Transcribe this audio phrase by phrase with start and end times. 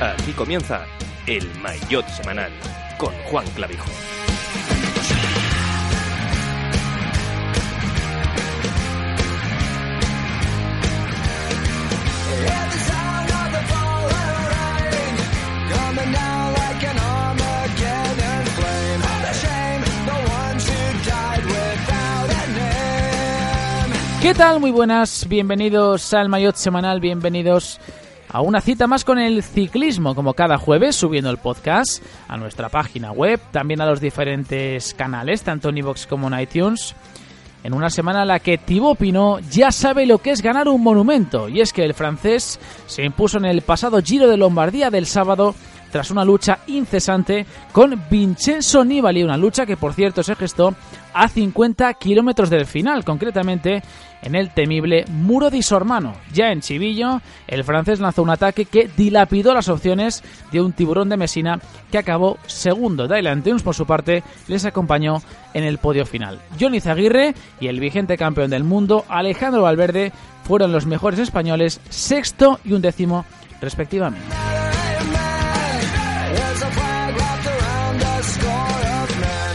[0.00, 0.86] Aquí comienza
[1.26, 2.52] el Maillot Semanal
[2.98, 3.84] con Juan Clavijo.
[24.22, 24.60] ¿Qué tal?
[24.60, 27.80] Muy buenas, bienvenidos al Maillot Semanal, bienvenidos
[28.30, 32.68] a una cita más con el ciclismo, como cada jueves, subiendo el podcast a nuestra
[32.68, 36.94] página web, también a los diferentes canales, tanto en iVoox como en iTunes.
[37.64, 40.82] En una semana en la que Thibaut Pinot ya sabe lo que es ganar un
[40.82, 45.06] monumento, y es que el francés se impuso en el pasado Giro de Lombardía del
[45.06, 45.54] sábado
[45.90, 50.74] tras una lucha incesante con Vincenzo Nibali, una lucha que por cierto se gestó
[51.14, 53.82] a 50 kilómetros del final, concretamente
[54.22, 56.14] en el temible Muro di Sormano.
[56.32, 61.08] Ya en Chivillo, el francés lanzó un ataque que dilapidó las opciones de un tiburón
[61.08, 63.08] de Mesina que acabó segundo.
[63.08, 65.22] Dylan Tunes, por su parte, les acompañó
[65.54, 66.40] en el podio final.
[66.60, 70.12] Johnny Zaguirre y el vigente campeón del mundo, Alejandro Valverde,
[70.44, 73.24] fueron los mejores españoles, sexto y undécimo
[73.60, 74.22] respectivamente.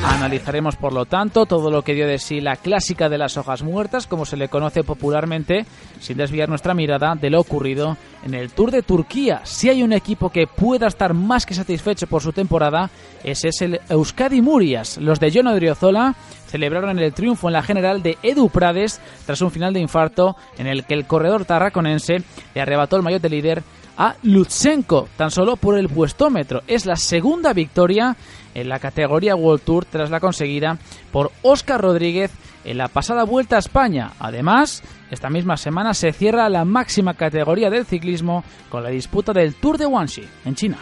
[0.06, 3.64] Analizaremos, por lo tanto, todo lo que dio de sí la clásica de las hojas
[3.64, 5.66] muertas, como se le conoce popularmente,
[6.00, 9.42] sin desviar nuestra mirada de lo ocurrido en el Tour de Turquía.
[9.44, 12.90] Si hay un equipo que pueda estar más que satisfecho por su temporada,
[13.24, 14.97] ese es el Euskadi Murias.
[14.97, 16.16] Los de John Odriozola
[16.47, 20.68] celebraron el triunfo en la general de Edu Prades tras un final de infarto en
[20.68, 23.64] el que el corredor tarraconense le arrebató el maillot de líder
[23.98, 26.62] a Lutsenko, tan solo por el puestómetro.
[26.68, 28.16] Es la segunda victoria
[28.54, 30.78] en la categoría World Tour tras la conseguida
[31.12, 32.32] por Óscar Rodríguez
[32.64, 34.12] en la pasada vuelta a España.
[34.20, 39.56] Además, esta misma semana se cierra la máxima categoría del ciclismo con la disputa del
[39.56, 40.78] Tour de Guangxi en China.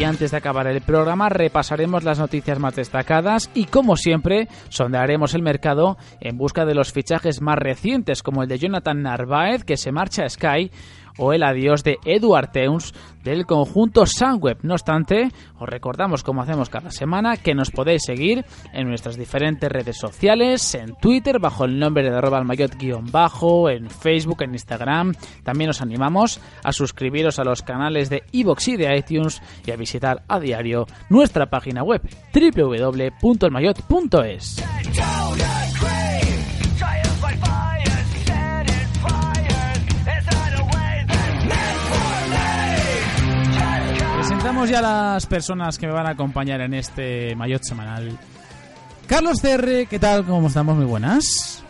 [0.00, 5.34] Y antes de acabar el programa repasaremos las noticias más destacadas y como siempre sondearemos
[5.34, 9.76] el mercado en busca de los fichajes más recientes como el de Jonathan Narváez que
[9.76, 10.70] se marcha a Sky
[11.20, 12.92] o el adiós de Eduard Teuns
[13.22, 14.58] del conjunto Sunweb.
[14.62, 19.70] No obstante, os recordamos como hacemos cada semana que nos podéis seguir en nuestras diferentes
[19.70, 22.42] redes sociales, en Twitter bajo el nombre de arroba
[23.12, 25.12] bajo en Facebook, en Instagram.
[25.44, 29.76] También os animamos a suscribiros a los canales de iVoox y de iTunes y a
[29.76, 32.00] visitar a diario nuestra página web
[32.32, 34.64] www.elmayot.es.
[44.40, 48.18] Presentamos ya a las personas que me van a acompañar en este Mayot semanal.
[49.06, 50.24] Carlos CR, ¿qué tal?
[50.24, 50.76] ¿Cómo estamos?
[50.78, 51.62] Muy buenas.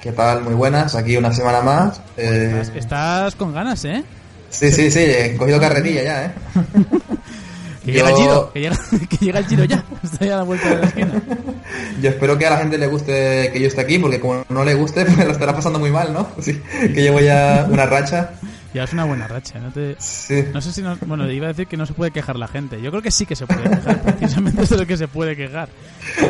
[0.00, 0.42] ¿Qué tal?
[0.42, 0.94] Muy buenas.
[0.94, 2.00] Aquí una semana más.
[2.16, 4.04] Eh, Estás, estás con ganas, ¿eh?
[4.50, 5.00] Sí, sí, sí.
[5.00, 6.30] He cogido carretilla ya, ¿eh?
[7.84, 8.76] Que llega Yo- el giro, que llega,
[9.10, 9.82] que llega el giro ya.
[10.04, 11.22] Está ya a la vuelta de la esquina.
[12.00, 14.64] Yo espero que a la gente le guste que yo esté aquí, porque como no
[14.64, 16.28] le guste, pues lo estará pasando muy mal, ¿no?
[16.40, 18.30] Sí, que llevo ya una racha.
[18.74, 19.96] Ya es una buena racha, no te...
[19.98, 20.44] Sí.
[20.52, 20.96] No sé si no...
[21.06, 22.80] Bueno, iba a decir que no se puede quejar la gente.
[22.80, 24.00] Yo creo que sí que se puede quejar.
[24.16, 25.68] Precisamente es lo que se puede quejar.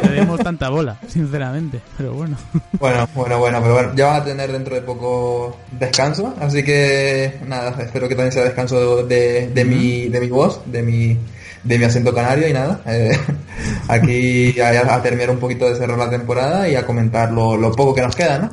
[0.02, 1.80] Le demos tanta bola, sinceramente.
[1.96, 2.36] Pero bueno.
[2.80, 7.38] Bueno, bueno, bueno, pero bueno, ya van a tener dentro de poco descanso, así que
[7.46, 11.16] nada, espero que también sea descanso de, de mi, de mi voz, de mi,
[11.62, 12.80] de mi acento canario y nada.
[12.86, 13.16] eh,
[13.88, 17.70] aquí a, a terminar un poquito de cerrar la temporada y a comentar lo, lo
[17.72, 18.50] poco que nos queda, ¿no?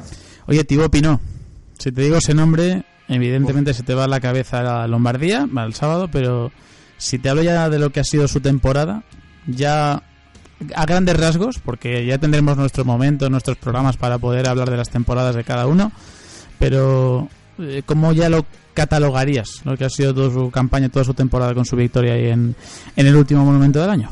[0.47, 1.19] Oye, Thibaut Pinot,
[1.77, 5.65] si te digo ese nombre, evidentemente se te va a la cabeza la Lombardía, va
[5.65, 6.51] el sábado, pero
[6.97, 9.03] si te hablo ya de lo que ha sido su temporada,
[9.47, 10.03] ya
[10.75, 14.89] a grandes rasgos, porque ya tendremos nuestros momentos, nuestros programas para poder hablar de las
[14.89, 15.91] temporadas de cada uno,
[16.57, 17.27] pero
[17.59, 21.53] eh, ¿cómo ya lo catalogarías, lo que ha sido toda su campaña, toda su temporada
[21.53, 22.55] con su victoria ahí en,
[22.95, 24.09] en el último monumento del año?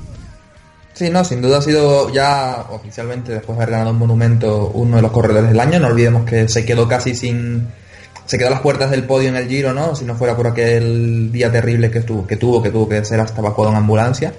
[0.98, 4.96] Sí, no, sin duda ha sido ya oficialmente, después de haber ganado un monumento, uno
[4.96, 5.80] de los corredores del año.
[5.80, 7.68] No olvidemos que se quedó casi sin.
[8.28, 9.96] Se quedó a las puertas del podio en el Giro, ¿no?
[9.96, 13.20] Si no fuera por aquel día terrible que tuvo, que tuvo, que tuvo que ser
[13.20, 14.34] hasta evacuado en ambulancia.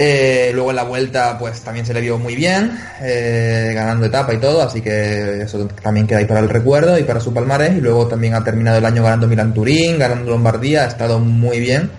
[0.00, 4.32] Eh, luego en la vuelta pues también se le vio muy bien, eh, ganando etapa
[4.32, 7.76] y todo, así que eso también queda ahí para el recuerdo y para su palmarés.
[7.76, 11.58] Y luego también ha terminado el año ganando Milan Turín, ganando Lombardía, ha estado muy
[11.58, 11.90] bien.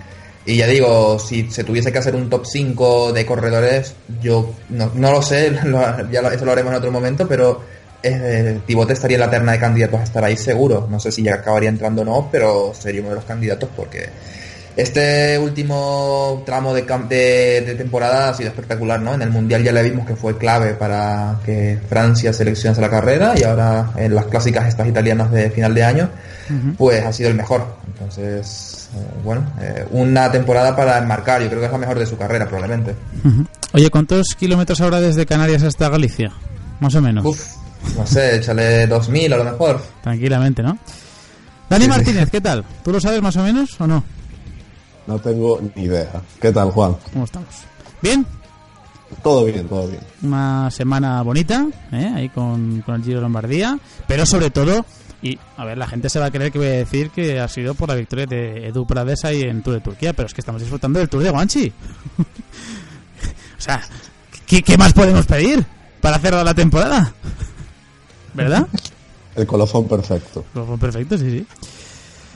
[0.46, 4.90] Y ya digo, si se tuviese que hacer un top 5 de corredores, yo no,
[4.94, 7.60] no lo sé, lo- ya eso lo haremos en otro momento, pero
[8.02, 10.86] eh, Tibote estaría en la terna de candidatos a estar ahí seguro.
[10.90, 14.08] No sé si ya acabaría entrando o no, pero sería uno de los candidatos porque
[14.76, 19.14] este último tramo de, de, de temporada ha sido espectacular, ¿no?
[19.14, 23.34] En el Mundial ya le vimos que fue clave para que Francia seleccionase la carrera
[23.36, 26.10] y ahora en las clásicas estas italianas de final de año,
[26.78, 27.66] pues ha sido el mejor.
[27.86, 32.06] Entonces, eh, bueno, eh, una temporada para enmarcar, yo creo que es la mejor de
[32.06, 32.94] su carrera probablemente.
[33.24, 33.44] Ujú.
[33.72, 36.32] Oye, ¿cuántos kilómetros ahora desde Canarias hasta Galicia?
[36.80, 37.26] Más o menos.
[37.26, 37.59] Uf,
[37.96, 39.82] no sé, échale 2000 a lo mejor.
[40.02, 40.78] Tranquilamente, ¿no?
[41.68, 41.96] Dani Sí, sí.
[41.96, 42.64] Martínez, ¿qué tal?
[42.84, 44.02] ¿Tú lo sabes más o menos o no?
[45.06, 46.10] No tengo ni idea.
[46.40, 46.96] ¿Qué tal, Juan?
[47.12, 47.48] ¿Cómo estamos?
[48.02, 48.26] ¿Bien?
[49.22, 50.00] Todo bien, todo bien.
[50.22, 52.12] Una semana bonita, ¿eh?
[52.14, 54.86] ahí con, con el Giro Lombardía, pero sobre todo,
[55.20, 57.48] y a ver, la gente se va a creer que voy a decir que ha
[57.48, 60.40] sido por la victoria de Edu Prades ahí en Tour de Turquía, pero es que
[60.40, 61.72] estamos disfrutando del Tour de Guanchi.
[62.18, 63.80] o sea,
[64.46, 65.64] ¿qué, qué más podemos pedir
[66.00, 67.12] para cerrar la temporada?
[68.34, 68.66] ¿Verdad?
[69.36, 70.44] El colofón perfecto.
[70.52, 71.46] Pues fue perfecto, sí, sí.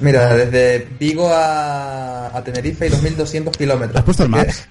[0.01, 3.97] Mira, desde Vigo a, a Tenerife hay 2.200 kilómetros.
[3.97, 4.67] ¿Has puesto el Maps?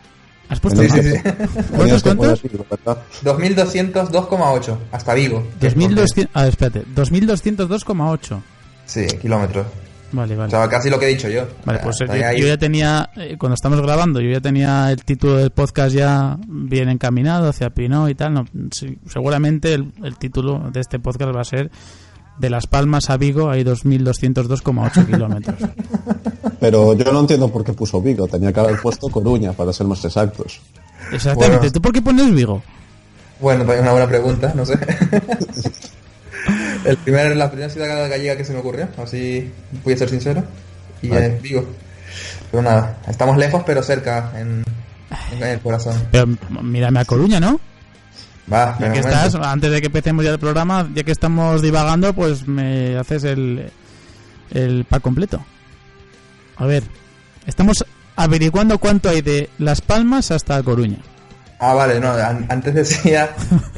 [0.50, 1.50] ¿Has puesto Sí, el sí, Maps?
[1.54, 1.64] sí.
[1.76, 2.04] Cuántos?
[2.04, 2.98] ¿verdad?
[3.24, 5.46] 2.202,8 hasta Vigo.
[5.60, 8.42] 2200, ah, espérate, 2202,8.
[8.86, 9.68] Sí, kilómetros.
[10.14, 10.50] Vale, O vale.
[10.52, 11.42] sea, casi lo que he dicho yo.
[11.66, 12.40] Vale, O sea, pues yo, ahí.
[12.40, 16.38] yo ya tenía, eh, cuando estamos grabando, yo ya tenía el título del podcast ya
[16.48, 18.34] bien encaminado hacia Pinot y tal.
[18.34, 21.72] No, sí, seguramente el, el título de este podcast va a ser
[22.40, 25.58] De Las Palmas a Vigo hay 2.202,8 kilómetros.
[26.60, 28.28] Pero yo no entiendo por qué puso Vigo.
[28.28, 30.62] Tenía que haber puesto Coruña, para ser más exactos.
[31.12, 31.58] Exactamente.
[31.58, 31.72] Bueno.
[31.74, 32.62] ¿Tú por qué pones Vigo?
[33.42, 34.78] Bueno, también una buena pregunta, no sé.
[36.86, 39.52] El primer, la primera ciudad gallega que se me ocurrió, así
[39.84, 40.44] voy a ser sincero,
[41.02, 41.28] y Vale.
[41.28, 41.66] es Vigo.
[42.52, 44.64] Pero nada, estamos lejos pero cerca en,
[45.32, 45.96] en el corazón.
[46.12, 46.28] Pero
[46.62, 47.60] mírame a Coruña, ¿no?
[48.52, 52.14] Va, Ya que estás, antes de que empecemos ya el programa, ya que estamos divagando,
[52.14, 53.72] pues me haces el,
[54.52, 55.44] el pack completo.
[56.58, 56.84] A ver,
[57.48, 57.84] estamos
[58.16, 60.98] averiguando cuánto hay de Las Palmas hasta Coruña.
[61.66, 63.30] Ah, vale, no, an- antes decía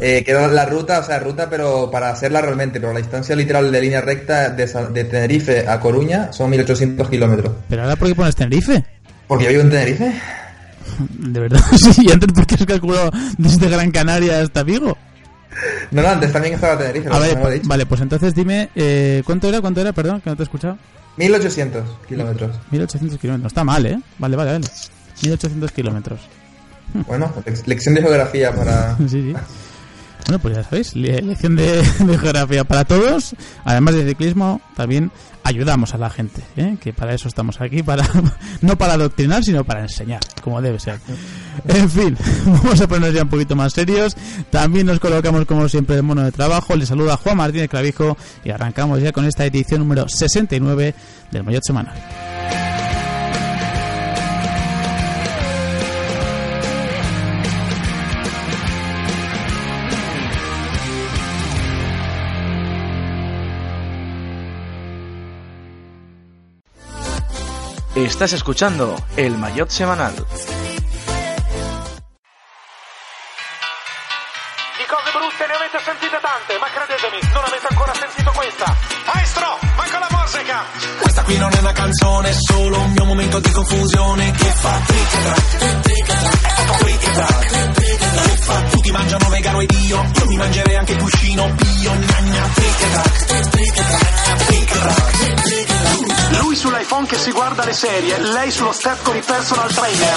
[0.01, 3.35] eh, que era la ruta, o sea, ruta, pero para hacerla realmente, pero la distancia
[3.35, 7.53] literal de línea recta de, Tenerife a Coruña son 1800 kilómetros.
[7.69, 8.83] Pero ahora, ¿por qué pones Tenerife?
[9.27, 10.13] Porque yo vivo en Tenerife.
[11.09, 14.97] De verdad, sí, y antes, ¿por qué has calculado desde Gran Canaria hasta Vigo?
[15.91, 17.67] No, no, antes también estaba Tenerife, A ver, lo dicho.
[17.67, 19.61] vale, pues entonces dime, eh, ¿cuánto era?
[19.61, 19.93] ¿Cuánto era?
[19.93, 20.77] Perdón, que no te he escuchado.
[21.17, 22.55] 1800 kilómetros.
[22.71, 23.41] 1800 kilómetros.
[23.43, 23.99] No está mal, ¿eh?
[24.17, 24.65] Vale, vale, vale.
[25.21, 26.19] 1800 kilómetros.
[27.07, 27.31] Bueno,
[27.65, 28.97] lección de geografía para...
[29.07, 29.33] Sí, sí.
[30.27, 33.35] Bueno, pues ya sabéis, le- lección de, de geografía para todos.
[33.63, 35.11] Además de ciclismo, también
[35.43, 36.77] ayudamos a la gente, ¿eh?
[36.81, 38.03] que para eso estamos aquí, para
[38.61, 40.99] no para adoctrinar, sino para enseñar, como debe ser.
[41.67, 44.17] En fin, vamos a ponernos ya un poquito más serios.
[44.49, 46.75] También nos colocamos, como siempre, de mono de trabajo.
[46.75, 50.95] Les saluda Juan Martínez Clavijo y arrancamos ya con esta edición número 69
[51.31, 51.93] del Mayotte Semanal.
[67.95, 70.13] Estás escuchando el Mayotte Semanal.
[70.13, 70.23] Di
[74.85, 78.75] cose brutte ne avete sentite tante, ma credetemi, non avete ancora sentito questa.
[79.05, 80.65] Maestro, manca la musica!
[80.99, 84.81] Questa qui non è una canzone, è solo un mio momento di confusione che fa
[84.85, 87.74] trick e track, trick
[88.45, 92.89] fa tutti mangiano vegano ed io, io mi mangerei anche il cuscino pio, gnagna, trick
[92.91, 96.41] track, trick track, trick track, trick track.
[96.41, 100.13] Lui sull'iPhone che si guarda le serie, lei sullo step con i personal trainer.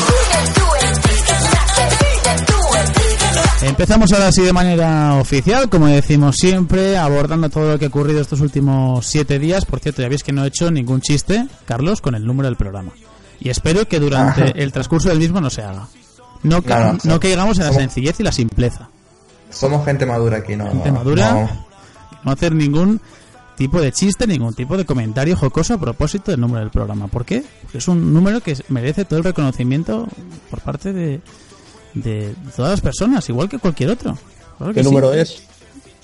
[3.63, 8.21] Empezamos ahora sí de manera oficial, como decimos siempre, abordando todo lo que ha ocurrido
[8.21, 9.65] estos últimos siete días.
[9.65, 12.57] Por cierto, ya veis que no he hecho ningún chiste, Carlos, con el número del
[12.57, 12.93] programa.
[13.41, 15.89] Y espero que durante el transcurso del mismo no se haga.
[16.43, 18.89] No, ca- No, no, no so- caigamos en la sencillez y la simpleza.
[19.51, 20.69] Somos gente madura aquí, ¿no?
[20.71, 21.33] Gente madura.
[22.25, 22.31] no.
[22.33, 23.01] Hacer ningún
[23.57, 27.09] tipo de chiste, ningún tipo de comentario jocoso a propósito del número del programa.
[27.09, 27.45] ¿Por qué?
[27.63, 30.07] Porque es un número que merece todo el reconocimiento
[30.51, 31.21] por parte de,
[31.95, 34.17] de todas las personas, igual que cualquier otro.
[34.59, 34.91] Claro que ¿Qué sí.
[34.91, 35.43] número es?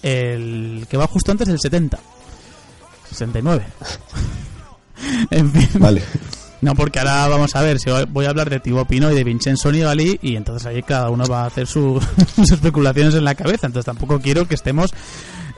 [0.03, 1.99] El que va justo antes es el 70.
[3.11, 3.65] 69.
[5.31, 5.69] en fin.
[5.81, 6.03] Vale.
[6.65, 9.23] No, porque ahora vamos a ver, si voy a hablar de Thibaut Pinot y de
[9.25, 12.01] Vincenzo Nibali y entonces ahí cada uno va a hacer su-
[12.35, 13.67] sus especulaciones en la cabeza.
[13.67, 14.95] Entonces tampoco quiero que estemos,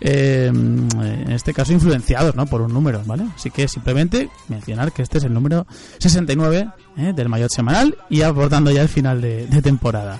[0.00, 2.46] eh, en este caso, influenciados ¿no?
[2.46, 3.24] por un número, ¿vale?
[3.36, 5.66] Así que simplemente mencionar que este es el número
[5.98, 7.12] 69 ¿eh?
[7.14, 10.18] del maillot semanal y abordando ya el final de, temporada.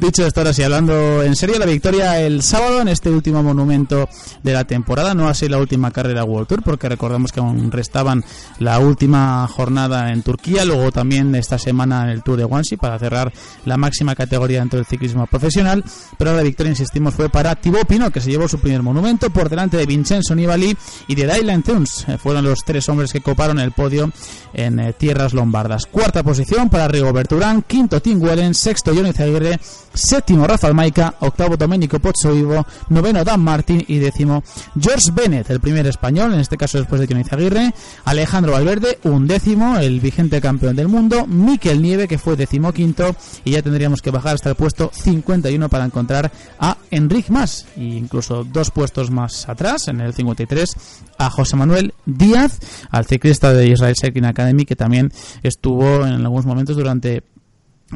[0.00, 4.08] Dicho esto, ahora sí, hablando en serio, la victoria el sábado en este último monumento
[4.42, 8.24] de la temporada, no así la última carrera World Tour, porque recordamos que aún restaban
[8.58, 12.98] la última jornada en Turquía, luego también esta semana en el Tour de Guangxi para
[12.98, 13.32] cerrar
[13.64, 15.84] la máxima categoría dentro del ciclismo profesional,
[16.18, 19.48] pero la victoria, insistimos, fue para Thibaut Pinot, que se llevó su primer monumento por
[19.48, 20.76] delante de Vincenzo Nibali
[21.06, 24.10] y de Dylan Tunes, Eh, fueron los tres hombres que coparon el podio
[24.52, 25.86] en eh, tierras lombardas.
[26.14, 29.58] Cuarta posición para Rigoberto Urán, quinto Tim Wellen, sexto Johnny Zaguirre,
[29.92, 34.44] séptimo Rafael Maica, octavo Domenico Pozzovivo, noveno Dan Martin y décimo
[34.80, 39.78] George Bennett, el primer español, en este caso después de Johnny Zaguirre, Alejandro Valverde, undécimo,
[39.78, 44.36] el vigente campeón del mundo, Miquel Nieve, que fue decimoquinto, y ya tendríamos que bajar
[44.36, 46.30] hasta el puesto 51 para encontrar
[46.60, 50.76] a Enric Mas, e incluso dos puestos más atrás, en el 53,
[51.18, 56.46] a José Manuel Díaz, al ciclista de Israel Cycling Academy, que también estuvo en algunos
[56.46, 57.22] momentos durante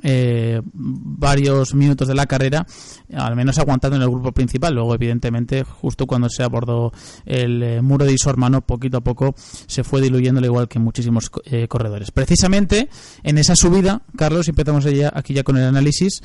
[0.03, 2.67] eh, varios minutos de la carrera,
[3.15, 4.75] al menos aguantando en el grupo principal.
[4.75, 6.93] Luego, evidentemente, justo cuando se abordó
[7.25, 11.31] el eh, muro de Isormano, poquito a poco se fue diluyendo, al igual que muchísimos
[11.45, 12.11] eh, corredores.
[12.11, 12.88] Precisamente
[13.23, 16.23] en esa subida, Carlos, empezamos ya, aquí ya con el análisis,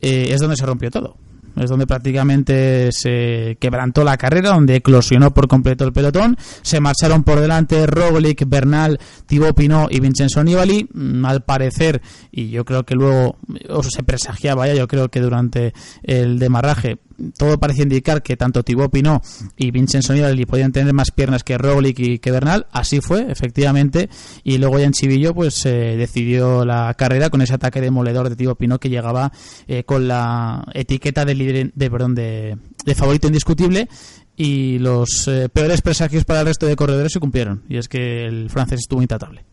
[0.00, 1.16] eh, es donde se rompió todo.
[1.56, 6.36] Es donde prácticamente se quebrantó la carrera, donde eclosionó por completo el pelotón.
[6.62, 10.88] Se marcharon por delante Roglic, Bernal, Thibaut Pinot y Vincenzo Nibali.
[10.92, 13.36] Mm, Al parecer, y yo creo que luego
[13.68, 16.98] o se presagiaba ya, yo creo que durante el demarraje
[17.38, 19.22] todo parecía indicar que tanto Thibaut Pinot
[19.56, 22.66] y Vincenzo Nibali podían tener más piernas que Roglic y que Bernal.
[22.72, 24.08] Así fue, efectivamente.
[24.42, 28.36] Y luego ya en Chivillo pues se decidió la carrera con ese ataque demoledor de
[28.36, 29.32] Thibaut Pinot que llegaba
[29.66, 33.88] eh, con la etiqueta de de, perdón, de, de favorito indiscutible
[34.36, 37.62] y los eh, peores presagios para el resto de corredores se cumplieron.
[37.68, 39.44] Y es que el francés estuvo intratable.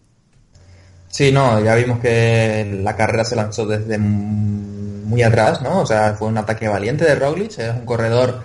[1.08, 5.82] Sí, no, ya vimos que la carrera se lanzó desde muy atrás, ¿no?
[5.82, 8.42] O sea, fue un ataque valiente de Roglic, es un corredor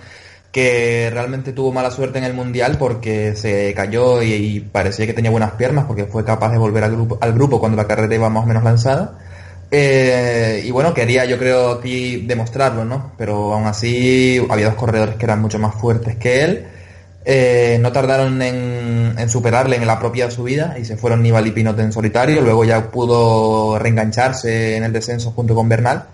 [0.51, 5.13] que realmente tuvo mala suerte en el Mundial porque se cayó y, y parecía que
[5.13, 8.15] tenía buenas piernas porque fue capaz de volver al grupo, al grupo cuando la carrera
[8.15, 9.19] iba más o menos lanzada.
[9.71, 13.13] Eh, y bueno, quería yo creo aquí demostrarlo, ¿no?
[13.19, 16.67] Pero aún así había dos corredores que eran mucho más fuertes que él.
[17.25, 21.53] Eh, no tardaron en, en superarle en la propia subida y se fueron Nibali y
[21.53, 22.41] Pinot en solitario.
[22.41, 26.05] Luego ya pudo reengancharse en el descenso junto con Bernal.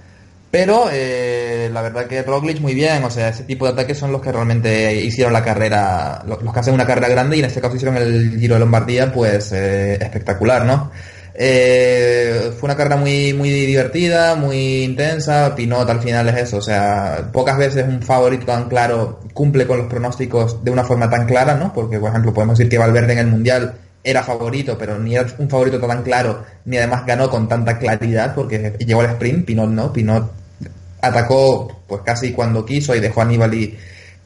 [0.50, 4.12] Pero eh, la verdad que Roglic muy bien, o sea, ese tipo de ataques son
[4.12, 7.46] los que realmente hicieron la carrera, lo- los que hacen una carrera grande y en
[7.46, 10.90] este caso hicieron el Giro de Lombardía, pues espectacular, ¿no?
[11.34, 15.54] Eh, fue una carrera muy, muy divertida, muy intensa.
[15.54, 19.78] Pinot al final es eso, o sea, pocas veces un favorito tan claro cumple con
[19.78, 21.72] los pronósticos de una forma tan clara, ¿no?
[21.72, 23.74] Porque, por ejemplo, podemos decir que Valverde en el Mundial
[24.04, 28.34] era favorito, pero ni era un favorito tan claro, ni además ganó con tanta claridad,
[28.34, 30.32] porque llegó al sprint, Pinot no, Pinot
[31.00, 33.76] atacó pues casi cuando quiso y dejó a Nibali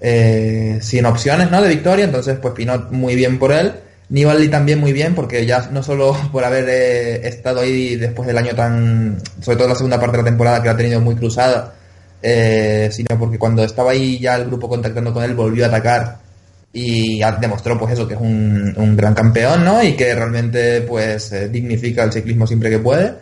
[0.00, 1.62] eh, sin opciones, ¿no?
[1.62, 3.72] De victoria, entonces pues Pinot muy bien por él.
[4.08, 8.38] Nibali también muy bien porque ya no solo por haber eh, estado ahí después del
[8.38, 11.16] año tan, sobre todo la segunda parte de la temporada que la ha tenido muy
[11.16, 11.74] cruzada,
[12.22, 16.18] eh, sino porque cuando estaba ahí ya el grupo contactando con él volvió a atacar
[16.72, 19.82] y demostró pues eso que es un, un gran campeón, ¿no?
[19.82, 23.14] Y que realmente pues eh, dignifica el ciclismo siempre que puede.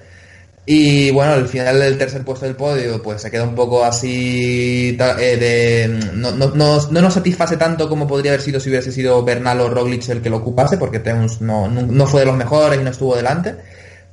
[0.66, 4.96] Y bueno, al final del tercer puesto del podio, pues se queda un poco así
[4.98, 8.90] eh, de no, no, no, no nos satisface tanto como podría haber sido si hubiese
[8.90, 11.68] sido Bernal o Roglic el que lo ocupase, porque Teuns no,
[12.06, 13.54] fue de los mejores y no estuvo delante.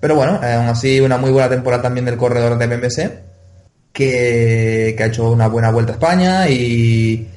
[0.01, 3.11] Pero bueno, eh, aún así una muy buena temporada también del corredor de MMC,
[3.93, 7.29] que, que ha hecho una buena vuelta a España y,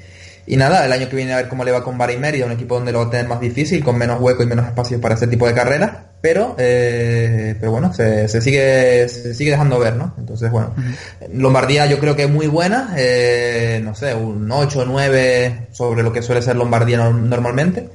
[0.46, 2.52] y nada, el año que viene a ver cómo le va con Bari Mérida, un
[2.52, 5.14] equipo donde lo va a tener más difícil, con menos hueco y menos espacio para
[5.14, 9.96] este tipo de carreras, pero eh, pero bueno, se, se sigue se sigue dejando ver,
[9.96, 10.14] ¿no?
[10.18, 10.74] Entonces, bueno,
[11.32, 16.02] Lombardía yo creo que es muy buena, eh, no sé, un 8 o 9 sobre
[16.02, 17.88] lo que suele ser Lombardía no- normalmente.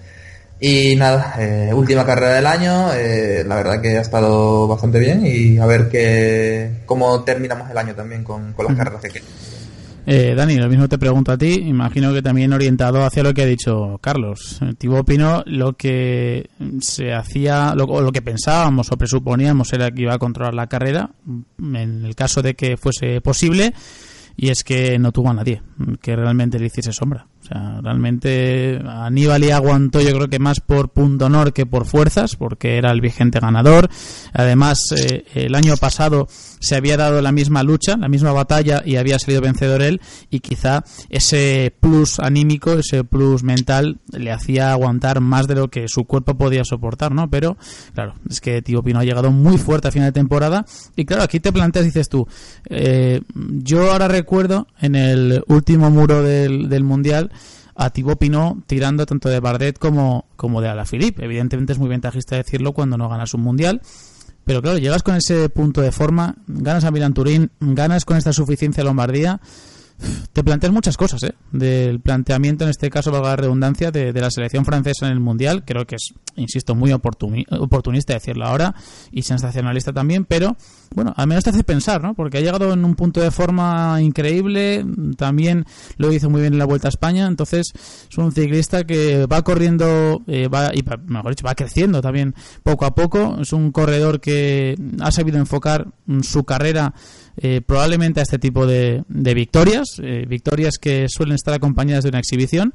[0.61, 5.25] Y nada, eh, última carrera del año, eh, la verdad que ha estado bastante bien
[5.25, 9.27] y a ver que, cómo terminamos el año también con, con las carreras que quedan.
[10.11, 11.53] Eh, Dani, lo mismo te pregunto a ti.
[11.67, 14.59] Imagino que también orientado hacia lo que ha dicho Carlos.
[14.59, 16.49] Eh, Thibaut Pinot, lo que
[16.81, 21.11] se hacía, lo, lo que pensábamos o presuponíamos era que iba a controlar la carrera,
[21.23, 23.75] mm, en el caso de que fuese posible,
[24.35, 25.61] y es que no tuvo a nadie
[26.01, 27.27] que realmente le hiciese sombra.
[27.49, 32.77] Sea, realmente Aníbal aguantó yo creo que más por punto honor que por fuerzas, porque
[32.77, 33.89] era el vigente ganador.
[34.33, 36.27] Además, eh, el año pasado
[36.59, 40.41] se había dado la misma lucha, la misma batalla y había salido vencedor él y
[40.41, 46.03] quizá ese plus anímico, ese plus mental le hacía aguantar más de lo que su
[46.05, 47.29] cuerpo podía soportar, ¿no?
[47.29, 47.57] Pero,
[47.93, 50.65] claro, es que Tío Pino ha llegado muy fuerte a final de temporada
[50.95, 52.27] y claro, aquí te planteas, dices tú,
[52.69, 57.31] eh, yo ahora recuerdo en el último muro del, del Mundial
[57.79, 61.23] a Thibaut Pinot tirando tanto de Bardet como, como de Alaphilippe.
[61.23, 63.81] Evidentemente es muy ventajista decirlo cuando no ganas un mundial.
[64.43, 68.33] Pero claro, llegas con ese punto de forma, ganas a Milan Turín, ganas con esta
[68.33, 69.39] suficiencia Lombardía,
[70.33, 71.33] te planteas muchas cosas, ¿eh?
[71.51, 75.63] Del planteamiento, en este caso, valga la redundancia, de, la selección francesa en el Mundial.
[75.65, 78.75] Creo que es, insisto, muy oportuni- oportunista decirlo ahora
[79.11, 80.55] y sensacionalista también, pero
[80.95, 82.13] bueno, al menos te hace pensar, ¿no?
[82.13, 84.85] Porque ha llegado en un punto de forma increíble,
[85.17, 85.65] también
[85.97, 87.71] lo hizo muy bien en la Vuelta a España, entonces
[88.09, 92.85] es un ciclista que va corriendo, eh, va, y mejor dicho, va creciendo también poco
[92.85, 95.87] a poco, es un corredor que ha sabido enfocar
[96.21, 96.93] su carrera
[97.41, 102.19] eh, probablemente a este tipo de, victorias, eh, victorias que suelen estar acompañadas de una
[102.19, 102.73] exhibición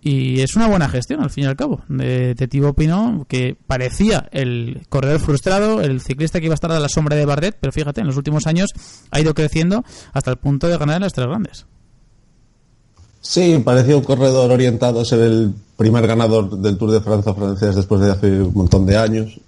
[0.00, 4.28] y es una buena gestión al fin y al cabo de, de Pinot que parecía
[4.32, 7.72] el corredor frustrado, el ciclista que iba a estar a la sombra de Bardet, pero
[7.72, 8.70] fíjate, en los últimos años
[9.10, 11.66] ha ido creciendo hasta el punto de ganar en las tres grandes.
[13.20, 17.74] Sí, parecía un corredor orientado a ser el primer ganador del Tour de Francia francés
[17.74, 19.40] después de hace un montón de años.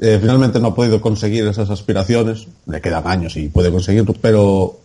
[0.00, 4.82] Eh, finalmente no ha podido conseguir esas aspiraciones, le quedan años y puede conseguirlo, pero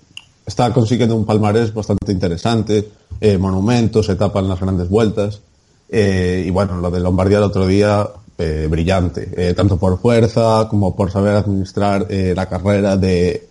[0.48, 5.42] está consiguiendo un palmarés bastante interesante, eh, monumentos, etapa en las grandes vueltas,
[5.90, 10.96] eh, y bueno, lo de Lombardía el otro día, eh, brillante, tanto por fuerza como
[10.96, 13.48] por saber administrar la carrera de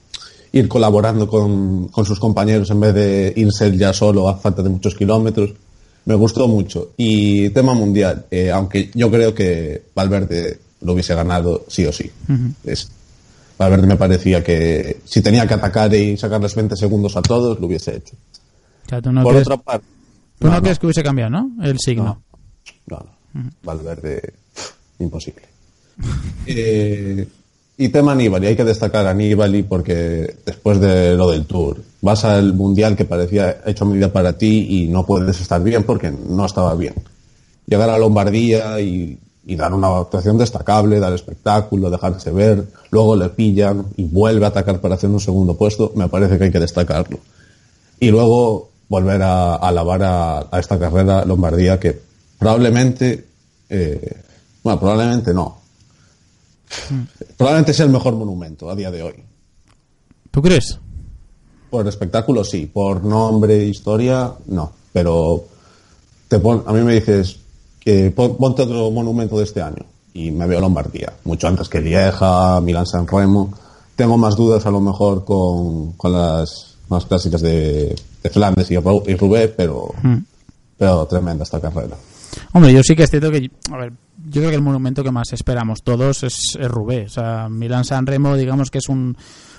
[0.52, 4.68] ir colaborando con, con sus compañeros en vez de irse ya solo a falta de
[4.68, 5.50] muchos kilómetros.
[6.04, 6.90] Me gustó mucho.
[6.96, 12.10] Y tema mundial, aunque yo creo que Valverde lo hubiese ganado sí o sí.
[12.64, 12.90] Es-
[13.58, 17.66] Valverde me parecía que si tenía que atacar y sacarles 20 segundos a todos, lo
[17.66, 18.14] hubiese hecho.
[18.84, 19.86] O sea, tú no, Por crees, otra parte,
[20.38, 21.50] tú no no, crees que hubiese cambiado, ¿no?
[21.64, 22.22] El signo.
[22.86, 23.50] no, no.
[23.62, 24.34] Valverde,
[24.98, 25.42] imposible.
[26.46, 27.26] Eh,
[27.78, 32.24] y tema Nibali, hay que destacar a Nibali porque después de lo del Tour, vas
[32.24, 36.10] al Mundial que parecía hecho a medida para ti y no puedes estar bien porque
[36.10, 36.94] no estaba bien.
[37.66, 43.28] Llegar a Lombardía y, y dar una actuación destacable, dar espectáculo, dejarse ver, luego le
[43.30, 46.58] pillan y vuelve a atacar para hacer un segundo puesto, me parece que hay que
[46.58, 47.18] destacarlo.
[48.00, 51.98] Y luego volver a, a alabar a, a esta carrera Lombardía que
[52.38, 53.24] probablemente,
[53.70, 54.22] eh,
[54.64, 55.58] bueno, probablemente no.
[57.36, 59.14] Probablemente sea el mejor monumento a día de hoy.
[60.30, 60.78] ¿Tú crees?
[61.70, 64.72] Por espectáculo sí, por nombre, historia, no.
[64.92, 65.44] Pero
[66.28, 67.38] te pon- a mí me dices
[68.14, 72.60] pon- ponte otro monumento de este año y me veo Lombardía, mucho antes que Lieja,
[72.60, 73.52] Milán San Remo.
[73.94, 78.74] Tengo más dudas a lo mejor con, con las más clásicas de, de Flandes y,
[78.76, 79.88] Ru- y Roubaix, pero,
[80.78, 81.96] pero tremenda esta carrera.
[82.52, 83.92] Hombre, yo sí que es cierto que, a ver,
[84.28, 87.12] yo creo que el monumento que más esperamos todos es, es Roubaix.
[87.12, 89.16] O sea, Milán San Remo, digamos que es un,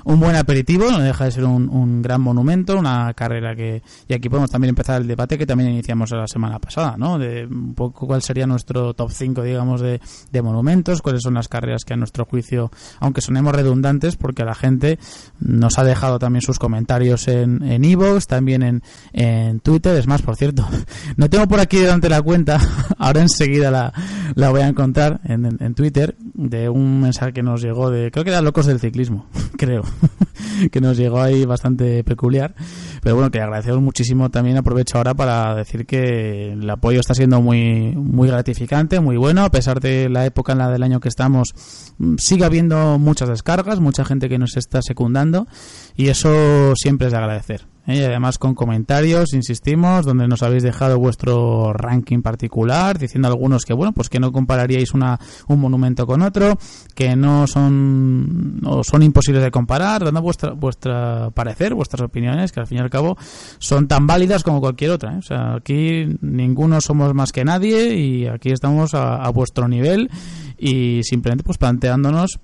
[0.08, 4.14] un buen aperitivo, no deja de ser un, un gran monumento, una carrera que, y
[4.14, 7.20] aquí podemos también empezar el debate que también iniciamos la semana pasada, ¿no?
[7.20, 10.00] De un poco cuál sería nuestro top 5, digamos, de,
[10.32, 14.56] de monumentos, cuáles son las carreras que a nuestro juicio, aunque sonemos redundantes, porque la
[14.56, 14.98] gente
[15.40, 19.96] nos ha dejado también sus comentarios en en iVoox, también en, en Twitter.
[19.98, 20.66] Es más, por cierto,
[21.18, 22.60] no tengo por aquí delante la cuenta,
[22.98, 23.94] ahora enseguida la,
[24.36, 28.10] la voy a encontrar en, en- en Twitter, de un mensaje que nos llegó de,
[28.12, 29.26] creo que era Locos del Ciclismo,
[29.58, 29.84] creo,
[30.72, 32.56] que nos llegó ahí bastante peculiar.
[33.02, 37.42] Pero bueno, que agradecemos muchísimo también, aprovecho ahora para decir que el apoyo está siendo
[37.42, 41.10] muy, muy gratificante, muy bueno, a pesar de la época en la del año que
[41.10, 41.54] estamos,
[41.98, 45.48] mm, sigue habiendo muchas descargas, mucha gente que nos está secundando
[45.96, 47.66] y eso siempre es de agradecer.
[47.88, 47.98] ¿eh?
[47.98, 53.74] Y además con comentarios, insistimos, donde nos habéis dejado vuestro ranking particular, diciendo algunos que
[53.74, 56.58] bueno, pues que no compararíais una, un monumento con otro,
[56.94, 62.60] que no son, o son imposibles de comparar, dando vuestra, vuestra parecer, vuestras opiniones, que
[62.60, 63.18] al fin y al cabo
[63.60, 65.14] son tan válidas como cualquier otra.
[65.14, 65.18] ¿eh?
[65.18, 70.10] O sea, aquí ninguno somos más que nadie y aquí estamos a, a vuestro nivel
[70.58, 72.40] y simplemente pues planteándonos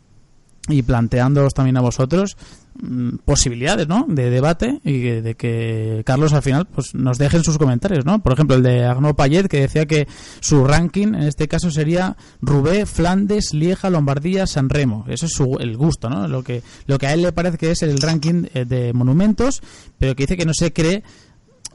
[0.70, 2.38] y planteándoos también a vosotros
[2.82, 4.06] mm, posibilidades ¿no?
[4.08, 8.24] de debate y de que Carlos al final pues nos dejen sus comentarios ¿no?
[8.24, 10.08] por ejemplo el de Arnaud Payet que decía que
[10.40, 15.58] su ranking en este caso sería Roubaix, Flandes, Lieja, Lombardía, San Remo eso es su,
[15.60, 16.30] el gusto ¿no?
[16.30, 19.62] lo que lo que a él le parece que es el ranking eh, de monumentos
[19.98, 21.04] pero que dice que no se cree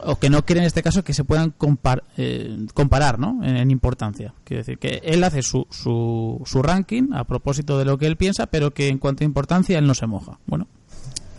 [0.03, 3.39] o que no quiere en este caso que se puedan compar- eh, comparar ¿no?
[3.43, 4.33] en, en importancia.
[4.43, 8.15] Quiero decir que él hace su, su, su ranking a propósito de lo que él
[8.17, 10.39] piensa, pero que en cuanto a importancia él no se moja.
[10.45, 10.67] Bueno,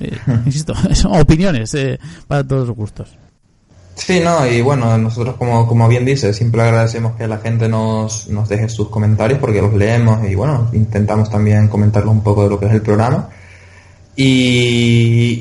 [0.01, 3.17] eh, insisto, son opiniones eh, para todos los gustos.
[3.97, 8.29] Sí, no, y bueno, nosotros como, como bien dice, siempre agradecemos que la gente nos,
[8.29, 12.49] nos deje sus comentarios porque los leemos y bueno, intentamos también comentarles un poco de
[12.49, 13.29] lo que es el programa.
[14.17, 14.25] Y,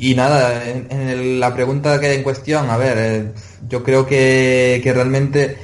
[0.00, 3.32] y nada, en, en el- la pregunta que en cuestión, a ver, eh,
[3.68, 5.56] yo creo que, que realmente,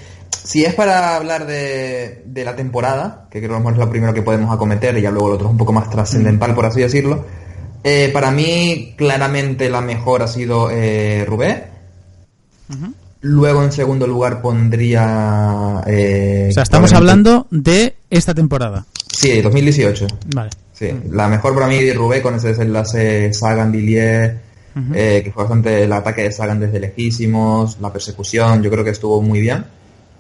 [0.45, 4.23] si es para hablar de, de la temporada, que creo que es lo primero que
[4.23, 7.25] podemos acometer y ya luego lo otro es un poco más trascendental, por así decirlo,
[7.85, 11.65] eh, para mí claramente la mejor ha sido eh, Rubé.
[13.21, 15.83] Luego en segundo lugar pondría...
[15.87, 18.87] eh, O sea, estamos hablando de esta temporada.
[19.13, 20.07] Sí, 2018.
[20.35, 20.51] Vale.
[20.79, 24.35] Sí, la mejor para mí Rubé con ese desenlace Sagan Villiers,
[24.95, 28.91] eh, que fue bastante el ataque de Sagan desde lejísimos, la persecución, yo creo que
[28.91, 29.65] estuvo muy bien.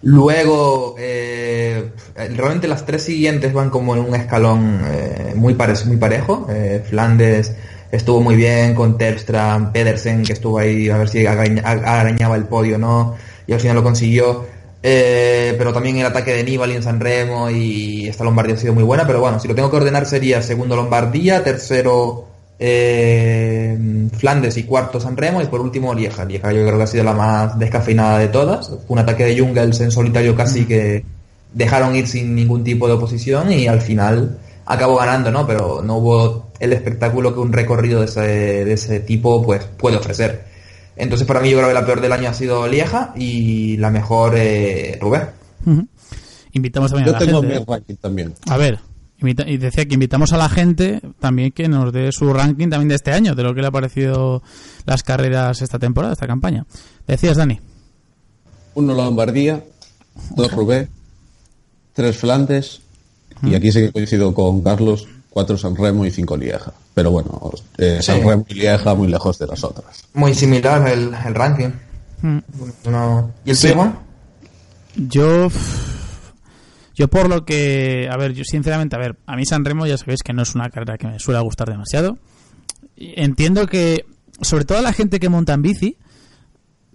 [0.02, 5.96] Luego, eh, realmente las tres siguientes van como en un escalón eh, muy, pare- muy
[5.96, 6.46] parejo.
[6.48, 7.52] Eh, Flandes
[7.90, 12.76] estuvo muy bien con Terpstra, Pedersen, que estuvo ahí a ver si arañaba el podio
[12.76, 13.14] o no,
[13.46, 14.46] y al final lo consiguió.
[14.88, 18.72] Eh, pero también el ataque de Nibali en San Remo y esta Lombardía ha sido
[18.72, 23.76] muy buena, pero bueno, si lo tengo que ordenar sería segundo Lombardía, tercero eh,
[24.16, 26.24] Flandes y cuarto San Remo y por último Lieja.
[26.24, 28.68] Lieja yo creo que ha sido la más descafeinada de todas.
[28.68, 31.04] Fue un ataque de Jungels en solitario casi que
[31.52, 35.48] dejaron ir sin ningún tipo de oposición y al final acabó ganando, ¿no?
[35.48, 39.96] Pero no hubo el espectáculo que un recorrido de ese, de ese tipo pues puede
[39.96, 40.44] ofrecer.
[40.96, 43.90] Entonces para mí yo creo que la peor del año ha sido Lieja y la
[43.90, 45.28] mejor eh, Rubén.
[45.66, 45.86] Ujú.
[46.52, 47.58] Invitamos también Yo a la tengo gente.
[47.60, 48.34] mi ranking también.
[48.48, 48.78] A ver,
[49.18, 52.88] invita- y decía que invitamos a la gente también que nos dé su ranking también
[52.88, 54.42] de este año, de lo que le ha parecido
[54.86, 56.64] las carreras esta temporada, esta campaña.
[57.06, 57.60] Decías, Dani.
[58.74, 59.62] Uno Lombardía,
[60.34, 60.88] dos Rubé,
[61.92, 62.80] tres Flandes,
[63.42, 66.72] y aquí sí que coincido con Carlos, cuatro San Remo y cinco Lieja.
[66.94, 67.38] Pero bueno,
[67.76, 68.26] eh, San Sí.
[68.26, 70.04] Remo y Lieja muy lejos de las otras.
[70.14, 71.68] Muy similar el, el ranking.
[72.22, 72.38] Mm.
[72.86, 73.68] No- ¿Y el Sí.
[74.96, 75.48] Yo.
[76.94, 78.08] Yo por lo que.
[78.10, 80.54] A ver, yo sinceramente, a ver, a mí San Remo ya sabéis que no es
[80.54, 82.16] una carrera que me suele gustar demasiado.
[82.96, 84.06] Entiendo que,
[84.40, 85.98] sobre todo a la gente que monta en bici,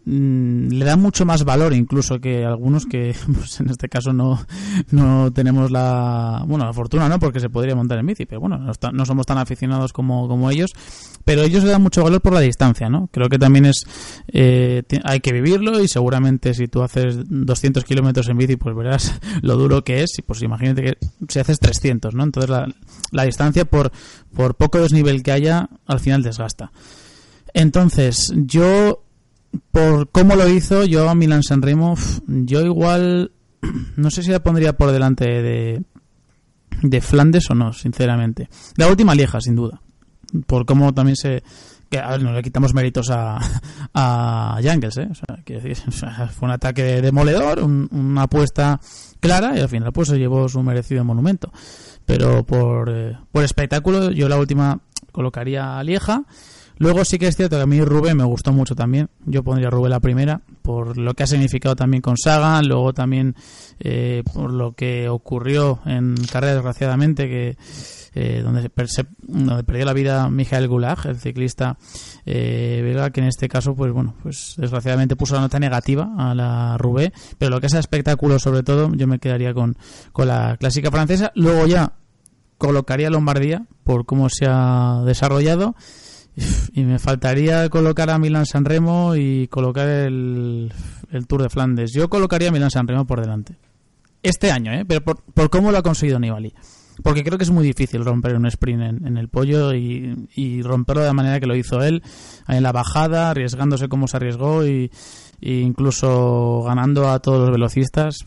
[0.06, 4.46] mm, le da mucho más valor incluso que algunos que pues en este caso no,
[4.92, 8.58] no tenemos la bueno la fortuna no porque se podría montar en bici pero bueno
[8.58, 10.72] no, está- no somos tan aficionados como, como ellos.
[11.24, 13.86] Pero ellos le dan mucho valor por la distancia no creo que también es
[14.34, 19.20] eh, hay que vivirlo y seguramente si tú haces 200 kilómetros en bici pues verás
[19.42, 20.18] lo duro que es.
[20.18, 22.68] Y pues imagínate que si haces 300 no entonces la,
[23.12, 23.92] la distancia por
[24.34, 26.72] por poco desnivel que haya al final desgasta.
[27.54, 29.04] Entonces yo
[29.72, 33.32] por cómo lo hizo, yo a Milan San Remo, uf, yo igual
[33.98, 35.84] no sé si la pondría por delante de
[36.82, 38.50] de Flandes o no, sinceramente.
[38.76, 39.82] La última Lieja, sin duda.
[40.48, 41.44] Por cómo también se
[41.90, 43.38] que a ver, no le quitamos méritos a
[43.94, 45.10] a ¿eh?
[45.88, 48.80] O sea, fue un ataque demoledor, un- una apuesta
[49.20, 51.52] clara y al final pues se llevó su merecido monumento.
[52.06, 54.80] Pero por eh, por espectáculo yo la última
[55.12, 56.24] colocaría a Lieja.
[56.82, 59.08] Luego sí que es cierto que a mí Rubén me gustó mucho también.
[59.28, 62.92] Yo pondría a Rubén la primera, por lo que ha significado también con Saga, luego
[62.92, 63.36] también
[63.80, 67.56] eh, por lo que ocurrió en carrera desgraciadamente, que
[68.16, 71.78] eh, donde, se donde perdió la vida Michael Gulag, el ciclista
[72.26, 76.34] eh, belga, que en este caso, pues bueno, pues desgraciadamente puso la nota negativa a
[76.34, 79.78] la Rubé, pero lo que es espectáculo sobre todo, yo me quedaría con,
[80.14, 81.32] con la clásica francesa.
[81.36, 81.94] Luego ya
[82.58, 85.76] colocaría Lombardía por cómo se ha desarrollado
[86.74, 90.72] y me faltaría colocar a Milan San Remo y colocar el,
[91.12, 91.92] el Tour de Flandes.
[91.94, 93.58] Yo colocaría a Milan San Remo por delante.
[94.24, 94.86] Este año, ¿eh?
[94.88, 96.54] Pero por, cómo lo ha conseguido Nibali.
[97.04, 101.08] Porque creo que es muy difícil romper un sprint en, el pollo y, romperlo de
[101.08, 102.04] la manera que lo hizo él,
[102.48, 104.92] en la bajada, arriesgándose como se arriesgó y,
[105.40, 108.18] y incluso ganando a todos los velocistas.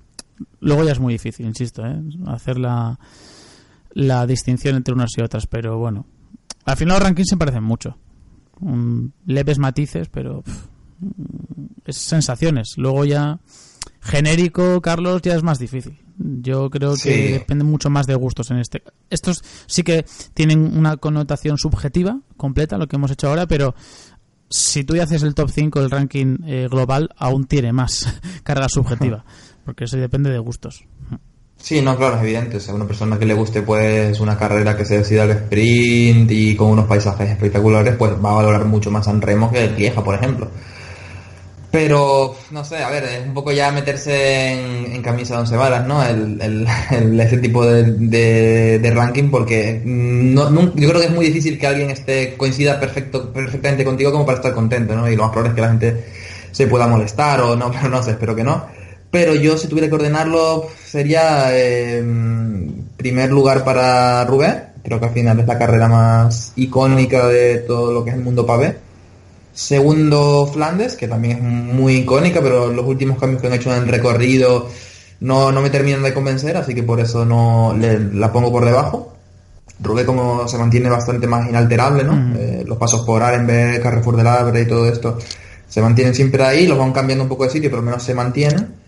[0.60, 2.00] Luego ya es muy difícil, insisto, ¿eh?
[2.28, 2.98] hacer la,
[3.92, 6.06] la distinción entre unas y otras, pero bueno,
[6.70, 7.96] al final los rankings se parecen mucho.
[8.60, 10.66] Un- leves matices, pero pff,
[11.86, 12.74] es sensaciones.
[12.76, 13.40] Luego ya
[14.00, 15.98] genérico, Carlos, ya es más difícil.
[16.18, 18.82] Yo creo que depende mucho más de gustos en este.
[19.08, 20.04] Estos sí que
[20.34, 23.74] tienen una connotación subjetiva completa, lo que hemos hecho ahora, pero
[24.50, 28.06] si tú ya haces el top 5 del ranking eh, global, aún tiene más
[28.42, 29.24] carga subjetiva,
[29.64, 30.84] porque eso depende de gustos.
[31.62, 32.56] Sí, no, claro, es evidente.
[32.56, 36.30] O sea, una persona que le guste pues una carrera que se decida al sprint
[36.30, 39.76] y con unos paisajes espectaculares, pues va a valorar mucho más San Remo que el
[39.76, 40.50] Lieja, por ejemplo.
[41.70, 45.56] Pero, no sé, a ver, es un poco ya meterse en, en camisa de once
[45.56, 46.02] varas, ¿no?
[46.02, 51.68] El, el- el- ese tipo de, ranking, porque yo creo que es muy difícil que
[51.68, 55.08] alguien esté coincida perfecto, perfectamente contigo como para estar contento, ¿no?
[55.08, 56.04] Y lo más probable es que la gente
[56.50, 58.66] se pueda molestar o no, pero no sé, espero que no.
[59.10, 62.02] Pero yo, si tuviera que ordenarlo, sería eh,
[62.96, 64.64] primer lugar para Rubén.
[64.84, 68.22] Creo que al final es la carrera más icónica de todo lo que es el
[68.22, 68.76] mundo pavé.
[69.52, 73.82] Segundo, Flandes, que también es muy icónica, pero los últimos cambios que han hecho en
[73.82, 74.68] el recorrido
[75.20, 78.64] no, no me terminan de convencer, así que por eso no le- la pongo por
[78.64, 79.12] debajo.
[79.82, 82.34] Rubé como se mantiene bastante más inalterable, ¿no?
[82.38, 85.18] Eh, los pasos por Arenberg, Carrefour del Abre y todo esto
[85.68, 88.14] se mantienen siempre ahí, los van cambiando un poco de sitio, pero al menos se
[88.14, 88.79] mantienen.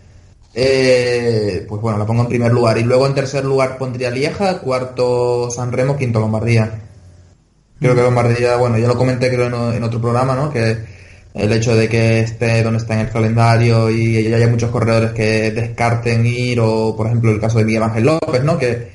[0.55, 2.77] Eh, pues bueno, la pongo en primer lugar.
[2.77, 6.79] Y luego en tercer lugar pondría Lieja, cuarto San Remo, quinto Lombardía.
[7.79, 10.51] Creo que Lombardía, bueno, ya lo comenté creo en otro programa, ¿no?
[10.51, 10.77] Que
[11.33, 15.51] el hecho de que esté donde está en el calendario y haya muchos corredores que
[15.51, 18.57] descarten ir, o por ejemplo el caso de Miguel Ángel López, ¿no?
[18.57, 18.87] Que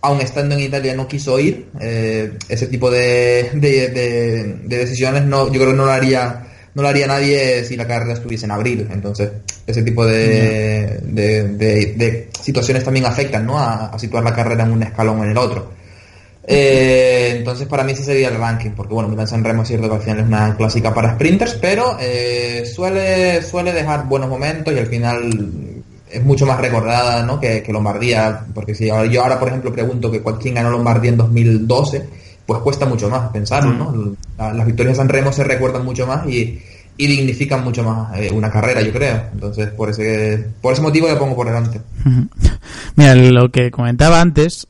[0.00, 5.24] aun estando en Italia no quiso ir, eh, ese tipo de, de, de- de decisiones
[5.24, 8.44] no, yo creo que no lo haría no lo haría nadie si la carrera estuviese
[8.46, 8.88] en abril.
[8.90, 9.30] Entonces,
[9.66, 13.58] ese tipo de, de, de- de situaciones también afectan ¿no?
[13.58, 15.72] a, a situar la carrera en un escalón o en el otro.
[16.46, 19.88] Eh, entonces, para mí ese sería el ranking, porque bueno, Milán San Remo es cierto
[19.88, 24.74] que al final es una clásica para sprinters, pero eh, suele, suele dejar buenos momentos
[24.74, 25.30] y al final
[26.10, 27.40] es mucho más recordada ¿no?
[27.40, 31.10] que, que Lombardía, porque si yo ahora, por ejemplo, pregunto que cuál- quién ganó Lombardía
[31.12, 32.02] en 2012,
[32.46, 34.14] pues cuesta mucho más pensarlo, ¿no?
[34.38, 36.60] La- las victorias de San Remo se recuerdan mucho más y,
[36.96, 39.22] y dignifican mucho más eh, una carrera, yo creo.
[39.32, 41.80] Entonces, por ese, por ese motivo le pongo por delante.
[42.96, 44.66] Mira, lo que comentaba antes,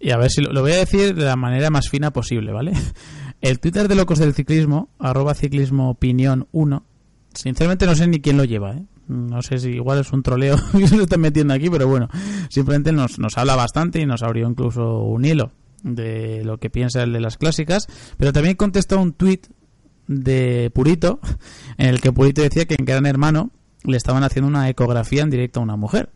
[0.00, 2.52] y a ver si lo, lo voy a decir de la manera más fina posible,
[2.52, 2.72] ¿vale?
[3.40, 6.84] El Twitter de Locos del Ciclismo, arroba ciclismo opinión 1,
[7.32, 8.82] sinceramente no sé ni quién lo lleva, ¿eh?
[9.08, 12.08] No sé si igual es un troleo que se está metiendo aquí, pero bueno,
[12.48, 15.50] simplemente nos, nos habla bastante y nos abrió incluso un hilo
[15.82, 19.40] de lo que piensa el de las clásicas, pero también contestó un tweet
[20.06, 21.20] de Purito,
[21.78, 23.50] en el que Purito decía que en Gran Hermano
[23.84, 26.10] le estaban haciendo una ecografía en directo a una mujer.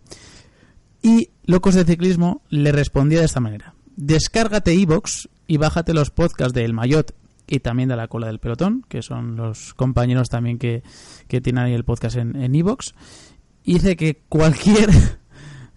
[1.03, 3.75] Y Locos de Ciclismo le respondía de esta manera.
[3.97, 7.15] Descárgate iVox y bájate los podcasts de El Mayot
[7.47, 10.83] y también de La Cola del Pelotón, que son los compañeros también que,
[11.29, 12.95] que tienen ahí el podcast en en iVox.
[13.65, 14.91] y dice que cualquier...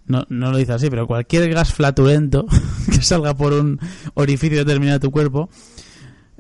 [0.08, 2.46] No, no lo dice así, pero cualquier gas flatulento
[2.92, 3.80] que salga por un
[4.14, 5.50] orificio determinado de tu cuerpo,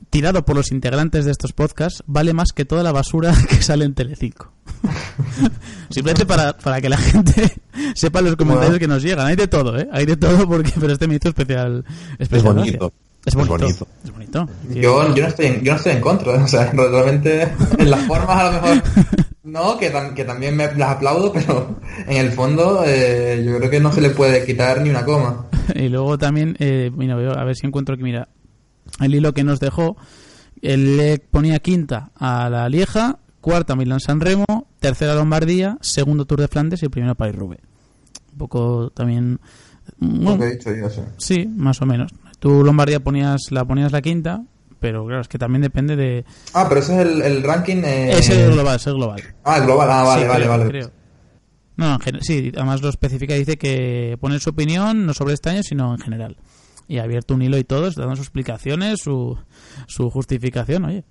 [0.09, 3.85] tirado por los integrantes de estos podcasts, vale más que toda la basura que sale
[3.85, 4.51] en Telecinco.
[5.89, 7.53] Simplemente para, para que la gente
[7.95, 8.79] sepa los comentarios Bueno.
[8.79, 9.27] que nos llegan.
[9.27, 9.87] Hay de todo, ¿eh?
[9.91, 11.83] Hay de todo, porque pero este me hizo especial,
[12.19, 12.77] especial bonito.
[12.77, 12.93] gracia.
[13.25, 13.55] Es bonito.
[13.55, 13.87] Es bonito.
[14.05, 14.49] Es bonito.
[14.69, 18.01] Yo, yo, no estoy en, yo no estoy en contra, o sea, realmente en las
[18.05, 18.83] formas a lo mejor
[19.47, 23.69] no, que, tam- que también me las aplaudo, pero en el fondo eh, yo creo
[23.69, 25.45] que no se le puede quitar ni una coma.
[25.75, 28.29] Y luego también, eh, mira, a ver si encuentro aquí, mira,
[29.01, 29.97] el hilo que nos dejó.
[30.61, 34.45] Él le ponía quinta a la Lieja, cuarta Milán San Remo,
[34.79, 37.61] tercera Lombardía, segundo Tour de Flandes y primero Paris Roubaix.
[38.31, 39.39] Un poco también.
[39.99, 41.01] Lo bueno, que he dicho yo, sí.
[41.17, 42.11] sí, más o menos.
[42.39, 44.43] Tú Lombardía ponías la ponías la quinta,
[44.79, 46.25] pero claro, es que también depende de.
[46.53, 47.77] Ah, pero ese es el, el ranking.
[47.83, 49.21] eh, Es el global, es el global.
[49.43, 50.69] Ah, el global, ah, vale, Sí, vale, creo, vale.
[50.69, 50.91] creo.
[51.75, 55.61] No, en sí, además lo especifica, dice que pone su opinión no sobre este año,
[55.63, 56.37] sino en general.
[56.87, 59.37] Y ha abierto un hilo y todo, dando sus explicaciones, su,
[59.87, 61.03] su justificación, oye.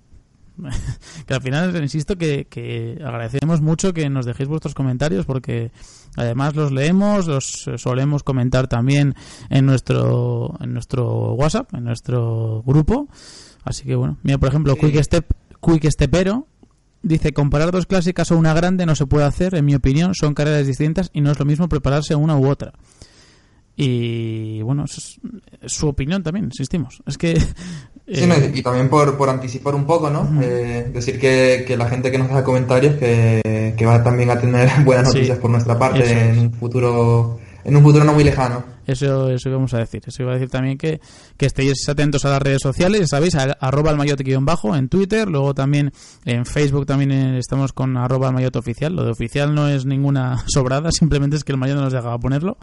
[1.27, 5.71] que al final, insisto, que, que agradecemos mucho que nos dejéis vuestros comentarios porque
[6.15, 9.13] además los leemos, los solemos comentar también
[9.51, 13.07] en nuestro, en nuestro WhatsApp, en nuestro grupo.
[13.67, 15.25] Así que bueno, mira, por ejemplo, Quick Step,
[15.61, 16.47] Quick Stepero
[17.03, 20.33] Dice, comparar dos clásicas o una grande no se puede hacer, en mi opinión, son
[20.33, 22.73] carreras distintas y no es lo mismo prepararse una u otra.
[23.75, 25.19] Y bueno, eso es,
[25.61, 27.01] es su opinión también, insistimos.
[27.05, 27.39] Es que...
[28.09, 30.41] Sí, eh, no, y también por, por anticipar un poco, ¿no?
[30.41, 34.39] Eh, decir que, que la gente que nos deja comentarios que, que va también a
[34.39, 36.37] tener buenas Sí, noticias por nuestra parte en es.
[36.37, 38.63] un futuro en un futuro no muy lejano.
[38.87, 40.01] Eso, eso íbamos a decir.
[40.07, 40.99] Eso iba a decir también que,
[41.35, 45.27] que estéis atentos a las redes sociales, sabéis, arroba el mayote guion bajo en Twitter,
[45.27, 45.91] luego también
[46.25, 48.95] en Facebook también eh, estamos con arroba el mayote oficial.
[48.95, 52.17] Lo de oficial no es ninguna sobrada, simplemente es que el mayote no nos dejaba
[52.17, 52.57] ponerlo.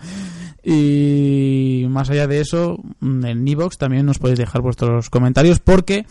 [0.64, 6.06] Y más allá de eso, mm, en Evox también nos podéis dejar vuestros comentarios porque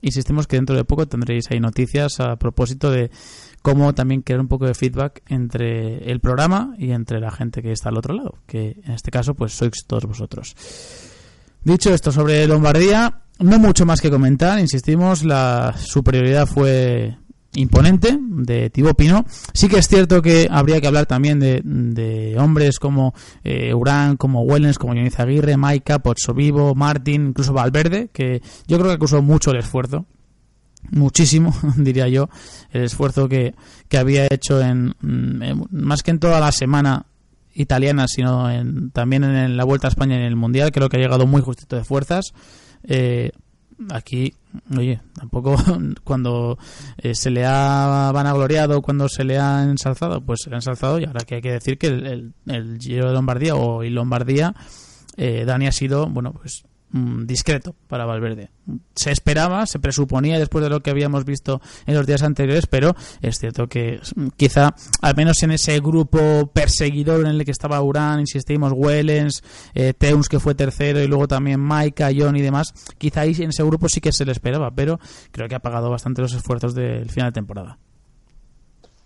[0.00, 3.10] insistimos que dentro de poco tendréis ahí noticias a propósito de
[3.62, 7.72] cómo también crear un poco de feedback entre el programa y entre la gente que
[7.72, 10.54] está al otro lado, que en este caso pues sois todos vosotros.
[11.64, 17.16] Dicho esto sobre Lombardía, no mucho más que comentar, insistimos, la superioridad fue
[17.56, 19.26] imponente de Thibaut Pinot.
[19.52, 24.42] Sí que es cierto que habría que hablar también de, hombres como eh, Urán, como
[24.42, 26.00] Wellens, como Johnny Aguirre, Maika,
[26.34, 30.06] Vivo, Martin, incluso Valverde, que yo creo que acusó mucho el esfuerzo
[30.90, 32.28] muchísimo, diría yo,
[32.70, 33.54] el esfuerzo que,
[33.88, 34.94] que había hecho en,
[35.70, 37.06] más que en toda la semana
[37.54, 41.00] italiana, sino en, también en la Vuelta a España en el Mundial, creo que ha
[41.00, 42.32] llegado muy justito de fuerzas.
[42.84, 43.30] Eh,
[43.90, 44.34] aquí,
[44.76, 45.56] oye, tampoco
[46.04, 46.58] cuando
[46.98, 50.98] eh, se le ha vanagloriado, cuando se le ha ensalzado, pues se le ha ensalzado
[50.98, 54.54] y ahora que hay que decir que el, el, Giro de Lombardía o y Lombardía,
[55.16, 56.64] eh, Dani ha sido, bueno, pues
[56.96, 58.48] Mm, discreto para Valverde.
[58.94, 62.96] Se esperaba, se presuponía después de lo que habíamos visto en los días anteriores, pero
[63.20, 67.82] es cierto que mm, quizá, al menos en ese grupo perseguidor en el que estaba
[67.82, 69.42] Urán, insistimos, Wellens,
[69.74, 73.50] eh, Teuns que fue tercero y luego también Maika, John y demás, quizá ahí en
[73.50, 74.98] ese grupo sí que se le esperaba, pero
[75.32, 77.78] creo que ha pagado bastante los esfuerzos del final de temporada.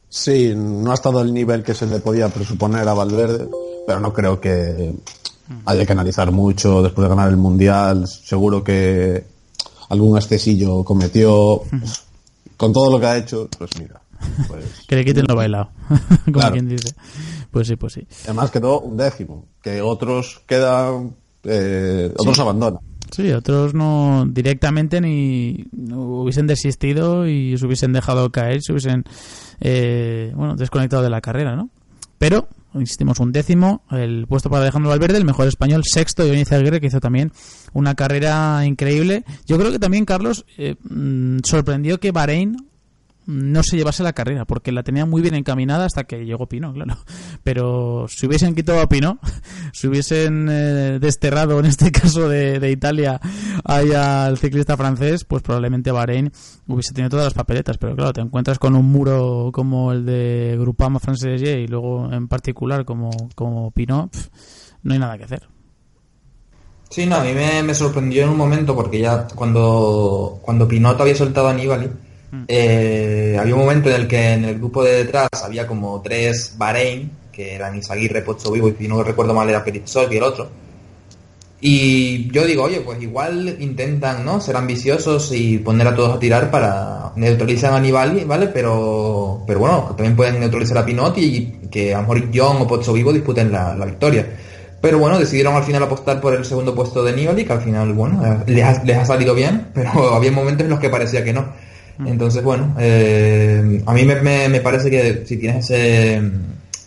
[0.09, 3.49] Sí, no ha estado al nivel que se le podía presuponer a Valverde,
[3.85, 4.95] pero no creo que
[5.65, 8.07] hay que analizar mucho después de ganar el mundial.
[8.07, 9.25] Seguro que
[9.89, 11.63] algún excesillo cometió.
[12.57, 14.01] Con todo lo que ha hecho, pues mira.
[14.49, 15.71] Pues, que le quiten lo bailado,
[16.33, 16.95] como quien dice.
[17.51, 18.07] Pues sí, pues sí.
[18.25, 22.81] Además quedó un décimo, que otros quedan, eh, otros abandonan.
[23.11, 29.05] Sí, otros no directamente ni hubiesen desistido y se hubiesen dejado caer, se hubiesen
[29.61, 31.71] eh, bueno desconectado de la carrera, ¿no?
[32.19, 36.81] Pero insistimos, un décimo, el puesto para Alejandro Valverde, el mejor español, sexto, Dionisio Aguirre,
[36.81, 37.33] que hizo también
[37.73, 39.25] una carrera increíble.
[39.47, 42.70] Yo creo que también, Carlos, eh, mm, sorprendió que Bahrein
[43.31, 46.73] no se llevase la carrera, porque la tenía muy bien encaminada hasta que llegó Pino,
[46.73, 46.97] claro.
[47.45, 49.19] Pero si hubiesen quitado a Pino,
[49.73, 53.21] si hubiesen eh, desterrado, en este caso de, Italia,
[53.65, 56.31] al ciclista francés, pues probablemente Bahrein
[56.67, 57.79] hubiese tenido todas las papeletas.
[57.79, 62.29] Pero claro, te encuentras con un muro como el de Grupama Francés y luego en
[62.29, 64.11] particular como, como Pino,
[64.83, 65.49] no hay nada que hacer.
[66.91, 71.15] Sí, no, a mí me, sorprendió en un momento porque ya cuando, cuando Pinot había
[71.15, 71.89] soltado a Nibali.
[72.47, 76.55] Eh, había un momento en el que en el grupo de detrás había como tres
[76.57, 80.23] Bahrein, que eran Isaguirre, Pocho Vivo y si no recuerdo mal era Peritzol y el
[80.23, 80.51] otro.
[81.63, 84.41] Y yo digo, oye, pues igual intentan, ¿no?
[84.41, 88.47] Ser ambiciosos y poner a todos a tirar para neutralizar a Nibali, ¿vale?
[88.47, 92.67] Pero, pero bueno, también pueden neutralizar a Pinot y que a lo mejor John o
[92.67, 94.27] Pocho Vivo disputen la, victoria.
[94.81, 97.93] Pero bueno, decidieron al final apostar por el segundo puesto de Nibali, que al final,
[97.93, 101.53] bueno, les les ha salido bien, pero había momentos en los que parecía que no.
[102.07, 105.71] Entonces, bueno, eh, a mí me, parece que si tienes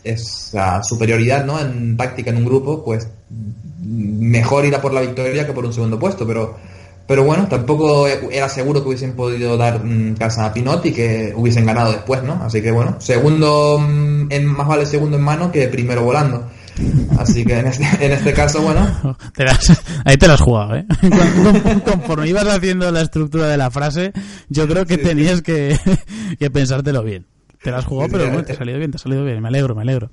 [0.03, 1.59] esa superioridad ¿no?
[1.59, 3.07] en táctica en un grupo, pues
[3.81, 6.55] mejor ir a por la victoria que por un segundo puesto, pero
[7.05, 11.33] pero bueno, tampoco era seguro que hubiesen podido dar mm, casa a Pinot y que
[11.35, 12.41] hubiesen ganado después, ¿no?
[12.43, 16.45] Así que bueno, segundo, mm, en, más vale segundo en mano que primero volando.
[17.17, 19.17] Así que en este, en este caso, bueno.
[20.05, 20.85] ahí te lo has jugado, ¿eh?
[21.85, 24.11] Conforme ibas haciendo la estructura de la frase,
[24.49, 25.77] yo creo que tenías que,
[26.39, 27.27] que pensártelo bien.
[27.61, 29.41] Te lo has jugado, pero bueno, te ha salido bien, te ha salido bien.
[29.41, 30.09] Me alegro, me alegro.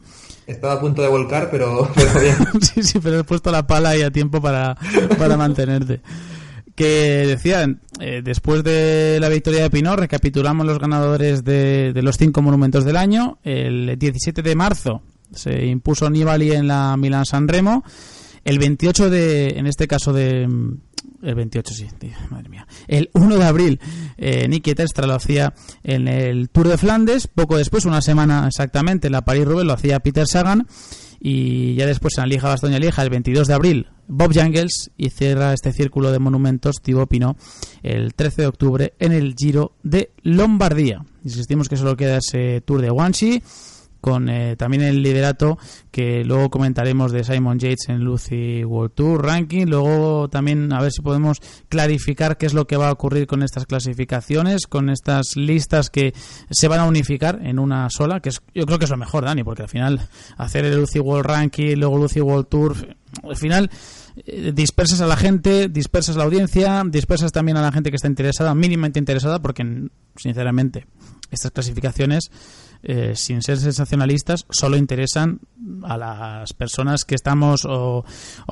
[0.46, 2.36] Estaba a punto de volcar, pero, pero bien.
[2.62, 4.76] sí, sí, pero he puesto la pala ahí a tiempo para,
[5.18, 6.00] para mantenerte
[6.76, 12.16] que decían, eh, después de la victoria de Pinot, recapitulamos los ganadores de, de, los
[12.16, 13.38] cinco monumentos del año.
[13.42, 15.02] El 17 de marzo
[15.34, 17.84] se impuso Nibali en la Milan San Remo.
[18.44, 20.48] El 28 de, en este caso de,
[21.22, 21.86] el 28 sí,
[22.30, 22.66] madre mía.
[22.88, 23.80] El 1 de abril,
[24.16, 24.74] eh, Niki
[25.06, 27.26] lo hacía en el Tour de Flandes.
[27.26, 30.66] Poco después, una semana exactamente, en la Paris-Roubaix lo hacía Peter Sagan.
[31.22, 35.52] Y ya después en Lieja Bastoña Lieja, el 22 de abril, Bob Jangles y cierra
[35.52, 37.36] este círculo de monumentos Thibaut Pinot
[37.82, 41.04] el 13 de octubre en el Giro de Lombardía.
[41.22, 43.42] Insistimos que solo queda ese Tour de Guanxi
[44.00, 45.58] con eh, también el liderato
[45.90, 49.66] que luego comentaremos de Simon Yates en Lucy World Tour Ranking.
[49.66, 53.42] Luego también a ver si podemos clarificar qué es lo que va a ocurrir con
[53.42, 56.14] estas clasificaciones, con estas listas que
[56.50, 59.24] se van a unificar en una sola, que es, yo creo que es lo mejor,
[59.24, 60.00] Dani, porque al final
[60.36, 63.70] hacer el Lucy World Ranking, luego Lucy World Tour, al final
[64.26, 67.96] eh, dispersas a la gente, dispersas a la audiencia, dispersas también a la gente que
[67.96, 70.86] está interesada, mínimamente interesada, porque sinceramente
[71.30, 72.30] estas clasificaciones
[72.82, 75.40] eh, sin ser sensacionalistas, solo interesan
[75.82, 78.04] a las personas que estamos o,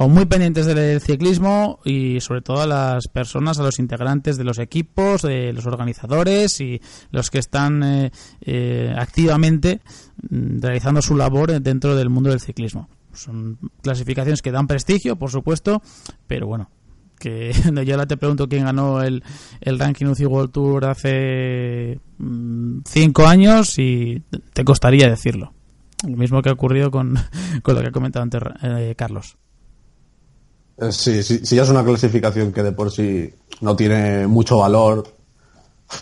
[0.09, 4.59] muy pendientes del ciclismo y sobre todo a las personas, a los integrantes de los
[4.59, 8.13] equipos, de los organizadores y los que están eh,
[8.43, 9.81] eh, activamente
[10.29, 12.89] mm, realizando su labor dentro del mundo del ciclismo.
[13.15, 15.83] Son clasificaciones que dan prestigio, por supuesto,
[16.27, 16.71] pero bueno,
[17.19, 17.53] que
[17.87, 19.23] yo ahora te pregunto quién ganó el,
[19.61, 25.53] el ranking UCI World Tour hace 100 cinco años y te costaría decirlo.
[26.07, 27.17] Lo mismo que ha ocurrido con,
[27.63, 29.37] con lo que ha comentado antes eh, Carlos.
[30.79, 34.59] Eh, Sí, sí, si ya es una clasificación que de por sí no tiene mucho
[34.59, 35.13] valor,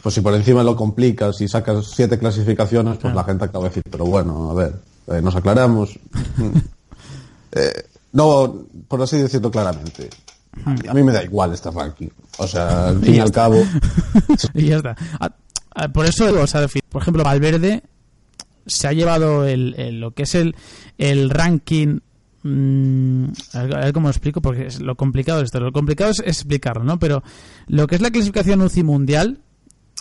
[0.02, 3.70] pues si por encima lo complicas y sacas siete clasificaciones, pues la gente acaba de
[3.70, 4.74] decir, pero bueno, a ver,
[5.08, 5.98] eh, nos aclaramos.
[7.52, 10.10] Eh, no, por así decirlo claramente,
[10.64, 12.08] a mí, me da igual este ranking.
[12.38, 13.62] O sea, al fin y al cabo,
[14.54, 14.96] y ya está.
[15.92, 17.82] Por eso, o sea, por ejemplo, Valverde
[18.66, 20.56] se ha llevado el, el- lo que es el,
[20.98, 22.00] el ranking.
[22.42, 25.60] mm, a ver, a ver cómo lo explico, porque es lo complicado es esto.
[25.60, 26.98] Lo complicado es explicarlo, ¿no?
[26.98, 27.22] Pero
[27.68, 29.40] lo que es la clasificación UCI mundial,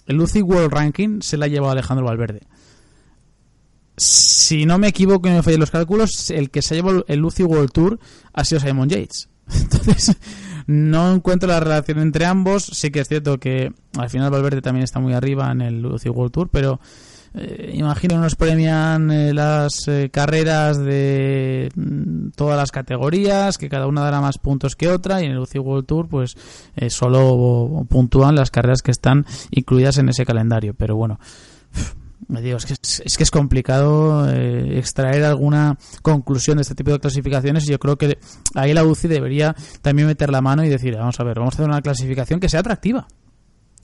[0.08, 2.41] el UCI World Ranking, se la ha llevado Alejandro Valverde.
[3.97, 7.24] Si no me equivoco y me fallan los cálculos, el que se ha llevado el
[7.24, 7.99] UCI World Tour
[8.34, 9.30] ha sido Simon Yates.
[9.53, 10.18] Entonces,
[10.68, 12.66] no encuentro la relación entre ambos.
[12.66, 16.09] Sí que es cierto que al final Valverde también está muy arriba en el UCI
[16.09, 16.80] World Tour, pero
[17.38, 23.88] eh, imagino nos premian eh, las eh, carreras de mm, todas las categorías, que cada
[23.88, 26.38] una dará más puntos que otra, y en el UCI World Tour, pues
[26.76, 30.76] eh, solo puntúan las carreras que están incluidas en ese calendario.
[30.76, 31.20] Pero bueno,
[32.28, 36.91] digo, es que es, es que es complicado eh, extraer alguna conclusión de este tipo
[36.91, 38.17] de clasificaciones y yo creo que
[38.53, 41.57] ahí la UCI debería también meter la mano y decir, vamos a ver, vamos a
[41.57, 43.07] hacer una clasificación que sea atractiva.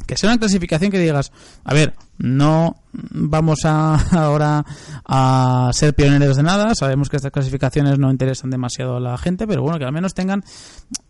[0.08, 1.32] Que sea una clasificación que digas,
[1.64, 4.66] a ver, no vamos a ahora
[5.06, 9.48] a ser pioneros de nada, sabemos que estas clasificaciones no interesan demasiado a la gente,
[9.48, 10.44] pero bueno, que al menos tengan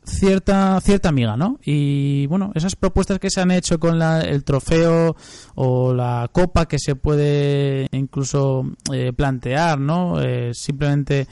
[0.04, 1.60] cierta cierta amiga, ¿no?
[1.64, 5.16] Y bueno, esas propuestas que se han hecho con la- el trofeo
[5.56, 8.64] o la copa que se puede incluso
[8.94, 10.22] eh, plantear, ¿no?
[10.22, 11.28] Eh, simplemente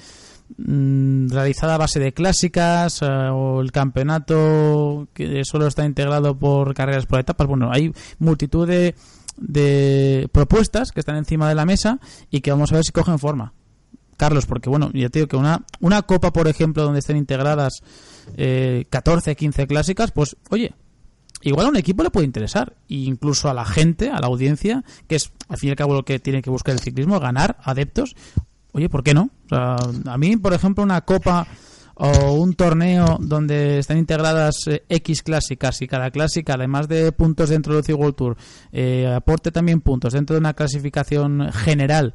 [0.58, 7.06] realizada a base de clásicas eh, o el campeonato que solo está integrado por carreras
[7.06, 7.47] por etapas.
[7.47, 8.95] Bueno, hay multitud de,
[9.38, 13.20] de propuestas que están encima de la mesa y que vamos a ver si cogen
[13.20, 13.54] forma.
[14.18, 17.82] Carlos, porque bueno, ya te digo que una, una copa, por ejemplo, donde estén integradas
[18.36, 20.74] eh, 14, 15 clásicas, pues oye,
[21.41, 24.84] igual a un equipo le puede interesar, e incluso a la gente, a la audiencia,
[25.08, 27.58] que es al fin y al cabo lo que tiene que buscar el ciclismo, ganar
[27.64, 28.14] adeptos.
[28.72, 29.30] Oye, ¿por qué no?
[29.45, 31.47] O sea, a mí, por ejemplo, una copa
[31.95, 37.49] o un torneo donde están integradas eh, X clásicas y cada clásica, además de puntos
[37.49, 38.38] dentro del World Tour,
[38.72, 42.13] eh, aporte también puntos dentro de una clasificación general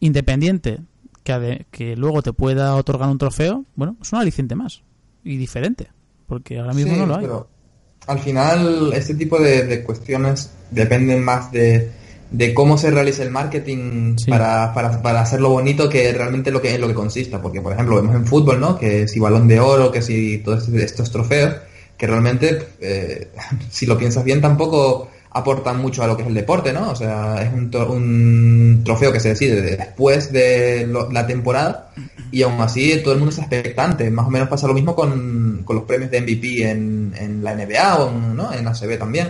[0.00, 0.78] independiente
[1.24, 4.82] que, ade- que luego te pueda otorgar un trofeo, bueno, es un aliciente más
[5.24, 5.90] y diferente,
[6.26, 7.22] porque ahora mismo Sí, no lo hay.
[7.22, 7.48] pero
[8.06, 11.90] al final este tipo de, de cuestiones dependen más de,
[12.30, 14.30] de cómo se realiza el marketing Sí.
[14.30, 17.40] para, para, para hacerlo bonito que realmente lo que es lo que consista.
[17.40, 18.78] Porque, por ejemplo, vemos en fútbol, ¿no?
[18.78, 21.54] Que si balón de oro, que si todos este- estos trofeos,
[21.96, 23.28] que realmente, eh,
[23.70, 26.90] si lo piensas bien, tampoco aportan mucho a lo que es el deporte, ¿no?
[26.90, 31.90] O sea, es un, un trofeo que se decide después de lo- la temporada
[32.32, 34.10] y aún así todo el mundo está expectante.
[34.10, 37.54] Más o menos pasa lo mismo con, con los premios de MVP en, en la
[37.54, 38.52] NBA o en, ¿no?
[38.52, 39.28] en ACB también.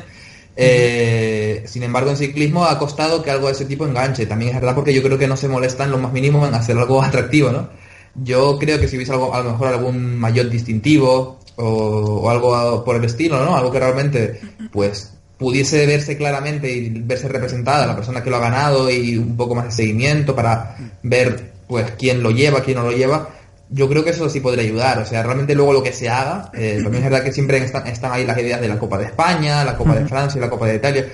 [0.60, 4.26] Eh, sin embargo, en ciclismo ha costado que algo de ese tipo enganche.
[4.26, 6.76] También es verdad porque yo creo que no se molestan lo más mínimo en hacer
[6.76, 7.68] algo atractivo, ¿no?
[8.16, 12.84] Yo creo que si hubiese algo, a lo mejor algún mayor distintivo o, o algo
[12.84, 13.56] por el estilo, ¿no?
[13.56, 14.40] Algo que realmente,
[14.72, 19.36] pues, pudiese verse claramente y verse representada la persona que lo ha ganado y un
[19.36, 23.28] poco más de seguimiento para ver, pues, quién lo lleva, quién no lo lleva.
[23.70, 24.98] Yo creo que eso sí podría ayudar.
[24.98, 27.86] O sea, realmente luego lo que se haga, eh, también es verdad que siempre están,
[27.86, 30.66] están ahí las ideas de la Copa de España, la Copa de Francia, la Copa
[30.66, 31.06] de Italia,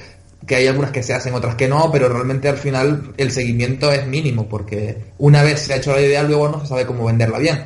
[0.47, 3.91] que hay algunas que se hacen, otras que no, pero realmente al final el seguimiento
[3.91, 7.05] es mínimo, porque una vez se ha hecho la idea, luego no se sabe cómo
[7.07, 7.65] venderla bien.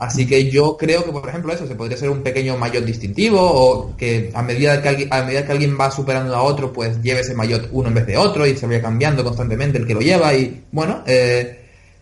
[0.00, 3.38] Así que yo creo que, por ejemplo, eso se podría ser un pequeño maillot distintivo
[3.38, 7.02] o que a medida que alguien, a medida que alguien va superando a otro, pues
[7.02, 9.92] lleve ese maillot uno en vez de otro y se vaya cambiando constantemente el que
[9.92, 11.59] lo lleva y, bueno, eh,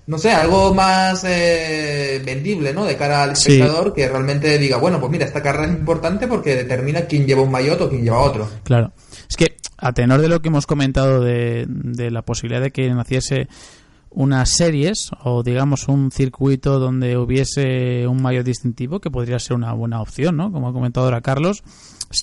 [0.09, 2.85] no sé, algo más eh, vendible, ¿no?
[2.85, 3.53] De cara al Sí.
[3.53, 7.43] espectador que realmente diga, bueno, pues mira, esta carrera es importante porque determina quién lleva
[7.43, 8.49] un maillot o quién lleva otro.
[8.65, 8.93] Claro.
[9.29, 12.89] Es que, a tenor de lo que hemos comentado de, de la posibilidad de que
[12.93, 13.47] naciese
[14.11, 19.75] unas series o digamos un circuito donde hubiese un mayor distintivo que podría ser una
[19.75, 20.51] buena opción, ¿no?
[20.51, 21.63] Como ha comentado ahora Carlos,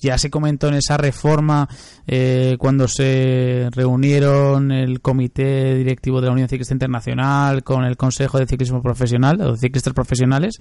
[0.02, 1.68] ya se comentó en esa reforma
[2.06, 8.38] eh, cuando se reunieron el comité directivo de la Unión Ciclista Internacional con el Consejo
[8.38, 10.58] de Ciclismo Profesional, o ciclistas profesionales,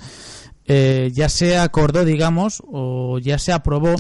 [0.66, 3.96] eh, ya se acordó, digamos, o ya se aprobó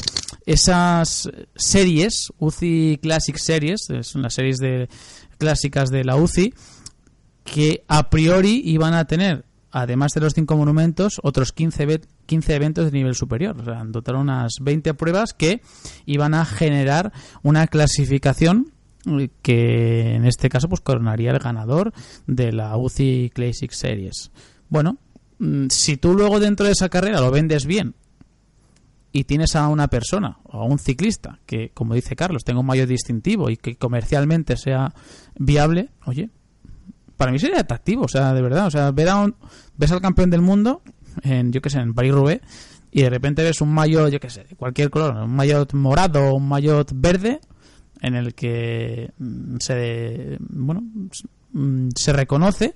[0.45, 4.89] esas series, UCI Classic Series, son las series de
[5.38, 6.53] clásicas de la UCI,
[7.43, 9.45] que a priori iban a tener,
[9.76, 13.55] además de los cinco monumentos, otros 15, ve- 15 eventos de nivel superior.
[13.59, 15.61] O unas 20 pruebas que
[16.05, 17.11] iban a generar
[17.43, 18.71] una clasificación
[19.43, 21.93] que en este caso pues coronaría el ganador
[22.26, 24.32] de la UCI Classic Series.
[24.69, 24.97] Bueno,
[25.39, 27.93] mm, si tú luego dentro de esa carrera lo vendes bien
[29.11, 32.65] y tienes a una persona o a un ciclista que, como dice Carlos, tenga un
[32.65, 34.93] mayor distintivo y que comercialmente sea
[35.38, 36.30] viable, oye,
[37.18, 39.36] para mí sería atractivo, o sea, de verdad, o sea, un,
[39.78, 40.82] ves al campeón del mundo
[41.24, 42.41] en, yo qué sé, en Paris-Roubaix
[42.91, 46.30] y de repente ves un maillot, yo qué sé, de cualquier color, un maillot morado
[46.30, 47.39] o un maillot verde
[48.01, 50.84] en el que mm, se, bueno,
[51.53, 52.76] mm, se reconoce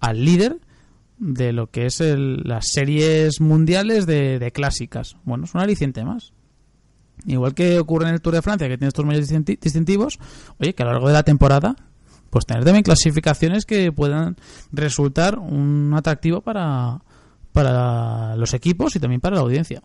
[0.00, 0.58] al líder
[1.18, 5.16] de lo que es el- las series mundiales de, de clásicas.
[5.24, 6.32] Bueno, es un aliciente más.
[7.24, 10.18] Igual que ocurre en el Tour de Francia, que tiene estos distinti- distintivos,
[10.60, 11.74] oye, que a lo largo de la temporada,
[12.36, 14.36] pues tener también clasificaciones que puedan
[14.70, 17.00] resultar un atractivo para,
[17.50, 19.82] para los equipos y también para la audiencia.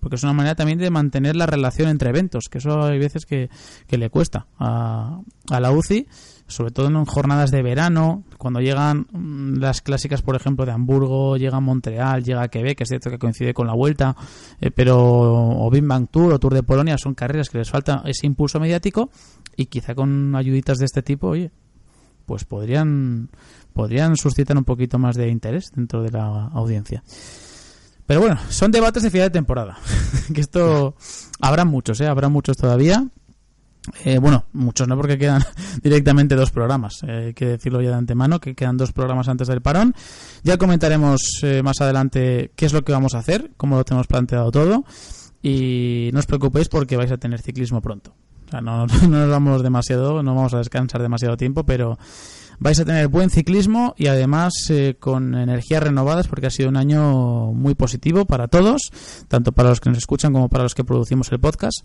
[0.00, 3.24] Porque es una manera también de mantener la relación entre eventos, que eso hay veces
[3.24, 3.48] que,
[3.86, 6.06] que le cuesta a, a la UCI,
[6.46, 11.38] sobre todo en jornadas de verano, cuando llegan mm, las clásicas, por ejemplo, de Hamburgo,
[11.38, 14.14] llega a Montreal, llega a Quebec, que es cierto que coincide con la vuelta,
[14.60, 18.26] eh, pero o Big Tour o Tour de Polonia son carreras que les falta ese
[18.26, 19.08] impulso mediático
[19.56, 21.50] y quizá con ayuditas de este tipo, oye,
[22.26, 23.30] pues podrían
[23.72, 27.02] podrían suscitar un poquito más de interés dentro de la audiencia.
[28.06, 29.78] Pero bueno, son debates de final de temporada.
[30.34, 30.94] que esto
[31.40, 32.06] habrá muchos, ¿eh?
[32.06, 33.06] Habrá muchos todavía.
[34.04, 35.42] Eh, bueno, muchos no porque quedan
[35.82, 39.48] directamente dos programas, eh, hay que decirlo ya de antemano, que quedan dos programas antes
[39.48, 39.94] del parón.
[40.42, 44.06] Ya comentaremos eh, más adelante qué es lo que vamos a hacer, cómo lo tenemos
[44.06, 44.84] planteado todo
[45.42, 48.14] y no os preocupéis porque vais a tener ciclismo pronto.
[48.60, 51.98] No, no nos vamos demasiado, no vamos a descansar demasiado tiempo, pero
[52.58, 56.76] vais a tener buen ciclismo y además eh, con energías renovadas porque ha sido un
[56.76, 58.92] año muy positivo para todos,
[59.28, 61.84] tanto para los que nos escuchan como para los que producimos el podcast.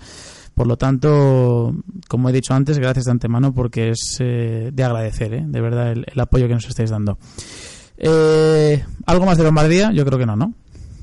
[0.54, 1.74] Por lo tanto,
[2.08, 5.44] como he dicho antes, gracias de antemano porque es eh, de agradecer, ¿eh?
[5.48, 7.18] de verdad, el, el apoyo que nos estáis dando.
[7.98, 9.92] Eh, ¿Algo más de Lombardía?
[9.92, 10.54] Yo creo que no, ¿no?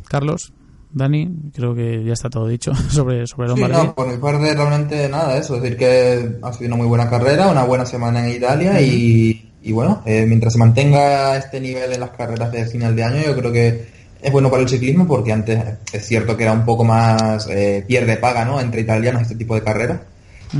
[0.08, 0.52] Carlos,
[0.96, 3.84] Dani, creo que ya está todo dicho sobre, sobre Sí, Lombardía.
[3.84, 7.10] no, por mi parte realmente nada, eso, es decir que ha sido una muy buena
[7.10, 11.92] carrera, una buena semana en Italia y, y bueno, eh, mientras se mantenga este nivel
[11.92, 13.86] en las carreras de final de año, yo creo que
[14.22, 17.84] es bueno para el ciclismo porque antes es cierto que era un poco más eh,
[17.86, 18.58] pierde paga, ¿no?
[18.58, 20.00] Entre italianos este tipo de carreras.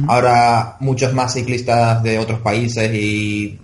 [0.09, 3.59] Ahora muchos más ciclistas de otros países y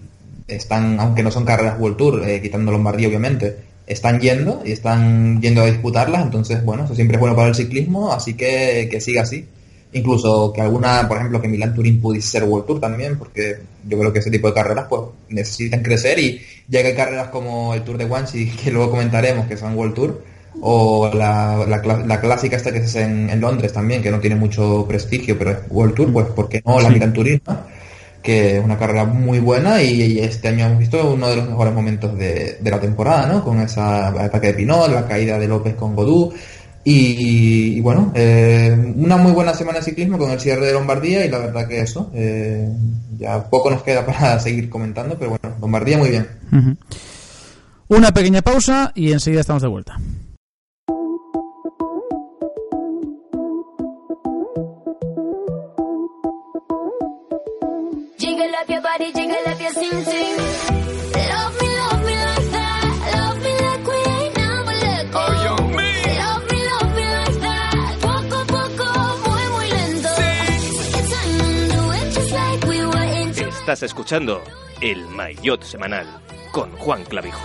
[0.49, 3.59] están, aunque no son carreras World Tour, eh, quitando Lombardía obviamente,
[3.93, 7.55] están yendo y están yendo a disputarlas, entonces bueno, eso siempre es bueno para el
[7.55, 9.47] ciclismo, así que que siga así.
[9.95, 13.99] Incluso que alguna, por ejemplo, que Milan Turín pudiese ser World Tour también, porque yo
[13.99, 17.75] creo que ese tipo de carreras pues necesitan crecer y ya que hay carreras como
[17.75, 20.25] el Tour de Guanxi, que luego comentaremos que son World Tour,
[20.61, 24.37] o la, la, clásica esta que se hace en, en Londres también, que no tiene
[24.37, 27.43] mucho prestigio, pero es World Tour, pues ¿por qué no la Milan Turín?
[27.47, 27.82] ¿no?
[28.23, 31.75] Que es una carrera muy buena y, este año hemos visto uno de los mejores
[31.75, 33.45] momentos de, de la temporada, ¿no?
[33.45, 36.33] Con esa ataque de Pinot, la caída de López con Godú
[36.85, 41.31] y, bueno, eh, una muy buena semana de ciclismo con el cierre de Lombardía y
[41.31, 42.69] la verdad que eso, eh,
[43.19, 46.27] ya poco nos queda para seguir comentando, pero bueno, Lombardía muy bien.
[47.89, 49.97] Una pequeña pausa y enseguida estamos de vuelta.
[73.73, 74.43] Estás escuchando
[74.81, 76.07] El Maillot Semanal
[76.51, 77.41] con Juan Clavijo.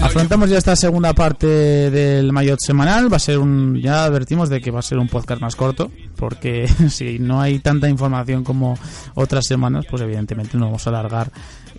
[0.00, 3.12] Afrontamos ya esta segunda parte del Mayotte semanal.
[3.12, 3.80] Va a ser un.
[3.80, 7.58] Ya advertimos de que va a ser un podcast más corto, porque si no hay
[7.58, 8.78] tanta información como
[9.14, 11.30] otras semanas, pues evidentemente no vamos a alargar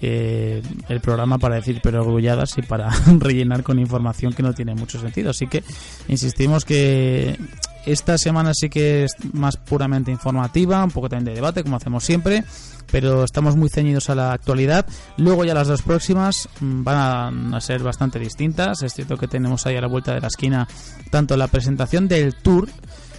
[0.02, 4.76] eh, el programa para decir pero orgulladas y para rellenar con información que no tiene
[4.76, 5.32] mucho sentido.
[5.32, 5.64] Así que
[6.08, 7.38] insistimos que
[7.86, 12.03] esta semana sí que es más puramente informativa, un poco también de debate, como hacemos
[12.03, 12.43] siempre,
[12.91, 14.86] pero estamos muy ceñidos a la actualidad.
[15.17, 18.82] Luego ya las dos próximas mm, van a ser bastante distintas.
[18.82, 20.67] Es cierto que tenemos ahí a la vuelta de la esquina
[21.09, 22.69] tanto la presentación del Tour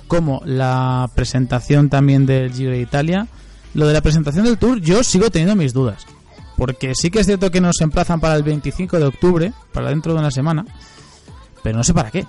[0.08, 3.28] como la presentación también del Giro de Italia.
[3.74, 6.06] Lo de la presentación del Tour yo sigo teniendo mis dudas.
[6.56, 10.12] Porque sí que es cierto que nos emplazan para el 25 de octubre, para dentro
[10.12, 10.66] de una semana,
[11.62, 12.26] pero no sé para qué.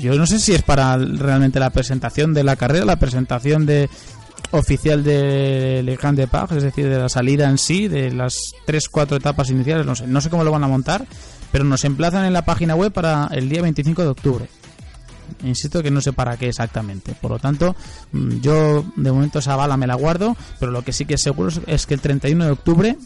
[0.00, 3.88] Yo no sé si es para realmente la presentación de la carrera, la presentación de
[4.50, 9.50] oficial de Le Grand es decir, de la salida en sí, de las 3-4 etapas
[9.50, 11.06] iniciales, no sé, no sé cómo lo van a montar,
[11.52, 14.48] pero nos emplazan en la página web para el día 25 de octubre.
[15.44, 17.14] Insisto que no sé para qué exactamente.
[17.20, 17.76] Por lo tanto,
[18.12, 21.22] mm, yo de momento esa bala me la guardo, pero lo que sí que es
[21.22, 22.96] seguro es que el 31 de octubre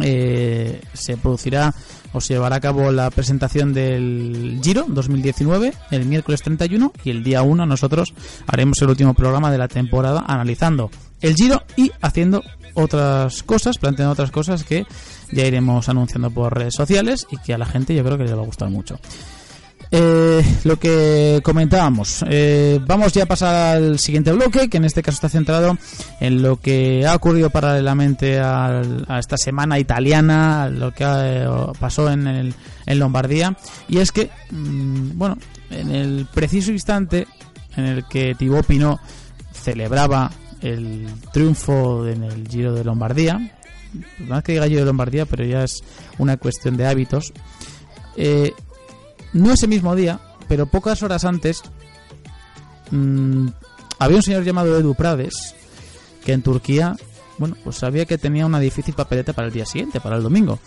[0.00, 1.74] eh, se producirá
[2.12, 7.22] o se llevará a cabo la presentación del Giro 2019 el miércoles 31 y el
[7.24, 8.14] día 1 nosotros
[8.46, 10.90] haremos el último programa de la temporada analizando
[11.20, 12.42] el Giro y haciendo
[12.74, 14.84] otras cosas, planteando otras cosas que
[15.30, 18.34] ya iremos anunciando por redes sociales y que a la gente yo creo que le
[18.34, 18.98] va a gustar mucho.
[19.94, 25.02] Eh, lo que comentábamos, eh, vamos ya a pasar al siguiente bloque, que en este
[25.02, 25.76] caso está centrado
[26.18, 31.46] en lo que ha ocurrido paralelamente al- a esta semana italiana, lo que eh,
[31.78, 32.54] pasó en, el,
[32.86, 33.54] en Lombardía,
[33.86, 35.36] y es que, mm, bueno,
[35.70, 37.26] en el preciso instante
[37.76, 38.98] en el que Thibaut Pinot
[39.52, 40.30] celebraba
[40.62, 43.58] el triunfo en el Giro de Lombardía,
[44.18, 45.82] es que diga Giro de Lombardía, pero ya es
[46.16, 47.34] una cuestión de hábitos,
[49.32, 51.62] no ese mismo día, pero pocas horas antes,
[52.90, 53.48] mm,
[53.98, 55.54] había un señor llamado Edu Prades
[56.24, 56.96] que en Turquía,
[57.38, 60.58] bueno, pues sabía que tenía una difícil papeleta para el día siguiente, para el domingo,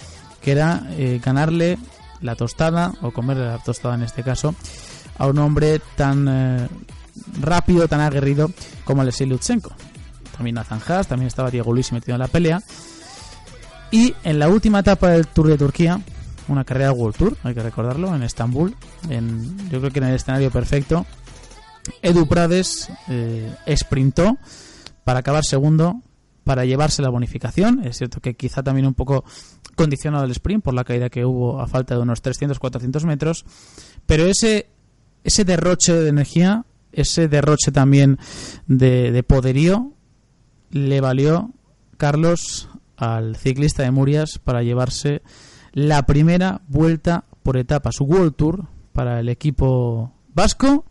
[0.41, 1.77] que era eh, ganarle
[2.21, 4.55] la tostada, o comerle la tostada en este caso,
[5.17, 6.67] a un hombre tan eh,
[7.39, 8.51] rápido, tan aguerrido
[8.83, 9.71] como Alexei Lutsenko.
[10.35, 12.61] También Nathan Haas, también estaba Diego Luis metido en la pelea.
[13.91, 16.01] Y en la última etapa del Tour de Turquía,
[16.47, 18.75] una carrera World Tour, hay que recordarlo, en Estambul,
[19.09, 21.05] en, yo creo que en el escenario perfecto,
[22.01, 24.37] Edu Prades eh, sprintó
[25.03, 26.01] para acabar segundo,
[26.43, 27.83] para llevarse la bonificación.
[27.83, 29.23] Es cierto que quizá también un poco
[29.75, 33.45] condicionado el sprint por la caída que hubo a falta de unos 300-400 metros,
[34.05, 34.69] pero ese,
[35.23, 38.17] ese derroche de energía, ese derroche también
[38.67, 39.91] de, de poderío,
[40.71, 41.51] le valió
[41.97, 45.21] Carlos al ciclista de Murias para llevarse
[45.75, 50.85] la primera vuelta por etapas World Tour para el equipo vasco.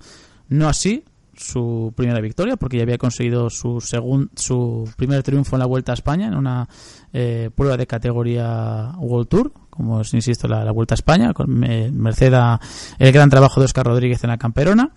[0.49, 1.05] No así
[1.35, 5.93] su primera victoria, porque ya había conseguido su segun, su primer triunfo en la Vuelta
[5.93, 6.68] a España, en una
[7.12, 11.64] eh, prueba de categoría World Tour, como es, insisto, la, la Vuelta a España, con
[11.64, 12.61] eh, merced a
[12.99, 14.93] el gran trabajo de Oscar Rodríguez en la Camperona.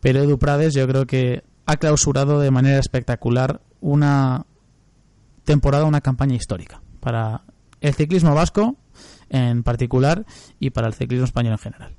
[0.00, 4.46] Pero Edu Prades yo creo que ha clausurado de manera espectacular una
[5.44, 7.42] temporada, una campaña histórica para
[7.80, 8.76] el ciclismo vasco
[9.30, 10.24] en particular
[10.58, 11.92] y para el ciclismo español en general.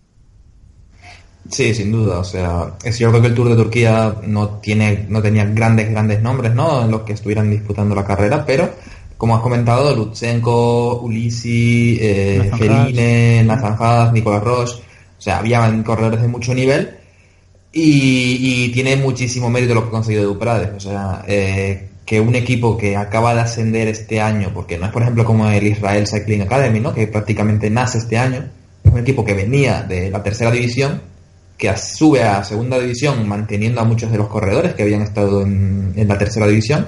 [1.50, 2.20] Sí, sin duda.
[2.20, 6.22] O sea, es cierto que el Tour de Turquía no tiene, no tenía grandes, grandes
[6.22, 6.84] nombres, ¿no?
[6.84, 8.70] En los que estuvieran disputando la carrera, pero
[9.18, 14.76] como has comentado, Lutsenko, Ulisi, eh, Nathan Haas, Nicolas Roche,
[15.18, 16.98] o sea, había corredores de mucho nivel
[17.74, 20.72] y, y tiene muchísimo mérito lo que ha conseguido Duprades.
[20.74, 24.92] O sea, eh, que un equipo que acaba de ascender este año, porque no es
[24.92, 26.92] por ejemplo como el Israel Cycling Academy, ¿no?
[26.92, 28.46] Que prácticamente nace este año,
[28.84, 31.04] es un equipo que venía de la tercera división
[31.56, 35.94] que sube a segunda división manteniendo a muchos de los corredores que habían estado en,
[36.08, 36.88] la tercera división.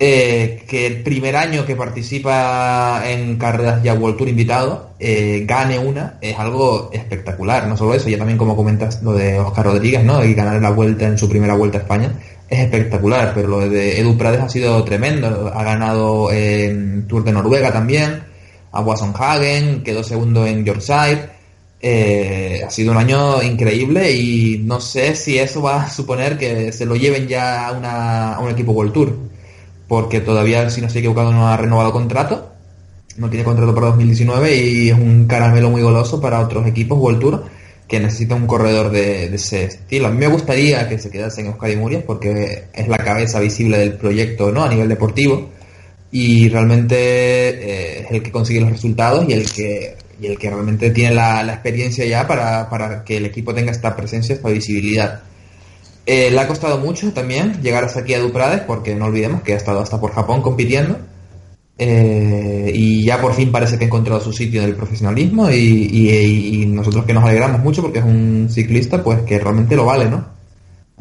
[0.00, 5.78] Eh, que el primer año que participa en carreras ya World Tour invitado eh, gane
[5.78, 7.68] una es algo espectacular.
[7.68, 10.24] No solo eso, ya también como comentas lo de Oscar Rodríguez, ¿no?
[10.24, 12.12] Y ganar la vuelta en su primera vuelta a España
[12.52, 15.50] es espectacular, pero lo de Edu Prades ha sido tremendo.
[15.54, 18.22] Ha ganado en Tour de Noruega también,
[18.72, 21.30] a Wasson Hagen, quedó segundo en Yorkshire.
[21.80, 26.70] Eh, ha sido un año increíble y no sé si eso va a suponer que
[26.72, 29.16] se lo lleven ya a, una- a un equipo World Tour,
[29.88, 32.52] porque todavía, si no estoy equivocado, no ha renovado contrato,
[33.16, 37.20] no tiene contrato para 2019 y es un caramelo muy goloso para otros equipos World
[37.20, 37.44] Tour
[37.92, 40.06] que necesitan un corredor de, ese estilo.
[40.08, 43.76] A mí me gustaría que se quedase en Euskadi Murias porque es la cabeza visible
[43.76, 45.50] del proyecto no a nivel deportivo
[46.10, 50.48] y realmente eh, es el que consigue los resultados y el que y el que
[50.48, 54.48] realmente tiene la, la experiencia ya para, para que el equipo tenga esta presencia, esta
[54.48, 55.20] visibilidad.
[56.06, 59.52] Eh, le ha costado mucho también llegar hasta aquí a Duprades porque no olvidemos que
[59.52, 60.96] ha estado hasta por Japón compitiendo
[61.84, 66.64] eh, y ya por fin parece que ha encontrado su sitio en el profesionalismo y,
[66.66, 70.24] nosotros que nos alegramos mucho porque es un ciclista pues que realmente lo vale, ¿no?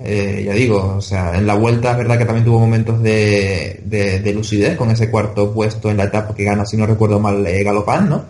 [0.03, 3.81] Eh, ya digo, o sea, en la vuelta es verdad que también tuvo momentos de,
[3.85, 7.19] de- de lucidez con ese cuarto puesto en la etapa que gana, si no recuerdo
[7.19, 8.23] mal, eh, Galopán, ¿no?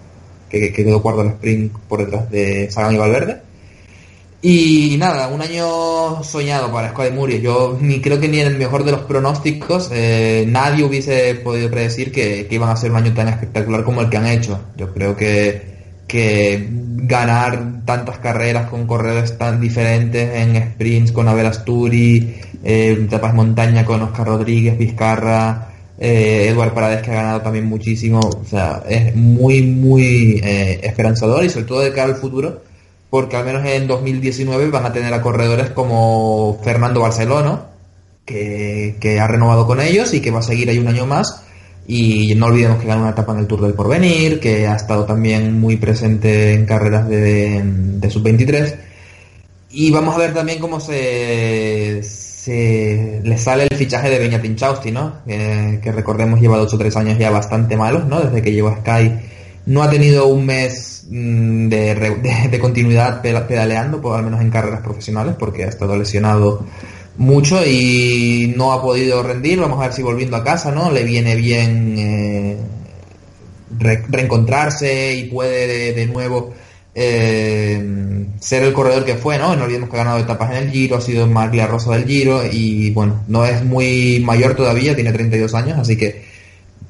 [0.50, 3.42] Que, que quedó cuarto en el sprint por detrás de Sagan y Valverde.
[4.44, 7.42] Y nada, un año soñado para de Muriel.
[7.44, 11.70] Yo ni creo que ni en el mejor de los pronósticos eh, nadie hubiese podido
[11.70, 14.60] predecir que, iban a ser un año tan espectacular como el que han hecho.
[14.78, 15.62] Yo creo que,
[16.08, 23.36] que ganar tantas carreras con corredores tan diferentes en sprints con Abel Asturi, eh, etapas
[23.36, 28.82] montaña con Oscar Rodríguez, Vizcarra, eh, Eduard Parades que ha ganado también muchísimo, o sea,
[28.90, 32.64] es muy, muy eh, esperanzador y sobre todo de cara al futuro,
[33.12, 37.66] porque al menos en 2019 van a tener a corredores como Fernando Barcelona,
[38.26, 41.44] que, que ha renovado con ellos y que va a seguir ahí un año más.
[41.86, 45.04] Y no olvidemos que ganó una etapa en el Tour del Porvenir, que ha estado
[45.04, 48.76] también muy presente en carreras de, de sub-23.
[49.72, 54.92] Y vamos a ver también cómo se, se le sale el fichaje de Beñatin Chausti,
[54.92, 55.16] ¿no?
[55.28, 58.22] Que, que recordemos lleva dos o tres años ya bastante malos, ¿no?
[58.22, 59.12] Desde que llegó a Sky
[59.66, 61.96] no ha tenido un mes mm, de,
[62.52, 66.66] de- continuidad peda- pedaleando, por al menos en carreras profesionales, porque ha estado lesionado
[67.18, 69.60] mucho y no ha podido rendir.
[69.60, 70.92] Vamos a ver si volviendo a casa, ¿no?
[70.92, 72.58] Le viene bien eh,
[73.78, 76.54] re- reencontrarse y puede de, de nuevo
[76.96, 79.56] eh, ser el corredor que fue, ¿no?
[79.56, 82.42] No olvidemos que ha ganado etapas en el Giro, ha sido Maglia Rosa del Giro
[82.52, 86.31] y bueno, no es muy mayor todavía, tiene 32 años, así que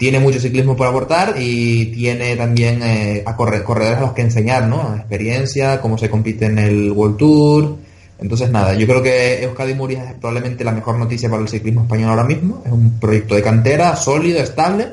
[0.01, 4.23] tiene mucho ciclismo por aportar y tiene también eh, a corre- corredores a los que
[4.23, 4.95] enseñar, ¿no?
[4.95, 7.75] Experiencia, cómo se compite en el World Tour.
[8.19, 11.81] Entonces, nada, yo creo que Euskadi Murias es probablemente la mejor noticia para el ciclismo
[11.83, 12.63] español ahora mismo.
[12.65, 14.87] Es un proyecto de cantera sólido, estable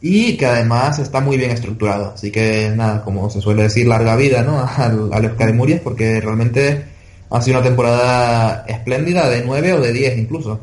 [0.00, 2.14] y que además está muy bien estructurado.
[2.16, 4.58] Así que, nada, como se suele decir, larga vida, ¿no?
[4.76, 6.82] Al, al Euskadi Murias porque realmente
[7.30, 10.58] ha sido una temporada espléndida de 9 o de 10 incluso.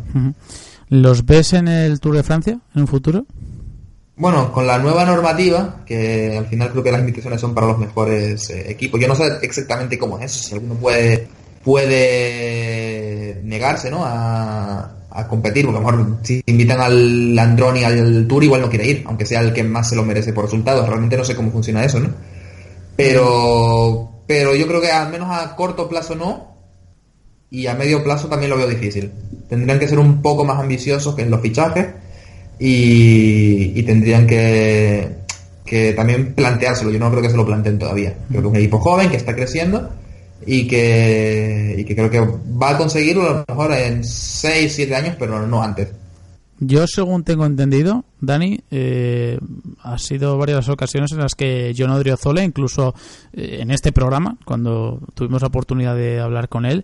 [0.89, 3.25] ¿Los ves en el Tour de Francia en un futuro?
[4.19, 7.79] Bueno, con la nueva normativa, que al final creo que las invitaciones son para los
[7.79, 8.99] mejores eh, equipos.
[8.99, 11.25] Yo no sé exactamente cómo es eso, si alguno puede
[11.63, 14.01] puede negarse, ¿no?
[14.03, 14.95] A,
[15.29, 19.03] competir, porque a lo mejor si invitan al Androni al Tour igual no quiere ir,
[19.05, 20.87] aunque sea el que más se lo merece por resultados.
[20.87, 22.09] Realmente no sé cómo funciona eso, ¿no?
[22.97, 26.55] Pero pero yo creo que al menos a corto plazo no
[27.49, 29.11] y a medio plazo también lo veo difícil.
[29.47, 31.87] Tendrían que ser un poco más ambiciosos que en los fichajes
[32.59, 35.07] y, tendrían que,
[35.65, 36.91] que también planteárselo.
[36.91, 38.15] Yo no creo que se lo planteen todavía.
[38.27, 39.89] Creo que es un equipo joven que está creciendo
[40.45, 44.95] y que, y que creo que va a conseguirlo a lo mejor en 6, 7
[44.95, 45.89] años, pero no antes.
[46.61, 49.39] Yo, según tengo entendido, Dani, eh,
[49.81, 52.93] ha sido varias ocasiones en las que John Odriozola, incluso
[53.31, 56.83] eh, en este programa, cuando tuvimos la oportunidad de hablar con él,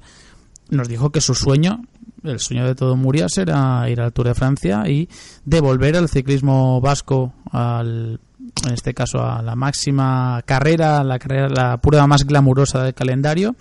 [0.69, 1.84] nos dijo que su sueño,
[2.24, 5.10] el sueño de todo Murias, era ir al Tour de Francia y
[5.45, 8.20] devolver al ciclismo vasco, al,
[8.66, 13.56] en este caso a la máxima carrera, la carrera, la prueba más glamurosa del calendario.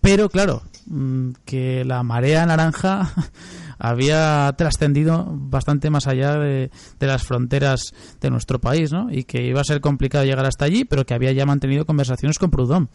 [0.00, 3.12] Pero claro, mm, que la marea naranja
[3.78, 9.10] había trascendido bastante más allá de, las fronteras de nuestro país, ¿no?
[9.10, 12.38] Y que iba a ser complicado llegar hasta allí, pero que había ya mantenido conversaciones
[12.38, 12.88] con Proudhon.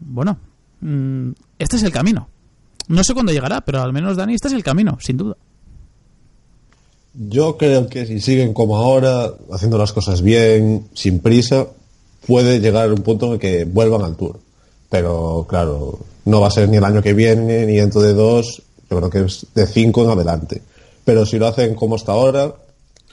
[0.00, 0.38] Bueno,
[0.80, 2.28] mm, este es el camino.
[2.88, 5.36] No sé cuándo llegará, pero al menos, Dani, este es el camino, sin duda.
[7.14, 11.66] Yo creo que si siguen como ahora, haciendo las cosas bien, sin prisa,
[12.26, 14.40] puede llegar un punto en el que vuelvan al Tour.
[14.90, 18.62] Pero claro, no va a ser ni el año que viene, ni dentro de dos,
[18.90, 20.62] yo creo que es de cinco en adelante.
[21.04, 22.52] Pero si lo hacen como hasta ahora,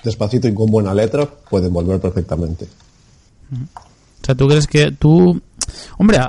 [0.04, 2.68] despacito y con buena letra, pueden volver perfectamente.
[3.54, 5.40] O sea, ¿tú crees que tú...
[5.98, 6.20] Hombre,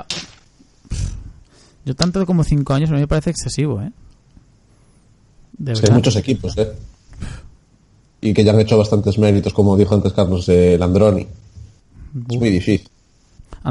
[1.85, 3.91] yo tanto como cinco años a mí me parece excesivo, ¿eh?
[5.57, 6.71] De Es que hay muchos equipos, ¿eh?
[8.21, 11.27] Y que ya han hecho bastantes méritos, como dijo antes Carlos, eh, Landroni.
[12.29, 12.87] Es muy difícil.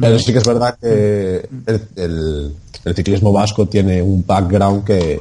[0.01, 2.55] Pero sí que es verdad que el, el-
[2.85, 5.21] el ciclismo vasco tiene un background que,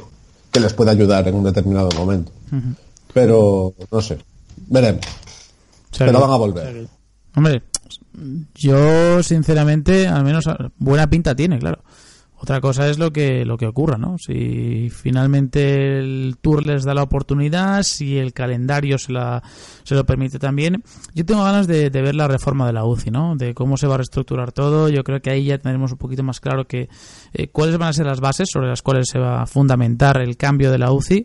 [0.50, 2.32] que les puede ayudar en un determinado momento.
[3.14, 4.18] Pero, no sé,
[4.68, 5.04] veremos.
[5.96, 6.88] Pero van a volver.
[7.36, 7.62] Hombre,
[8.54, 10.44] yo sinceramente, al menos
[10.78, 11.82] buena pinta tiene, claro.
[12.42, 14.16] Otra cosa es lo que lo que ocurra, ¿no?
[14.18, 19.44] Si finalmente el Tour les da la oportunidad, si el calendario se, la,
[19.84, 20.82] se lo permite también.
[21.14, 23.36] Yo tengo ganas de, ver la reforma de la UCI, ¿no?
[23.36, 24.88] De cómo se va a reestructurar todo.
[24.88, 26.88] Yo creo que ahí ya tendremos un poquito más claro que
[27.32, 30.36] eh, cuáles van a ser las bases sobre las cuales se va a fundamentar el
[30.36, 31.24] cambio de la UCI.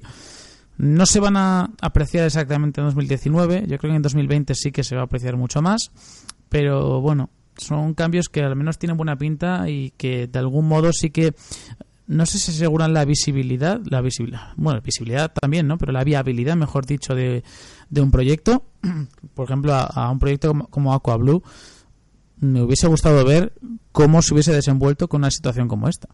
[0.78, 4.84] No se van a apreciar exactamente en 2019, yo creo que en 2020 sí que
[4.84, 5.90] se va a apreciar mucho más,
[6.48, 10.92] pero bueno, son cambios que al menos tienen buena pinta y que de algún modo
[10.94, 11.34] sí que
[12.08, 15.78] no sé si aseguran la visibilidad, la visibilidad, bueno, visibilidad también, ¿no?
[15.78, 17.44] Pero la viabilidad, mejor dicho, de,
[17.90, 18.64] de un proyecto.
[19.34, 21.44] Por ejemplo, a, un proyecto como, como Aqua Blue,
[22.40, 23.54] me hubiese gustado ver
[23.92, 26.08] cómo se hubiese desenvuelto con una situación como esta.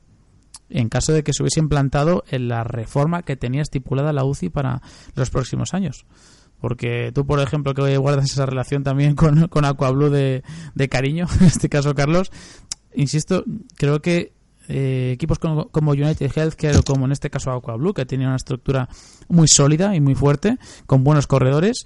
[0.70, 4.50] En caso de que se hubiese implantado en la reforma que tenía estipulada la UCI
[4.50, 4.82] para
[5.14, 6.06] los próximos años.
[6.64, 10.44] Porque tú, por ejemplo, que guardas esa relación también con, con Aquablue de,
[10.76, 12.32] de cariño, en este caso Carlos,
[12.96, 13.44] insisto,
[13.76, 14.32] creo que
[14.70, 18.38] eh, equipos como, como United Healthcare o como en este caso Aquablue, que tiene una
[18.38, 18.88] estructura
[19.28, 21.86] muy sólida y muy fuerte, con buenos corredores,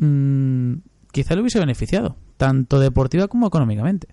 [0.00, 0.72] mm,
[1.12, 4.08] quizá le hubiese beneficiado, tanto deportiva como económicamente.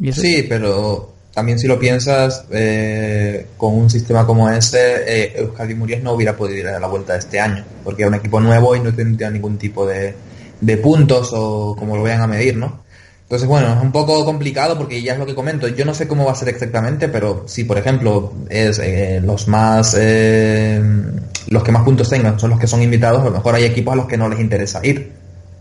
[0.00, 5.74] Eso- Sí, pero también si lo piensas, eh, con un sistema como ese, eh, Euskadi
[5.74, 8.74] Murias no hubiera podido ir a la vuelta este año, porque era un equipo nuevo
[8.74, 10.14] y no tendría ningún tipo de,
[10.62, 12.84] de puntos o como lo vayan a medir, ¿no?
[13.24, 15.68] Entonces, bueno, es un poco complicado porque ya es lo que comento.
[15.68, 19.46] Yo no sé cómo va a ser exactamente, pero si, por ejemplo, es eh, los
[19.46, 23.64] más los que más puntos tengan son los que son invitados, a lo mejor hay
[23.64, 25.12] equipos a los que no les interesa ir.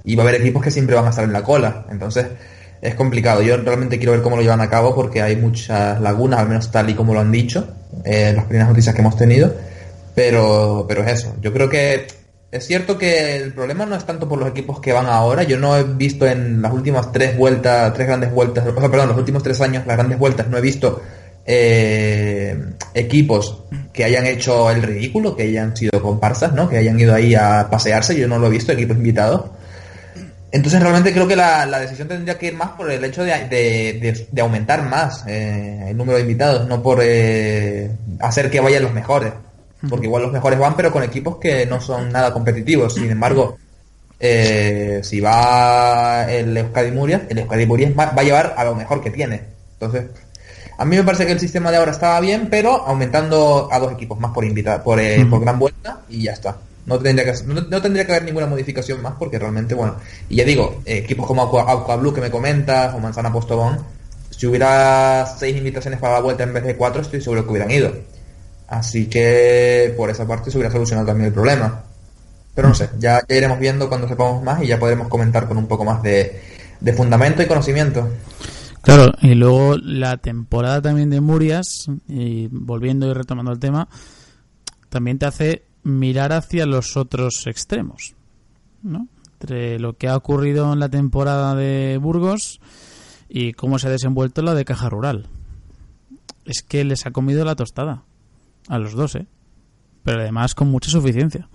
[0.05, 1.85] Y va a haber equipos que siempre van a estar en la cola.
[1.91, 2.27] Entonces,
[2.81, 3.41] es complicado.
[3.41, 6.71] Yo realmente quiero ver cómo lo llevan a cabo porque hay muchas lagunas, al menos
[6.71, 7.67] tal y como lo han dicho,
[8.03, 9.53] eh, las primeras noticias que hemos tenido.
[10.13, 11.35] Pero, pero es eso.
[11.41, 12.07] Yo creo que
[12.51, 15.43] es cierto que el problema no es tanto por los equipos que van ahora.
[15.43, 19.17] Yo no he visto en las últimas tres vueltas, tres grandes vueltas, o perdón, los
[19.17, 21.01] últimos tres años, las grandes vueltas, no he visto
[21.45, 22.57] eh,
[22.93, 26.69] equipos que hayan hecho el ridículo, que hayan sido comparsas, ¿no?
[26.69, 28.17] Que hayan ido ahí a pasearse.
[28.17, 29.51] Yo no lo he visto, equipos invitados.
[30.55, 33.31] Entonces realmente creo que la, la decisión tendría que ir más por el hecho de,
[33.49, 37.91] de- de- de aumentar más eh, el número de invitados, no por eh,
[38.21, 39.33] hacer que vayan los mejores.
[39.89, 42.93] Porque igual los mejores van, pero con equipos que no son nada competitivos.
[42.95, 43.57] Sin embargo,
[44.19, 48.73] eh, si va el Euskadi Murias, el Euskadi Murias va, va a llevar a lo
[48.75, 49.41] mejor que tiene.
[49.73, 50.05] Entonces,
[50.77, 53.91] a mí me parece que el sistema de ahora estaba bien, pero aumentando a dos
[53.91, 54.99] equipos más por invita por,
[55.29, 56.55] por gran vuelta y ya está.
[56.85, 59.95] No tendría, que, no, no tendría que haber ninguna modificación más porque realmente, bueno,
[60.29, 63.79] y ya digo, eh, equipos como Aqua, que me comentas o Manzana Postobón,
[64.29, 67.71] si hubiera seis invitaciones para la vuelta en vez de cuatro, estoy seguro que hubieran
[67.71, 67.91] ido.
[68.67, 71.83] Así que por esa parte se hubiera solucionado también el problema.
[72.53, 75.57] Pero no sé, ya, ya iremos viendo cuando sepamos más y ya podremos comentar con
[75.57, 76.39] un poco más de,
[76.79, 78.09] de fundamento y conocimiento.
[78.81, 83.87] Claro, y luego la temporada también de Murias, y volviendo y retomando el tema,
[84.89, 88.15] también te hace mirar hacia los otros extremos,
[88.83, 89.07] ¿no?
[89.39, 92.59] Entre lo que ha ocurrido en la temporada de Burgos
[93.29, 95.27] y cómo se ha desenvuelto la de Caja Rural.
[96.43, 98.03] Es que les ha comido la tostada
[98.67, 99.27] a los dos, ¿eh?
[100.03, 101.47] Pero además con mucha suficiencia.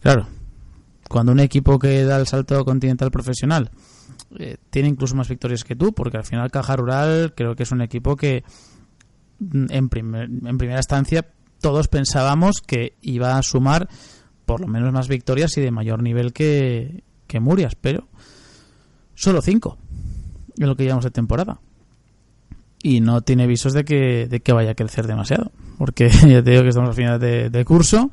[0.00, 0.26] Claro,
[1.08, 3.70] cuando un equipo que da el salto continental profesional
[4.38, 7.72] eh, tiene incluso más victorias que tú, porque al final Caja Rural creo que es
[7.72, 8.44] un equipo que
[9.40, 11.26] mm, en, primer- en primera instancia
[11.66, 13.88] todos pensábamos que iba a sumar
[14.44, 17.02] por lo menos más victorias y de mayor nivel que,
[17.40, 18.06] Murias, pero
[19.16, 19.76] solo cinco
[20.58, 21.58] en lo que llevamos de temporada.
[22.82, 26.50] Y no tiene visos de que, de que vaya a crecer demasiado, porque ya te
[26.52, 28.10] digo que estamos al final de, de curso.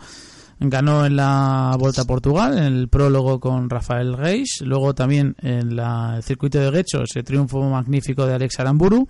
[0.60, 4.62] Ganó en la Vuelta a Portugal, en el prólogo con Rafael Reis.
[4.62, 9.08] Luego también en la- el circuito de Guecho, ese triunfo magnífico de Alex Aramburu.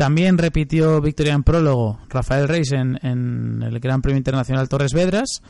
[0.00, 5.42] También repitió victoria en prólogo Rafael Reis en, en el Gran Premio Internacional Torres Vedras.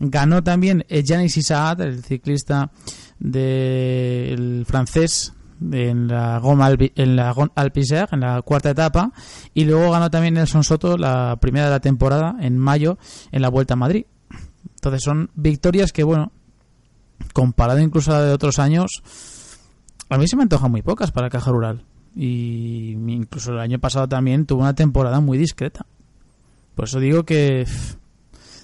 [0.00, 2.70] Ganó también Yanis Isaac, el ciclista
[3.18, 9.12] del francés en la Goma en la Alpizar, en la cuarta etapa.
[9.52, 12.96] Y luego ganó también Nelson Soto la primera de la temporada en mayo
[13.30, 14.06] en la Vuelta a Madrid.
[14.70, 16.32] Entonces son victorias que, bueno,
[17.34, 19.02] comparado incluso a la de otros años,
[20.08, 21.84] a mí se me antojan muy pocas para Caja Rural.
[22.20, 25.86] Y incluso el año pasado también tuvo una temporada muy discreta.
[26.74, 27.64] Por eso digo que,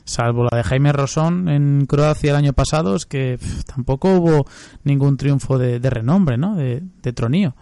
[0.04, 4.46] salvo la de Jaime Rosón en Croacia el año pasado, es que tampoco hubo
[4.82, 6.56] ningún triunfo de, de renombre, ¿no?
[6.56, 7.54] De, de tronío.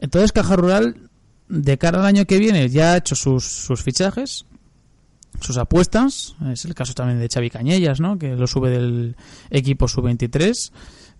[0.00, 1.08] Entonces Caja Rural,
[1.48, 4.44] de cara al año que viene, ya ha hecho sus, sus fichajes,
[5.40, 6.36] sus apuestas.
[6.52, 8.18] Es el caso también de Xavi Cañellas, ¿no?
[8.18, 9.16] Que lo sube del
[9.48, 10.72] equipo sub-23.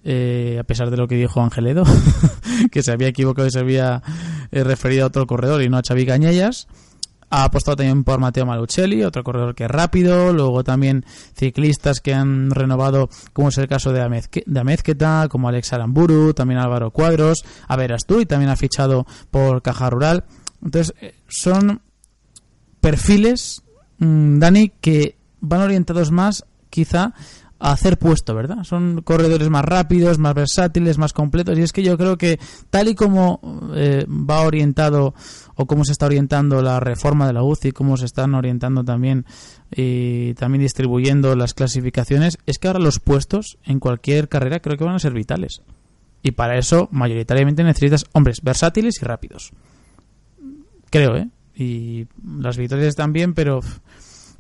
[0.04, 1.84] Eh, a pesar de lo que dijo Angeledo,
[2.72, 4.02] que se había equivocado y se había
[4.50, 6.68] eh, referido a otro corredor y no a Xavi Cañellas.
[7.32, 10.32] Ha apostado también por Mateo Malucelli, otro corredor que es rápido.
[10.32, 11.04] Luego también
[11.36, 16.34] ciclistas que han renovado, como es el caso de Amezque- de Amezqueta, como Alex Aramburu,
[16.34, 17.44] también Álvaro Cuadros.
[17.68, 20.24] A veras tú, y también ha fichado por Caja Rural.
[20.60, 21.80] Entonces, eh, son
[22.80, 23.62] perfiles,
[23.98, 27.14] mm, Dani, que van orientados más, quizá,
[27.60, 28.64] a hacer puesto, ¿verdad?
[28.64, 31.58] Son corredores más rápidos, más versátiles, más completos.
[31.58, 32.40] Y es que yo creo que
[32.70, 33.40] tal y como
[33.74, 35.14] eh, va orientado
[35.54, 39.26] o cómo se está orientando la reforma de la UCI, cómo se están orientando también
[39.70, 44.84] y también distribuyendo las clasificaciones, es que ahora los puestos en cualquier carrera creo que
[44.84, 45.62] van a ser vitales.
[46.22, 49.52] Y para eso, mayoritariamente necesitas hombres versátiles y rápidos.
[50.90, 51.28] Creo, ¿eh?
[51.54, 53.60] Y las victorias también, pero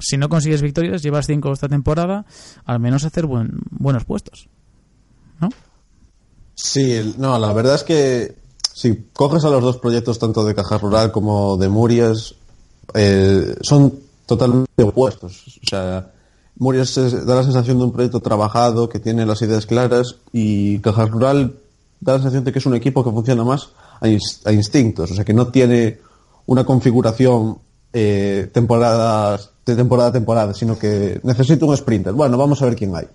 [0.00, 2.24] si no consigues victorias, llevas cinco esta temporada,
[2.64, 4.48] al menos hacer buen, buenos puestos.
[5.40, 5.48] ¿No?
[6.54, 8.34] Sí, no, la verdad es que
[8.72, 12.34] si coges a los dos proyectos, tanto de Caja Rural como de Murias,
[12.94, 13.94] eh, son
[14.26, 15.60] totalmente opuestos.
[15.62, 16.12] O sea,
[16.56, 16.94] Murias
[17.26, 21.54] da la sensación de un proyecto trabajado, que tiene las ideas claras, y Caja Rural
[22.00, 23.70] da la sensación de que es un equipo que funciona más
[24.00, 25.98] a, a instintos, o sea, que no tiene
[26.46, 27.58] una configuración
[27.92, 32.12] eh, temporadas, de temporada a temporada, sino que necesita un sprinter.
[32.12, 33.06] Bueno, vamos a ver quién hay.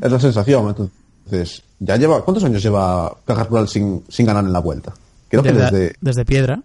[0.00, 4.52] Es la sensación, entonces, ya lleva, ¿cuántos años lleva Caja Rural sin, sin ganar en
[4.52, 4.92] la vuelta?
[5.28, 6.62] Creo que desde, desde, desde Piedra.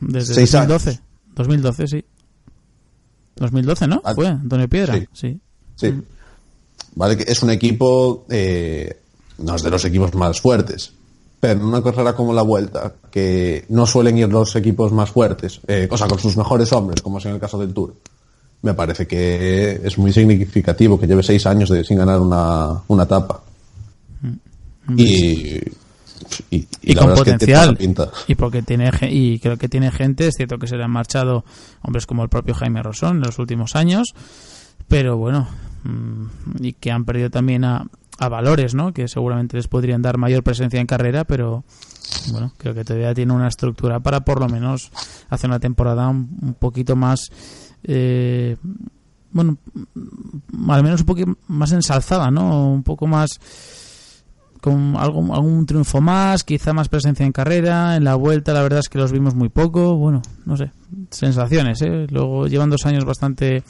[0.00, 1.00] Desde Seis 2012.
[1.34, 2.04] 2012, sí.
[3.36, 4.02] 2012, ¿no?
[4.04, 4.94] Ah, Fue Antonio Piedra.
[4.94, 5.06] sí.
[5.12, 5.40] Sí.
[5.76, 6.02] Sí.
[6.94, 8.98] Vale, que es un equipo, eh,
[9.38, 10.92] no es de los equipos más fuertes,
[11.38, 15.60] pero en una carrera como la Vuelta, que no suelen ir los equipos más fuertes,
[15.66, 17.94] eh, o sea, con sus mejores hombres, como es en el caso del Tour,
[18.66, 23.04] me parece que es muy significativo que lleve seis años de, sin ganar una, una
[23.04, 23.40] etapa.
[24.96, 25.04] Y,
[25.54, 25.60] y,
[26.50, 28.10] y y la con es que potencial pinta.
[28.26, 31.44] y porque tiene y creo que tiene gente es cierto que se le han marchado
[31.82, 34.14] hombres como el propio Jaime Rosón en los últimos años
[34.88, 35.48] pero bueno
[35.84, 36.26] mm,
[36.60, 37.86] y que han perdido también a,
[38.18, 41.64] a valores no que seguramente les podrían dar mayor presencia en carrera pero
[42.30, 44.90] bueno creo que todavía tiene una estructura para por lo menos
[45.28, 47.30] hacer una temporada un, un poquito más
[47.84, 48.56] eh,
[49.32, 49.58] bueno
[50.68, 53.38] al menos un poquito más ensalzada no un poco más
[54.66, 58.80] con algún, algún triunfo más, quizá más presencia en carrera, en la vuelta la verdad
[58.80, 60.72] es que los vimos muy poco, bueno, no sé,
[61.10, 62.08] sensaciones, ¿eh?
[62.10, 63.62] Luego llevan dos años bastante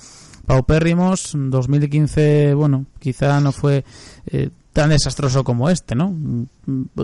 [0.46, 3.84] paupérrimos, 2015, bueno, quizá no fue
[4.26, 6.14] eh, tan desastroso como este, ¿no?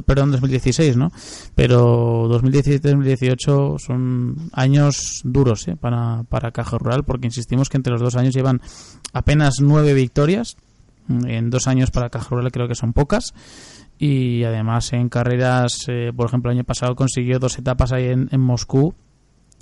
[0.05, 1.11] Perdón, 2016, ¿no?
[1.55, 5.77] Pero 2017-2018 son años duros ¿eh?
[5.77, 8.61] para, para Caja Rural, porque insistimos que entre los dos años llevan
[9.15, 10.59] apenas nueve victorias,
[11.09, 13.33] en dos años para Caja Rural creo que son pocas
[13.99, 18.29] y además en carreras eh, por ejemplo el año pasado consiguió dos etapas ahí en,
[18.41, 18.95] Moscú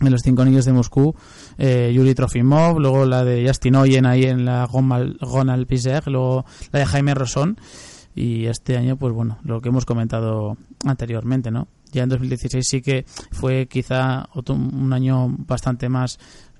[0.01, 1.15] en los cinco anillos de Moscú
[1.57, 6.81] eh, Yuri Trofimov luego la de Justin Oyen ahí en la Gonal, Pizer luego la
[6.81, 7.57] de Jaime Rosón
[8.15, 12.83] y este año pues bueno lo que hemos comentado anteriormente no ya en 2016 sí
[12.83, 16.19] que fue quizá otro, un año bastante más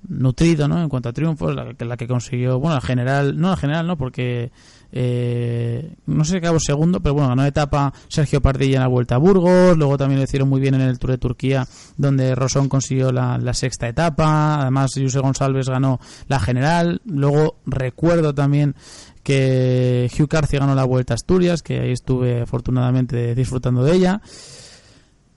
[0.09, 0.81] nutrido ¿no?
[0.81, 3.87] en cuanto a triunfos la, que- la que consiguió bueno la general no la general
[3.87, 4.51] no porque
[4.93, 9.15] eh, no sé si acabó segundo pero bueno ganó etapa Sergio Pardilla en la Vuelta
[9.15, 12.69] a Burgos luego también lo hicieron muy bien en el Tour de Turquía donde Rosón
[12.69, 18.75] consiguió la, la sexta etapa además José González ganó la general luego recuerdo también
[19.23, 24.21] que Hugh Carthy ganó la Vuelta a Asturias que ahí estuve afortunadamente disfrutando de ella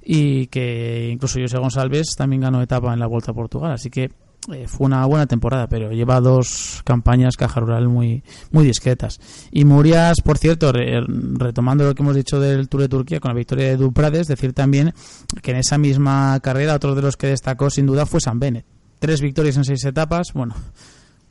[0.02, 4.12] y que incluso José González también ganó etapa en la Vuelta a Portugal, así que
[4.52, 9.18] eh, fue una buena temporada, pero lleva dos campañas caja rural muy muy discretas.
[9.54, 11.00] Y Murias, por cierto, re-
[11.36, 14.52] retomando lo que hemos dicho del Tour de Turquía con la victoria de Duprades, decir
[14.52, 14.94] también
[15.42, 18.66] que en esa misma carrera otro de los que destacó sin duda fue San Bennett.
[19.00, 20.56] Tres victorias en seis etapas, bueno,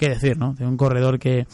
[0.02, 0.54] qué decir, ¿no?
[0.54, 1.46] De un corredor que,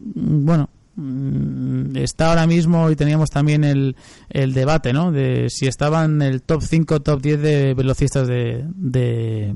[0.00, 3.94] mm, bueno, mm, está ahora mismo y teníamos también el,
[4.28, 5.12] el debate, ¿no?
[5.12, 9.54] De si estaba en el top 5, top 10 de velocistas de, de,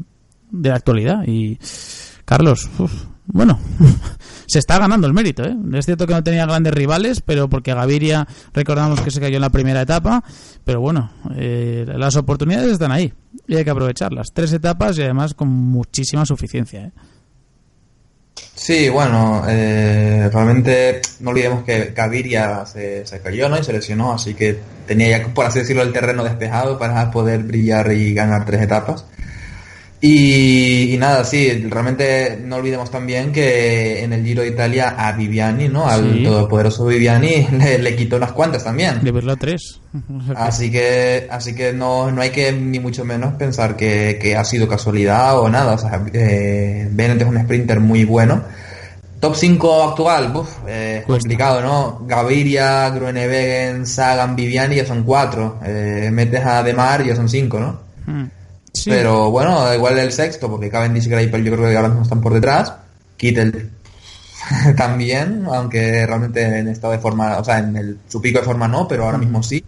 [0.53, 1.25] la actualidad.
[1.27, 1.59] Y
[2.25, 2.71] Carlos,
[3.27, 3.59] bueno,
[4.47, 5.57] se está ganando el mérito, ¿eh?
[5.73, 9.43] Es cierto que no tenía grandes rivales, pero porque Gaviria, recordamos que se cayó en
[9.43, 10.23] la primera etapa,
[10.63, 13.13] pero bueno, eh, las oportunidades están ahí
[13.49, 14.29] y hay que aprovecharlas.
[14.33, 16.93] Tres etapas y además con muchísima suficiencia, ¿eh?
[18.57, 23.59] Sí, bueno, eh, realmente no olvidemos que Gaviria se, se cayó, ¿no?
[23.59, 27.43] Y se lesionó, así que tenía ya, por así decirlo, el terreno despejado para poder
[27.43, 29.05] brillar y ganar tres etapas.
[30.01, 35.13] Y, y nada, sí, realmente no olvidemos también que en el Giro de Italia a
[35.13, 35.89] Viviani, ¿no?
[35.89, 36.23] Al Sí.
[36.23, 39.03] todopoderoso Viviani le, le quitó unas cuantas también.
[39.03, 39.81] De verlo a tres.
[40.37, 44.45] Así que, así que no, no hay que ni mucho menos pensar que, que ha
[44.45, 45.73] sido casualidad o nada.
[45.75, 48.43] O sea, eh, Bennett es un sprinter muy bueno.
[49.19, 52.05] Top 5 actual, uf, eh, complicado, ¿no?
[52.07, 55.59] Gaviria, Gruenewegen, Sagan, Viviani ya son 4.
[56.13, 57.81] metes a Demar ya son 5, ¿no?
[58.07, 58.25] Mm.
[58.77, 58.91] Sí.
[58.91, 62.21] Pero bueno, igual el sexto, porque Cavendish y Greipel yo creo que ahora mismo están
[62.21, 62.75] por detrás.
[63.17, 63.71] Kittel
[64.77, 68.69] también, aunque realmente en estado de forma, o sea, en el, su pico de forma
[68.69, 69.65] no, pero ahora mismo sí.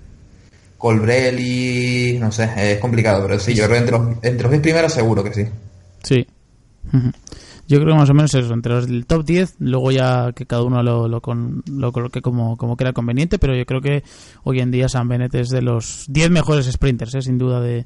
[0.76, 4.62] Colbrelli, no sé, es complicado, pero sí, yo creo que entre los, entre los 10
[4.62, 5.44] primeros seguro que sí.
[6.02, 6.26] Sí.
[7.66, 10.46] Yo creo que más o menos eso, entre los del top 10, luego ya que
[10.46, 14.04] cada uno lo, lo, con- lo coloque como, como conveniente, pero yo creo que
[14.44, 17.22] hoy en día San Bennett es de los 10 mejores sprinters, ¿eh?
[17.22, 17.84] sin duda, de,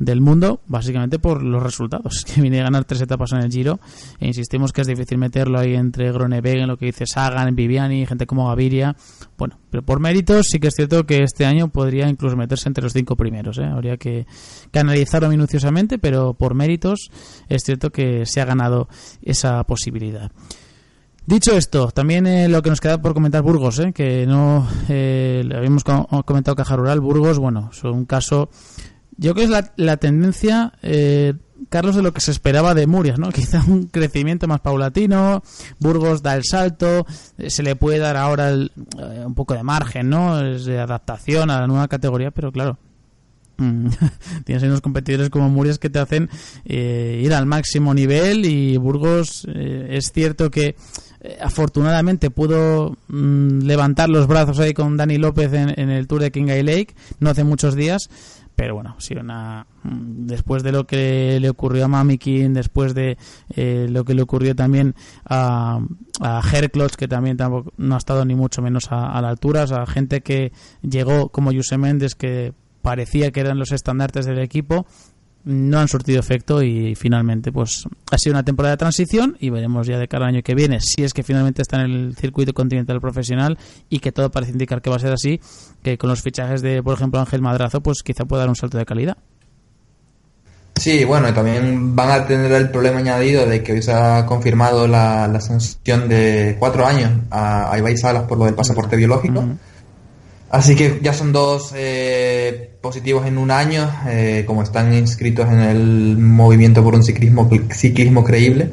[0.00, 3.78] del mundo, básicamente por los resultados, que viene a ganar tres etapas en el Giro,
[4.18, 8.26] e insistimos que es difícil meterlo ahí entre Groenewegen, lo que dice Sagan, Viviani, gente
[8.26, 8.96] como Gaviria,
[9.38, 12.82] bueno, pero por méritos sí que es cierto que este año podría incluso meterse entre
[12.82, 13.64] los cinco primeros, ¿eh?
[13.64, 14.26] habría que,
[14.72, 17.10] que analizarlo minuciosamente, pero por méritos
[17.48, 18.88] es cierto que se ha ganado
[19.22, 20.32] esa posibilidad.
[21.26, 25.42] Dicho esto, también eh, lo que nos queda por comentar Burgos, eh, que no eh,
[25.46, 28.48] le habíamos co- comentado Caja Rural, Burgos, bueno, es un caso,
[29.20, 31.34] yo creo que es la, la tendencia, eh,
[31.68, 33.28] Carlos, de lo que se esperaba de Murias, ¿no?
[33.32, 35.42] Quizá un crecimiento más paulatino,
[35.78, 37.06] Burgos da el salto,
[37.38, 40.40] eh, se le puede dar ahora el- eh, un poco de margen, ¿no?
[40.44, 42.78] Es de adaptación a la nueva categoría, pero claro,
[43.58, 43.88] Mm,
[44.46, 46.30] Tienes unos competidores como Murias que te hacen
[46.64, 50.76] eh, ir al máximo nivel y Burgos eh, es cierto que
[51.20, 56.30] eh, afortunadamente pudo mm, levantar los brazos ahí con Dani López en, el Tour de
[56.30, 58.08] Kingay Lake no hace muchos días
[58.54, 63.16] pero bueno, sí una, mm, después de lo que le ocurrió a Mamikin, después de
[63.56, 64.94] eh, lo que le ocurrió también
[65.24, 65.80] a,
[66.20, 66.42] a
[66.96, 69.86] que también tampoco, no ha estado ni mucho menos a, a la altura, o sea,
[69.86, 74.86] gente que llegó como Jose Méndez, que parecía que eran los estandartes del equipo,
[75.44, 79.86] no han surtido efecto y finalmente pues ha sido una temporada de transición y veremos
[79.86, 82.52] ya de cara al año que viene si es que finalmente está en el circuito
[82.52, 85.40] continental profesional y que todo parece indicar que va a ser así
[85.82, 88.76] que con los fichajes de por ejemplo Ángel Madrazo pues quizá pueda dar un salto
[88.78, 89.16] de calidad.
[90.76, 94.24] Sí, bueno, y también van a tener el problema añadido de que hoy se ha
[94.24, 98.96] confirmado la, la sanción de cuatro años a, a Ibai Salas por lo del pasaporte
[98.96, 99.44] biológico.
[100.48, 105.60] Así que ya son dos eh, positivos en un año, eh, como están inscritos en
[105.60, 108.70] el movimiento por un ciclismo, ciclismo creíble.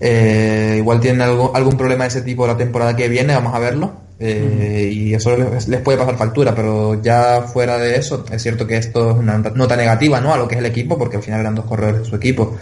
[0.00, 3.58] Eh, igual tienen algo, algún problema de ese tipo la temporada que viene, vamos a
[3.58, 3.92] verlo.
[4.18, 8.66] Eh, Y eso les, les puede pasar factura, pero ya fuera de eso, es cierto
[8.66, 10.34] que esto es una nota negativa ¿no?
[10.34, 12.56] a lo que es el equipo, porque al final eran dos corredores de su equipo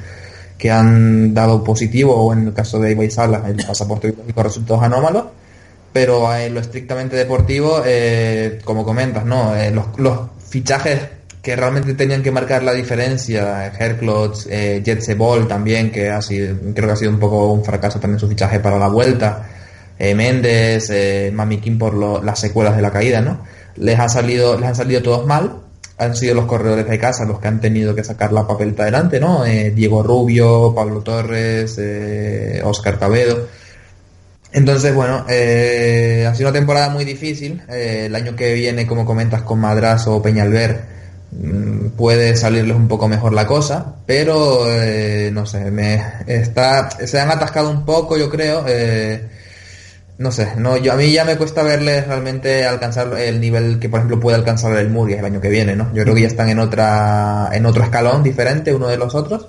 [0.57, 4.83] que han dado positivo, o en el caso de Ibai Salas, el pasaporte biológico resultados
[4.83, 5.25] anómalos
[5.93, 9.57] pero en lo estrictamente deportivo, eh, como comentas, ¿no?
[9.57, 10.19] Eh, los, los
[10.49, 11.01] fichajes
[11.43, 16.57] que realmente tenían que marcar la diferencia, Herklots, eh, Jetse Ball también, que ha sido,
[16.75, 19.47] creo que ha sido un poco un fracaso también su fichaje para la vuelta,
[19.99, 23.43] eh, Méndez, eh, Mami Kim por lo- las secuelas de la caída, ¿no?
[23.77, 25.61] Les ha salido, les han salido todos mal,
[25.97, 29.19] han sido los corredores de casa los que han tenido que sacar la papeleta adelante,
[29.21, 29.45] ¿no?
[29.47, 33.47] Eh, Diego Rubio, Pablo Torres, eh, Oscar Cabedo.
[34.53, 37.63] Entonces, bueno, eh, ha sido una temporada muy difícil.
[37.69, 40.81] Eh, el año que viene, como comentas, con Madrazo o Peñalver,
[41.33, 47.21] mm, puede salirles un poco mejor la cosa, pero eh, no sé, me está, se
[47.21, 48.65] han atascado un poco, yo creo.
[48.67, 49.23] eh,
[50.19, 53.89] no sé, no, yo a mí ya me cuesta verles realmente alcanzar el nivel que,
[53.89, 55.95] por ejemplo, puede alcanzar el Murguía el año que viene, ¿no?
[55.95, 59.49] Yo creo que ya están en otra, en otro escalón diferente uno de los otros.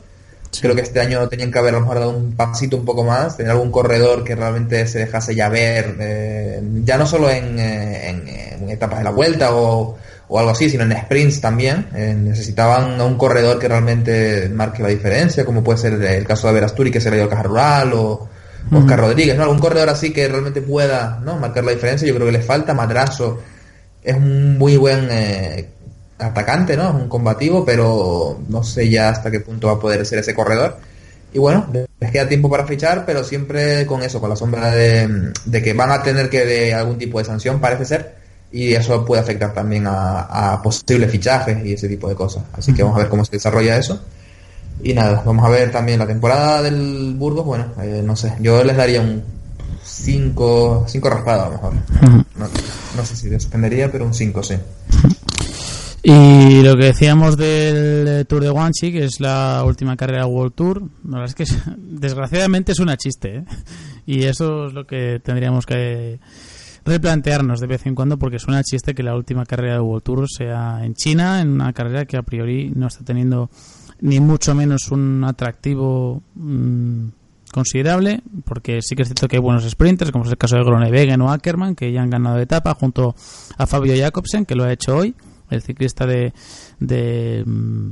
[0.61, 3.03] Creo que este año tenían que haber a lo mejor dado un pasito un poco
[3.03, 7.59] más, tener algún corredor que realmente se dejase ya ver, eh, ya no solo en,
[7.59, 9.97] eh, en, eh, en etapas de la vuelta o,
[10.29, 11.87] o algo así, sino en sprints también.
[11.93, 16.47] Eh, necesitaban a un corredor que realmente marque la diferencia, como puede ser el caso
[16.47, 18.29] de Verasturi que se le dio al Caja Rural o
[18.71, 19.43] Oscar Rodríguez, ¿no?
[19.43, 21.37] Algún corredor así que realmente pueda ¿no?
[21.37, 22.75] marcar la diferencia, yo creo que le falta.
[22.75, 23.39] Madrazo
[24.03, 25.69] es un muy buen eh,
[26.19, 26.89] atacante, ¿no?
[26.89, 30.35] Es un combativo, pero no sé ya hasta qué punto va a poder ser ese
[30.35, 30.77] corredor.
[31.33, 31.67] Y bueno,
[31.99, 35.73] les queda tiempo para fichar, pero siempre con eso, con la sombra de, de que
[35.73, 38.15] van a tener que de algún tipo de sanción, parece ser,
[38.51, 42.43] y eso puede afectar también a, a posibles fichajes y ese tipo de cosas.
[42.53, 44.01] Así que vamos a ver cómo se desarrolla eso.
[44.81, 48.63] Y nada, vamos a ver también la temporada del Burgos, bueno, eh, no sé, yo
[48.63, 49.21] les daría un
[49.83, 51.73] 5 cinco raspadas a lo mejor.
[52.37, 52.47] No,
[52.95, 54.55] no sé si suspendería, pero un 5 sí.
[56.11, 60.53] Y lo que decíamos del eh, Tour de Guangxi, que es la última carrera World
[60.55, 63.45] Tour, la verdad es que es- desgraciadamente es una chiste, ¿eh?
[64.07, 66.19] Y eso es lo que tendríamos que
[66.83, 70.25] replantearnos de vez en cuando, porque suena chiste que la última carrera de World Tour
[70.27, 73.51] sea en China, en una carrera que a priori no está teniendo
[74.01, 77.03] ni mucho menos un atractivo mm,
[77.53, 80.63] considerable, porque sí que es cierto que hay buenos sprinters, como es el caso de
[80.63, 83.13] Groenewegen o Ackermann, que ya han ganado etapa, junto
[83.59, 85.13] a Fabio Jacobsen, que lo ha hecho hoy,
[85.49, 86.33] el ciclista de,
[86.79, 87.91] de, mm,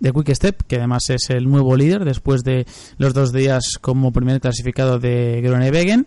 [0.00, 2.66] de Quick Step, que además es el nuevo líder después de
[2.98, 6.06] los dos días como primer clasificado de Groenewegen.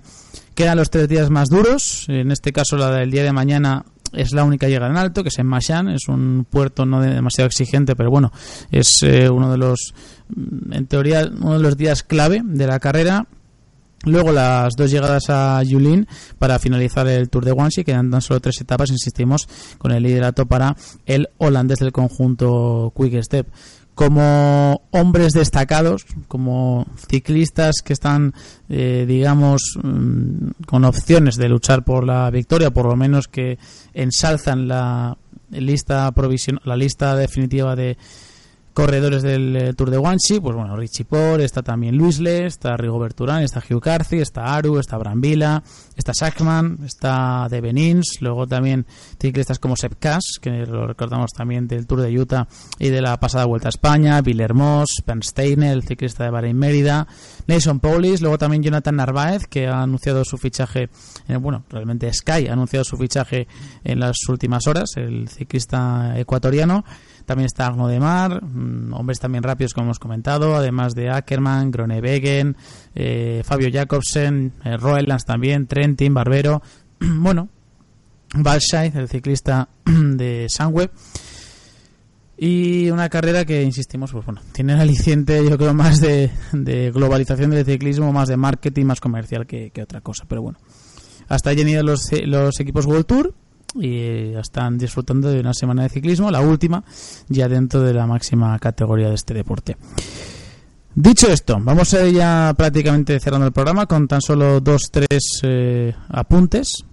[0.56, 4.32] Quedan los tres días más duros, en este caso la del día de mañana es
[4.32, 7.96] la única llegada en alto, que es en Mashan, es un puerto no demasiado exigente,
[7.96, 8.32] pero bueno,
[8.72, 9.94] es eh, uno de los,
[10.30, 13.28] mm, en teoría, uno de los días clave de la carrera.
[14.04, 16.08] Luego las dos llegadas a Yulin
[16.38, 19.48] para finalizar el Tour de Guangxi, quedan tan solo tres etapas, insistimos,
[19.78, 20.76] con el liderato para
[21.06, 23.48] el holandés del conjunto Quick Step.
[23.96, 28.34] Como hombres destacados, como ciclistas que están,
[28.68, 33.60] eh, digamos, mm, con opciones de luchar por la victoria, por lo menos que
[33.94, 35.16] ensalzan la
[35.52, 37.98] lista provision la lista definitiva de
[38.74, 42.76] corredores del eh, Tour de Guangxi, pues bueno, Richie Por, está también Luis Le, está
[42.76, 45.64] Rigobert Urán, está Hugh Carthy, está Aru, está Brambila,
[45.96, 48.86] está Sackman, está De Benins, luego también
[49.20, 52.48] ciclistas como Sepp Kass, que lo recordamos también del Tour de Utah
[52.80, 54.90] y de la pasada Vuelta a España, Villermoz,
[55.22, 57.08] Steiner, el ciclista de Bahrein Mérida,
[57.48, 60.90] Nason Paulis, luego también Jonathan Narváez, que ha anunciado su fichaje,
[61.28, 63.48] eh, bueno, realmente Sky ha anunciado su fichaje
[63.84, 66.84] en las últimas horas, el ciclista ecuatoriano,
[67.26, 71.72] también está Arno de Mar, mm, hombres también rápidos como hemos comentado, además de Ackerman,
[71.72, 72.56] Gronewegen,
[72.96, 74.78] eh, Fabio Jacobsen, eh,
[75.26, 76.62] también, Trentin, Barbero,
[77.00, 77.50] bueno,
[78.36, 80.92] Balscheid, el ciclista de Sunweb.
[82.36, 86.32] Y una carrera que, insistimos, pues bueno, tiene el aliciente, yo creo, más de,
[86.94, 90.26] globalización del ciclismo, más de marketing, más comercial que, que otra cosa.
[90.28, 90.58] Pero bueno,
[91.30, 93.34] hasta ahí han ido los, los equipos World Tour
[93.76, 96.84] y están disfrutando de una semana de ciclismo, la última
[97.28, 99.78] ya dentro de la máxima categoría de este deporte.
[100.96, 105.40] Dicho esto, vamos a ir ya prácticamente cerrando el programa con tan solo dos, tres
[105.42, 106.86] eh, apuntes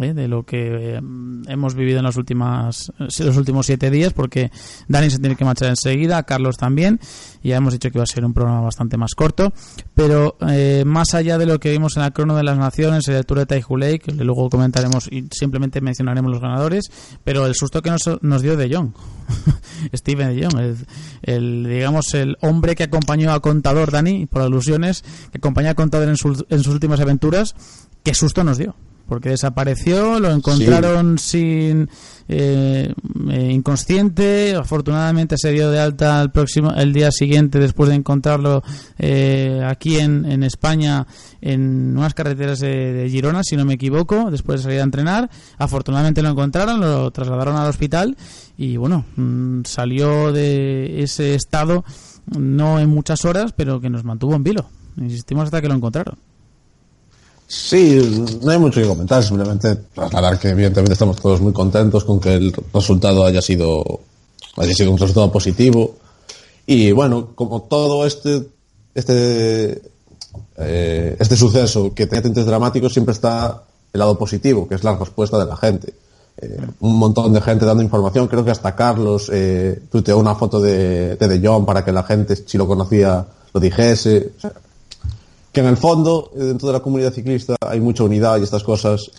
[0.00, 0.14] ¿eh?
[0.14, 1.00] de lo que eh,
[1.48, 4.50] hemos vivido en las últimas, los últimos siete días, porque
[4.88, 7.00] Dani se tiene que marchar enseguida, Carlos también,
[7.42, 9.52] ya hemos dicho que va a ser un programa bastante más corto,
[9.94, 13.24] pero eh, más allá de lo que vimos en la crono de las naciones, el
[13.26, 16.90] Tour de Taihulei, que luego comentaremos y simplemente mencionaremos los ganadores,
[17.24, 18.92] pero el susto que nos, nos dio de Jong,
[19.94, 20.76] Steven de Jong,
[21.22, 25.02] el, digamos el hombre que acompañó a Contador, Dani, por alusiones,
[25.32, 27.54] que acompañó a Contador en, sus en sus últimas aventuras,
[28.02, 28.74] qué susto nos dio
[29.10, 31.90] porque desapareció, lo encontraron sin
[32.28, 32.94] eh,
[33.28, 38.62] eh, inconsciente, afortunadamente se dio de alta el próximo el día siguiente después de encontrarlo
[39.00, 41.08] eh, aquí en, España
[41.40, 45.28] en unas carreteras de, de, Girona, si no me equivoco, después de salir a entrenar,
[45.58, 48.16] afortunadamente lo encontraron, lo trasladaron al hospital
[48.56, 51.84] y bueno, mm, salió de ese estado
[52.38, 54.70] no en muchas horas, pero que nos mantuvo en vilo.
[54.98, 56.29] Insistimos hasta que lo encontraron.
[57.52, 62.20] Sí, no hay mucho que comentar, simplemente aclarar que evidentemente estamos todos muy contentos con
[62.20, 63.82] que el resultado haya sido,
[64.56, 65.96] haya sido un resultado positivo.
[66.64, 68.46] Y bueno, como todo este,
[68.94, 69.82] este,
[70.58, 74.94] eh, este suceso que tiene tintes dramáticos, siempre está el lado positivo, que es la
[74.94, 75.92] respuesta de la gente.
[76.36, 80.60] Eh, un montón de gente dando información, creo que hasta Carlos eh, tuiteó una foto
[80.60, 84.34] de, de De para que la gente, si lo conocía, lo dijese.
[85.52, 88.62] Que en el fondo, eh, dentro de la comunidad ciclista, hay mucha unidad y estas
[88.62, 89.10] cosas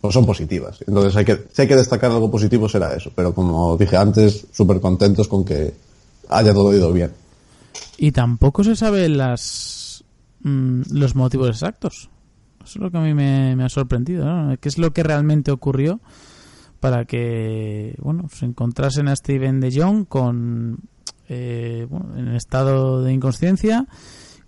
[0.00, 0.84] pues son positivas.
[0.86, 3.10] Entonces, hay que, si hay que destacar algo positivo, será eso.
[3.14, 5.72] Pero como dije antes, súper contentos con que
[6.28, 7.10] haya todo ido bien.
[7.96, 10.04] Y tampoco se sabe las
[10.42, 12.10] mmm, los motivos exactos.
[12.62, 14.24] Eso es lo que a mí me, me ha sorprendido.
[14.24, 14.56] ¿no?
[14.58, 16.00] ¿Qué es lo que realmente ocurrió
[16.80, 20.80] para que bueno se encontrasen a Steven de Jong con
[21.30, 23.86] eh, bueno, en estado de inconsciencia?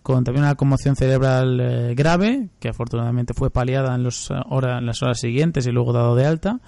[0.07, 4.87] Con también una conmoción cerebral eh, grave, que afortunadamente fue paliada en, los, hora, en
[4.87, 6.61] las horas siguientes y luego dado de alta.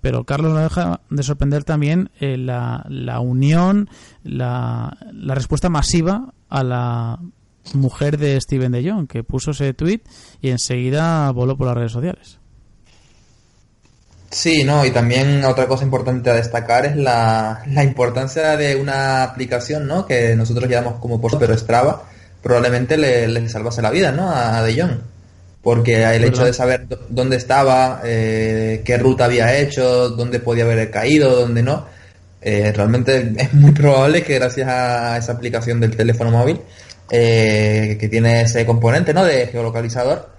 [0.00, 3.90] Pero Carlos no deja de sorprender también eh, la, la, unión,
[4.22, 7.18] la, la, respuesta masiva a la
[7.74, 10.02] mujer de Steven de Jong, que puso ese tweet
[10.40, 12.38] y enseguida voló por las redes sociales.
[14.30, 19.24] Sí, no, y también otra cosa importante a destacar es la, la importancia de una
[19.24, 20.06] aplicación, ¿no?
[20.06, 22.04] Que nosotros llamamos como por pero Strava,
[22.42, 24.30] probablemente le, le, salvase la vida, ¿no?
[24.30, 24.98] A De Jong.
[25.62, 30.90] Porque el hecho de saber dónde estaba, eh, qué ruta había hecho, dónde podía haber
[30.90, 31.84] caído, dónde no,
[32.42, 36.60] eh, realmente es muy probable que gracias a esa aplicación del teléfono móvil,
[37.10, 39.24] eh, que tiene ese componente, ¿no?
[39.24, 40.30] De geolocalizador,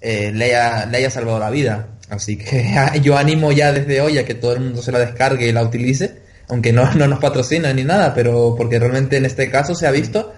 [0.00, 1.88] eh, le haya, le haya salvado la vida.
[2.10, 5.48] Así que yo animo ya desde hoy a que todo el mundo se la descargue
[5.48, 9.50] y la utilice, aunque no, no nos patrocina ni nada, pero porque realmente en este
[9.50, 10.32] caso se ha visto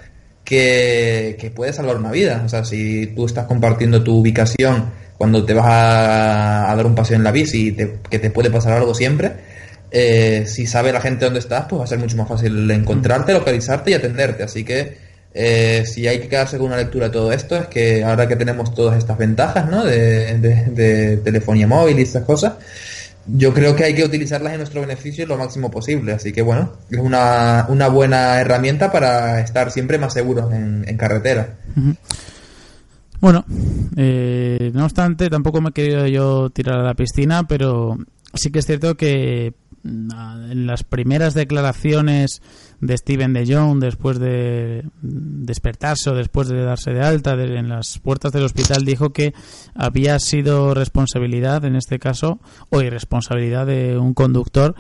[0.51, 2.43] que, que, puede salvar una vida.
[2.45, 6.97] O sea, si tú estás compartiendo tu ubicación cuando te vas a, a dar un
[6.97, 9.33] paseo en la bici y te, que te puede pasar algo siempre,
[9.93, 13.33] eh, si sabe la gente dónde estás, pues va a ser mucho más fácil encontrarte,
[13.33, 14.43] localizarte y atenderte.
[14.43, 14.99] Así que
[15.33, 18.35] eh, si hay que quedarse con una lectura de todo esto, es que ahora que
[18.35, 19.85] tenemos todas estas ventajas ¿no?
[19.85, 22.55] de, de, de telefonía móvil y estas cosas,
[23.27, 26.13] yo creo que hay que utilizarlas en nuestro beneficio lo máximo posible.
[26.13, 31.57] Así que bueno, es una, una buena herramienta para estar siempre más seguros en, carretera.
[33.21, 33.45] Bueno,
[33.97, 37.99] eh, no obstante, tampoco me he querido yo tirar a la piscina, pero
[38.35, 40.11] sí que es cierto que mm,
[40.53, 42.41] en las primeras declaraciones
[42.81, 47.99] de Steven de Jong después de despertarse o después de darse de alta en las
[47.99, 49.35] puertas del hospital dijo que
[49.75, 52.41] había sido responsabilidad en este caso
[52.71, 54.75] o irresponsabilidad de un conductor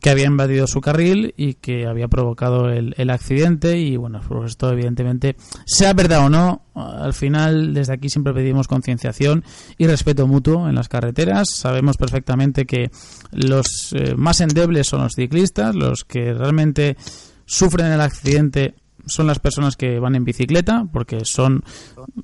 [0.00, 3.78] que había invadido su carril y que había provocado el, el accidente.
[3.78, 8.68] Y bueno pues esto evidentemente sea verdad o no al final desde aquí siempre pedimos
[8.68, 9.44] concienciación
[9.76, 11.48] y respeto mutuo en las carreteras.
[11.52, 12.90] Sabemos perfectamente que
[13.32, 16.96] los eh, más endebles son los ciclistas los que realmente
[17.48, 18.74] sufren el accidente
[19.06, 21.64] son las personas que van en bicicleta porque son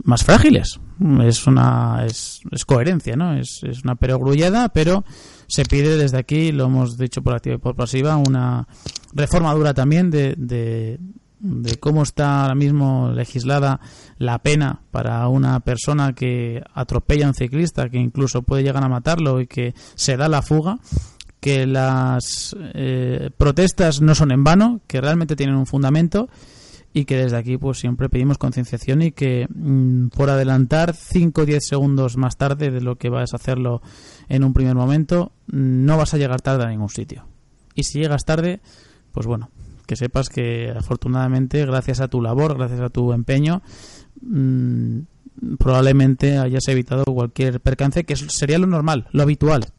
[0.04, 0.80] más frágiles.
[1.22, 3.34] Es una es, coherencia, ¿no?
[3.34, 5.02] Es, es una perogrullada, pero
[5.46, 8.68] se pide desde aquí, lo hemos dicho por activa y por pasiva, una
[9.14, 10.98] reforma dura también de, de,
[11.40, 13.80] de cómo está ahora mismo legislada
[14.18, 18.88] la pena para una persona que atropella a un ciclista, que incluso puede llegar a
[18.88, 20.78] matarlo y que se da la fuga
[21.44, 26.30] que las eh, protestas no son en vano, que realmente tienen un fundamento
[26.94, 31.44] y que desde aquí pues siempre pedimos concienciación y que mm, por adelantar 5 o
[31.44, 33.82] 10 segundos más tarde de lo que vas a hacerlo
[34.30, 37.26] en un primer momento, no vas a llegar tarde a ningún sitio.
[37.74, 38.62] Y si llegas tarde,
[39.12, 39.50] pues bueno,
[39.86, 43.60] que sepas que afortunadamente gracias a tu labor, gracias a tu empeño,
[44.22, 45.00] mm,
[45.58, 49.73] probablemente hayas evitado cualquier percance, que sería lo normal, lo habitual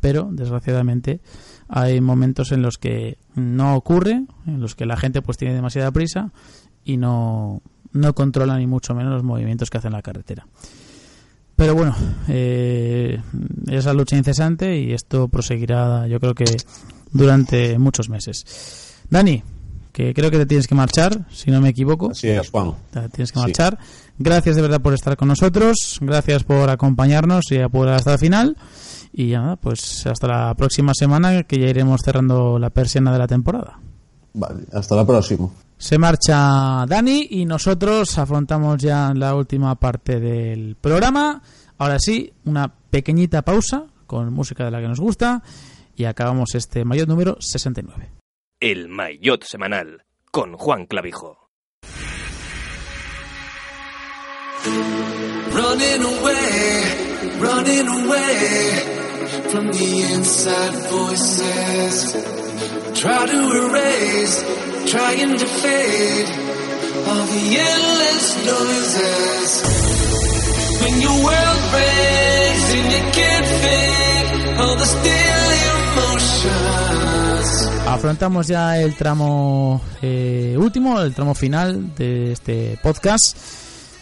[0.00, 1.20] pero desgraciadamente
[1.68, 5.90] hay momentos en los que no ocurre, en los que la gente pues tiene demasiada
[5.90, 6.32] prisa
[6.84, 10.46] y no, no controla ni mucho menos los movimientos que hace en la carretera.
[11.56, 11.94] Pero bueno,
[12.28, 13.18] eh,
[13.68, 16.44] es la lucha incesante y esto proseguirá yo creo que
[17.12, 18.94] durante muchos meses.
[19.08, 19.42] Dani,
[19.92, 22.10] que creo que te tienes que marchar, si no me equivoco.
[22.10, 22.72] Así es, Juan.
[22.90, 23.44] Te tienes que Sí.
[23.46, 23.78] marchar.
[24.18, 28.56] Gracias de verdad por estar con nosotros, gracias por acompañarnos y apurar hasta el final.
[29.18, 33.18] Y ya nada, pues hasta la próxima semana que ya iremos cerrando la persiana de
[33.18, 33.80] la temporada.
[34.34, 35.48] Vale, hasta la próxima.
[35.78, 41.40] Se marcha Dani y nosotros afrontamos ya la última parte del programa.
[41.78, 45.42] Ahora sí, una pequeñita pausa con música de la que nos gusta
[45.96, 48.10] y acabamos este mayor número 69.
[48.60, 51.48] El Maillot Semanal con Juan Clavijo.
[55.54, 59.05] Running away, running away
[59.50, 61.94] from the inside voices.
[63.00, 64.36] Try to erase,
[64.86, 66.28] trying to fade
[67.08, 69.50] all the endless noises.
[70.82, 76.76] When your world breaks and you can't fake all the still emotions.
[77.86, 83.36] Afrontamos ya el tramo eh, último, el tramo final de este podcast,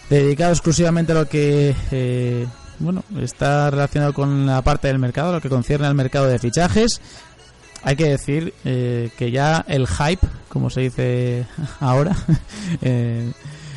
[0.09, 2.47] dedicado exclusivamente a lo que eh,
[2.85, 7.01] bueno está relacionado con la parte del mercado, lo que concierne al mercado de fichajes.
[7.83, 11.47] Hay que decir eh, que ya el hype, como se dice
[11.81, 12.17] ahora,
[12.83, 13.31] eh,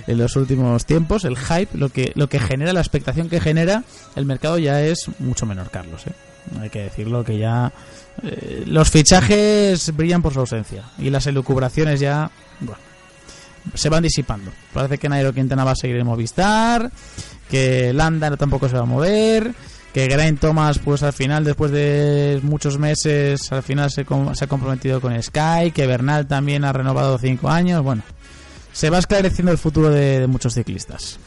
[0.07, 3.83] en los últimos tiempos, el hype, lo que, lo que genera, la expectación que genera
[4.15, 6.07] el mercado ya es mucho menor, Carlos.
[6.07, 6.13] ¿eh?
[6.61, 7.73] Hay que decirlo que ya
[8.23, 12.79] eh, los fichajes brillan por su ausencia y las elucubraciones ya bueno,
[13.73, 14.51] se van disipando.
[14.73, 16.91] Parece que Nairo Quintana va a seguir en Movistar,
[17.49, 19.53] que Landa tampoco se va a mover,
[19.93, 24.47] que Geraint Thomas pues al final después de muchos meses al final se, se ha
[24.47, 28.03] comprometido con Sky, que Bernal también ha renovado cinco años, bueno,
[28.73, 31.19] se va esclareciendo el futuro de, de muchos ciclistas.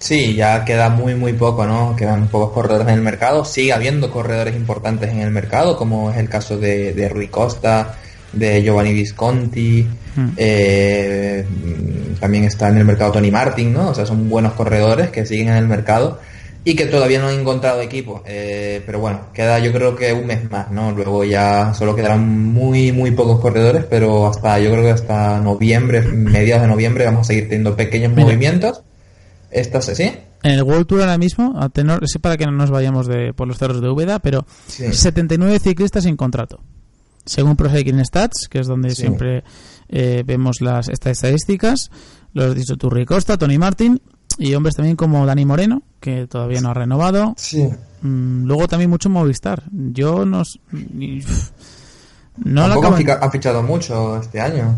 [0.00, 1.94] Sí, ya queda muy muy poco, ¿no?
[1.94, 3.44] Quedan pocos corredores en el mercado.
[3.44, 7.96] Sigue habiendo corredores importantes en el mercado, como es el caso de, de Rui Costa,
[8.32, 9.86] de Giovanni Visconti.
[10.16, 10.30] Hmm.
[10.38, 11.46] eh,
[12.20, 13.88] también está en el mercado Tony Martin, ¿no?
[13.90, 16.18] O sea, son buenos corredores que siguen en el mercado
[16.62, 18.22] y que todavía no han encontrado equipo.
[18.26, 20.92] Eh, pero bueno, queda yo creo que un mes más, ¿no?
[20.92, 26.02] Luego ya solo quedarán muy muy pocos corredores, pero hasta yo creo que hasta noviembre,
[26.02, 28.24] mediados de noviembre vamos a seguir teniendo pequeños Mira.
[28.26, 28.82] movimientos.
[29.50, 30.12] Estas, ¿sí?
[30.42, 33.32] En el World Tour ahora mismo, a tenor, sé para que no nos vayamos de,
[33.34, 34.92] por los cerros de Úbeda, pero Sí.
[34.92, 36.60] 79 ciclistas sin contrato.
[37.26, 38.96] Según Pro Cycling Stats, que es donde Sí.
[39.02, 39.44] siempre
[39.90, 41.90] eh, vemos las estas estadísticas,
[42.32, 44.00] lo has dicho tú, Rui Costa, Tony Martin,
[44.38, 47.34] y hombres también como Dani Moreno, que todavía no ha renovado.
[47.36, 47.68] Sí.
[48.02, 49.64] Mm, luego también mucho Movistar.
[49.70, 50.42] Yo no...
[50.42, 51.22] s- ni-
[52.36, 54.76] No la Tampoco han fichado mucho este año.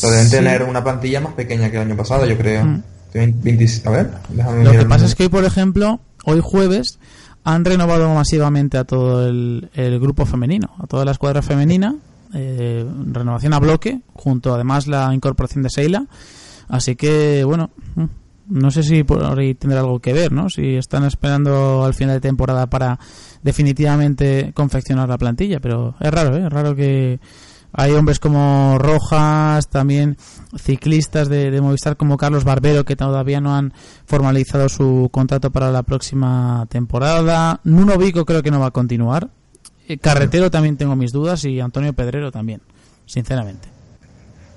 [0.00, 0.36] Pero deben Sí.
[0.36, 2.64] tener una plantilla más pequeña que el año pasado, yo creo.
[2.64, 2.82] Mm.
[3.12, 6.98] Tienen 20 a ver, déjame Lo que pasa es que hoy, por ejemplo, hoy jueves
[7.44, 11.94] han renovado masivamente a todo el, el grupo femenino, a toda la escuadra femenina,
[12.34, 16.06] eh, renovación a bloque, junto además la incorporación de Seila.
[16.68, 18.04] Así que, bueno, mm,
[18.48, 20.50] no sé si por ahí tendrá algo que ver, ¿no?
[20.50, 22.98] Si están esperando al final de temporada para
[23.42, 26.46] definitivamente confeccionar la plantilla, pero es raro, ¿eh?
[26.46, 27.20] Es raro que
[27.72, 30.16] hay hombres como Rojas, también
[30.56, 33.72] ciclistas de, de Movistar como Carlos Barbero que todavía no han
[34.06, 37.60] formalizado su contrato para la próxima temporada.
[37.64, 39.30] Nuno Vico creo que no va a continuar.
[39.88, 42.60] Eh, Carretero también tengo mis dudas y Antonio Pedrero también,
[43.06, 43.74] sinceramente.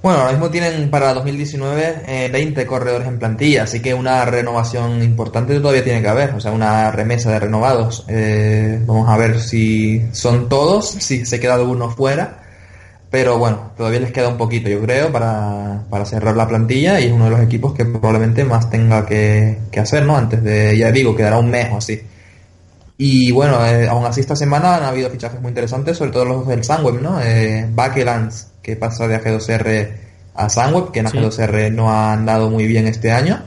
[0.01, 5.03] Bueno, ahora mismo tienen para 2019 eh, 20 corredores en plantilla, así que una renovación
[5.03, 8.05] importante todavía tiene que haber, o sea, una remesa de renovados.
[8.07, 12.43] Eh, vamos a ver si son todos, si se queda alguno fuera,
[13.09, 17.07] pero bueno, todavía les queda un poquito, yo creo, para, para cerrar la plantilla y
[17.07, 20.15] es uno de los equipos que probablemente más tenga que, que hacer, ¿no?
[20.15, 21.99] Antes de, ya digo, quedará un mes o así.
[22.97, 26.47] Y bueno, eh, aún así esta semana han habido fichajes muy interesantes, sobre todo los
[26.47, 27.19] del Sunweb, ¿no?
[27.21, 27.67] Eh,
[28.63, 29.89] que pasa de AG2R
[30.35, 31.17] a Sunweb, que en Sí.
[31.17, 33.41] AG2R no ha andado muy bien este año.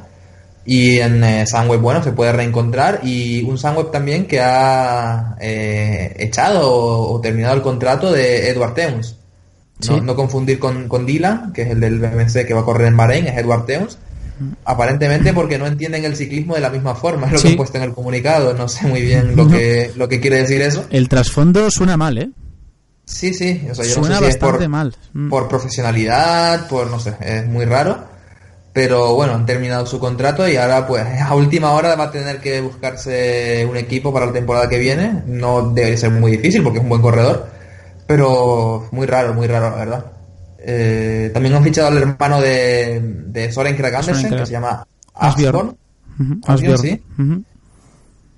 [0.64, 3.00] Y en eh, Sunweb, bueno, se puede reencontrar.
[3.02, 8.74] Y un Sunweb también que ha eh, echado o, o terminado el contrato de Edward
[8.74, 9.16] Teuns.
[9.88, 10.00] No, Sí.
[10.02, 12.96] no confundir con, con Dylan, que es el del BMC que va a correr en
[12.98, 13.98] Bahrein, es Edward Teuns.
[14.64, 17.42] Aparentemente porque no entienden el ciclismo de la misma forma, es lo Sí.
[17.44, 18.54] que han puesto en el comunicado.
[18.54, 20.84] No sé muy bien lo que, lo que quiere decir eso.
[20.90, 22.30] El trasfondo suena mal, ¿eh?
[23.04, 24.96] Sí, sí, o sea, yo Suena no sé si es bastante por, mal.
[25.14, 25.28] Mm.
[25.30, 28.08] por profesionalidad, por no sé, es muy raro.
[28.72, 32.40] Pero bueno, han terminado su contrato y ahora pues a última hora va a tener
[32.40, 35.22] que buscarse un equipo para la temporada que viene.
[35.26, 37.48] No debería ser muy difícil porque es un buen corredor,
[38.06, 40.04] pero muy raro, muy raro la verdad.
[40.62, 45.76] Eh, también han fichado al hermano de, de Soren Krag Andersen, que se llama Asbjørn,
[46.46, 46.78] Asbjørn.
[46.78, 47.02] sí.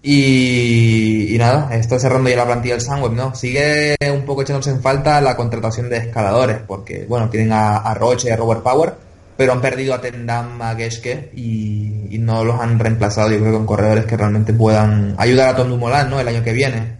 [0.05, 3.35] Y, y nada, está cerrando ya la plantilla del Sunweb, ¿no?
[3.37, 7.95] Sigue un poco echándose en falta la contratación de escaladores, porque, bueno, tienen a, a
[7.95, 8.95] Roche y a Robert Power,
[9.37, 13.53] pero han perdido a Tendam, a Geschke y, y no los han reemplazado, yo creo,
[13.53, 16.19] con corredores que realmente puedan ayudar a Tom Dumoulin, ¿no?
[16.19, 16.97] El año que viene.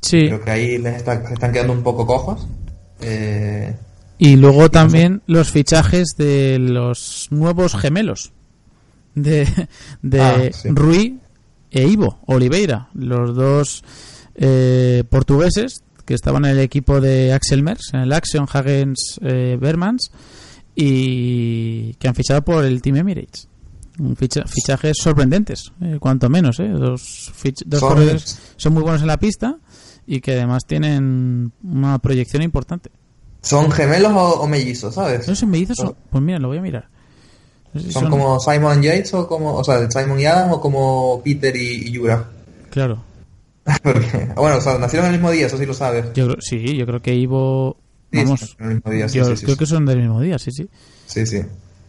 [0.00, 0.26] Sí.
[0.26, 2.46] Creo que ahí les está- se están quedando un poco cojos.
[3.00, 3.72] Eh,
[4.18, 8.32] Y luego también los fichajes de los nuevos gemelos
[9.14, 9.48] de,
[10.02, 10.68] de Ah, sí.
[10.70, 11.18] Rui
[11.70, 13.82] e Ivo Oliveira, los dos
[14.36, 19.56] eh, portugueses que estaban en el equipo de Axel Merckx, en el Action Hagens eh,
[19.60, 20.10] Bermans,
[20.76, 23.48] y que han fichado por el Team Emirates.
[23.98, 26.58] Un ficha- fichajes sorprendentes, eh, cuanto menos.
[26.60, 26.68] Eh.
[26.68, 27.32] Dos,
[27.64, 29.56] dos corredores son muy buenos en la pista
[30.06, 32.90] y que además tienen una proyección importante.
[33.44, 35.28] ¿Son gemelos o, o mellizos, sabes?
[35.28, 35.78] ¿No son mellizos?
[35.80, 36.88] o- Pues mira, lo voy a mirar.
[37.72, 40.60] No sé si ¿Son como Simon Yates o como, o sea, Simon y Adam o
[40.60, 42.24] como Peter y, y Yura?
[42.70, 43.02] Claro.
[43.82, 46.06] Porque, bueno, o sea, nacieron el mismo día, eso sí lo sabes.
[46.14, 47.76] Yo creo, sí, yo creo que Ivo...
[48.12, 49.58] Sí, Vamos, el mismo día, sí, yo sí, sí, creo sí.
[49.58, 50.68] que son del mismo día, sí, sí.
[51.06, 51.42] Sí, sí.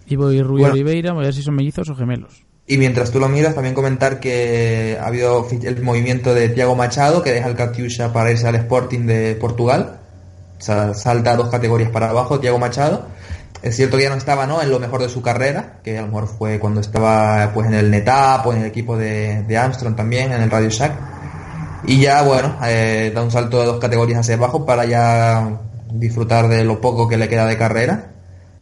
[0.08, 0.74] Ivo y Rui Bueno.
[0.74, 2.44] Oliveira, voy a ver si son mellizos o gemelos.
[2.68, 7.22] Y mientras tú lo miras, también comentar que ha habido el movimiento de Tiago Machado,
[7.22, 10.00] que deja el Catiusha para irse al Sporting de Portugal.
[10.66, 13.08] Salta dos categorías para abajo, Tiago Machado.
[13.62, 14.62] Es cierto que ya no estaba ¿no?
[14.62, 17.74] en lo mejor de su carrera, que a lo mejor fue cuando estaba pues en
[17.74, 20.94] el NetApp o en el equipo de, de Armstrong también, en el Radio Shack.
[21.88, 25.60] Y ya, bueno, eh, da un salto de dos categorías hacia abajo para ya
[25.92, 28.12] disfrutar de lo poco que le queda de carrera.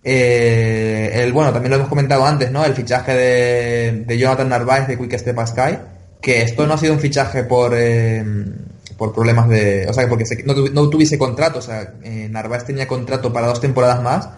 [0.03, 2.65] Eh, el, bueno, también lo hemos comentado antes, ¿no?
[2.65, 3.13] El fichaje
[4.05, 5.77] de, Jonathan Narváez de Quick Step Sky,
[6.21, 8.23] que esto no ha sido un fichaje por, eh,
[9.03, 9.85] por problemas de...
[9.89, 13.47] O sea, porque se- no, no tuviese contrato, o sea, eh, Narváez tenía contrato para
[13.47, 14.29] dos temporadas más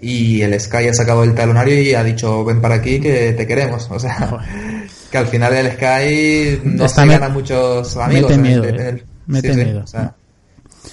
[0.00, 3.46] y el Sky ha sacado el talonario y ha dicho, ven para aquí que te
[3.46, 3.88] queremos.
[3.90, 4.38] O sea,
[5.10, 8.30] que al final el Sky no Está se me- gana muchos amigos.
[8.30, 8.88] mete en el- miedo, en eh.
[8.88, 9.80] el- Mete sí, sí, miedo.
[9.84, 10.14] o sea,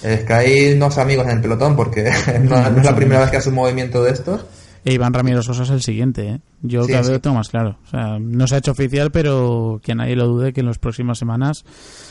[0.02, 2.10] el Sky no es amigos en el pelotón porque
[2.42, 4.44] no, no es la primera vez que hace un movimiento de estos.
[4.84, 6.40] E Iván Ramiro Sosa es el siguiente, ¿eh?
[6.60, 7.08] Yo Sí, cada sí.
[7.08, 7.78] vez lo tengo más claro.
[7.86, 10.78] O sea, no se ha hecho oficial, pero que nadie lo dude que en las
[10.78, 11.64] próximas semanas,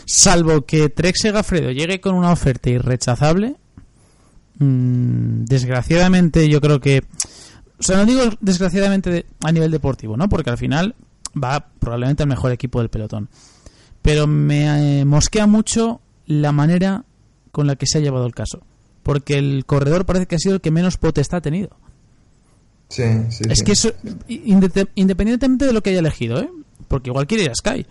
[0.06, 3.56] salvo que Trek Segafredo llegue con una oferta irrechazable,
[4.60, 7.04] mm, desgraciadamente yo creo que...
[7.80, 10.30] O sea, no digo desgraciadamente de- a nivel deportivo, ¿no?
[10.30, 10.96] Porque al final
[11.42, 13.30] va probablemente el mejor equipo del pelotón.
[14.02, 17.04] Pero me eh, mosquea mucho la manera
[17.52, 18.62] con la que se ha llevado el caso.
[19.04, 21.76] Porque el corredor parece que ha sido el que menos potestad ha tenido.
[22.96, 23.66] Sí, sí, Es sí.
[23.66, 23.92] que eso,
[24.28, 26.50] inde- independientemente de lo que haya elegido, ¿eh?
[26.88, 27.86] Porque igual quiere ir a Sky.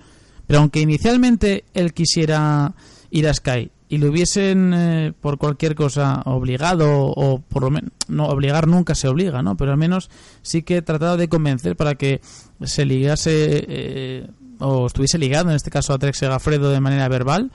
[0.46, 2.74] Pero aunque inicialmente él quisiera
[3.10, 7.90] ir a Sky y le hubiesen eh, por cualquier cosa obligado o por lo menos
[8.08, 10.08] no obligar nunca se obliga no pero al menos
[10.40, 12.22] sí que he tratado de convencer para que
[12.62, 13.30] se ligase
[13.68, 14.26] eh,
[14.60, 17.50] o estuviese ligado en este caso a Trek Segafredo de manera verbal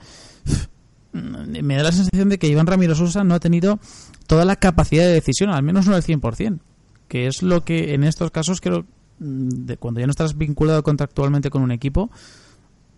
[1.12, 3.80] me da la sensación de que Iván Ramiro Sosa no ha tenido
[4.28, 6.60] toda la capacidad de decisión al menos no al 100%
[7.08, 8.84] que es lo que en estos casos creo
[9.18, 12.10] mm, cuando ya no estás vinculado contractualmente con un equipo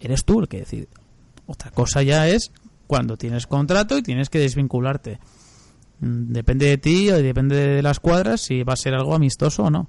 [0.00, 0.88] eres tú el que decide
[1.50, 2.52] otra cosa ya es
[2.86, 5.18] cuando tienes contrato y tienes que desvincularte.
[6.00, 9.64] Mm, Depende de ti o depende de las cuadras si va a ser algo amistoso
[9.64, 9.88] o no.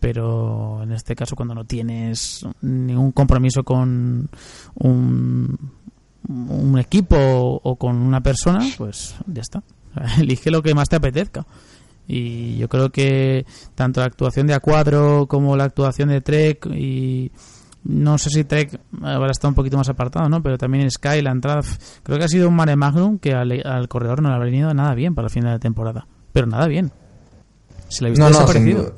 [0.00, 4.28] Pero en este caso, cuando no tienes ningún compromiso con
[4.74, 5.72] un,
[6.28, 9.62] un equipo o con una persona, pues ya está.
[10.20, 11.44] Elige lo que más te apetezca.
[12.08, 13.44] Y yo creo que
[13.74, 17.30] tanto la actuación de Acuadro como la actuación de Trek y
[17.84, 20.42] no sé si Trek habrá estado un poquito más apartado, ¿no?
[20.42, 21.60] Pero también Sky, la entrada,
[22.02, 24.72] creo que ha sido un mare magnum que al, al corredor no le ha venido
[24.74, 26.06] nada bien para el final de temporada.
[26.32, 26.90] Pero nada bien.
[27.88, 28.94] Se le ha visto No, no, desaparecido.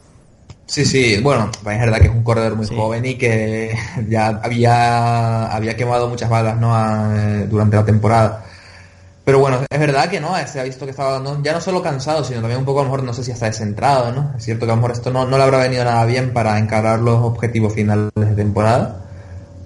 [0.67, 3.75] Sí, sí, bueno, es verdad que es un corredor muy joven y que
[4.09, 6.73] ya había, había quemado muchas balas ¿no?
[6.75, 8.45] A- eh, durante la temporada.
[9.31, 11.81] Pero bueno, es verdad que no, se ha visto que estaba no- ya no solo
[11.81, 14.35] cansado, sino también un poco a lo mejor no sé si está descentrado, ¿no?
[14.37, 16.59] Es cierto que a lo mejor esto no, no le habrá venido nada bien para
[16.59, 19.05] encarar los objetivos finales de temporada.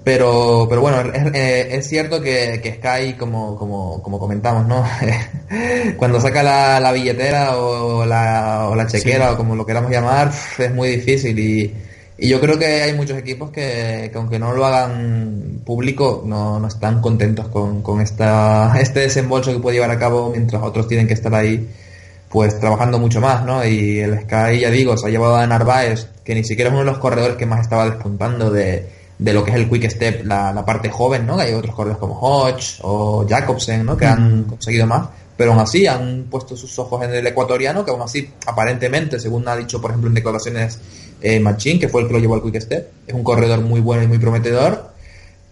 [0.05, 4.85] Pero, pero bueno, es, eh, es cierto que, que Sky, como, como, como comentamos, ¿no?
[5.97, 10.31] Cuando saca la, la billetera o la, o la chequera o como lo queramos llamar,
[10.59, 11.75] es muy difícil y,
[12.17, 16.61] y yo creo que hay muchos equipos que, que aunque no lo hagan público, no,
[16.61, 20.87] no están contentos con, con esta, este desembolso que puede llevar a cabo mientras otros
[20.87, 21.69] tienen que estar ahí
[22.29, 23.65] pues trabajando mucho más, ¿no?
[23.65, 26.85] Y el Sky, ya digo, se ha llevado a Narváez, que ni siquiera es uno
[26.85, 28.89] de los corredores que más estaba despuntando de,
[29.19, 31.37] de lo que es el Quick Step, la, la parte joven, ¿no?
[31.37, 33.97] Que hay otros corredores como Hodge o Jacobsen, ¿no?
[33.97, 37.93] Que han conseguido más, pero aún así han puesto sus ojos en el ecuatoriano, que
[37.93, 40.81] aún así, aparentemente, según ha dicho, por ejemplo, en declaraciones
[41.25, 43.81] eh, Machín, que fue el que lo llevó al Quick Step, es un corredor muy
[43.81, 44.91] bueno y muy prometedor,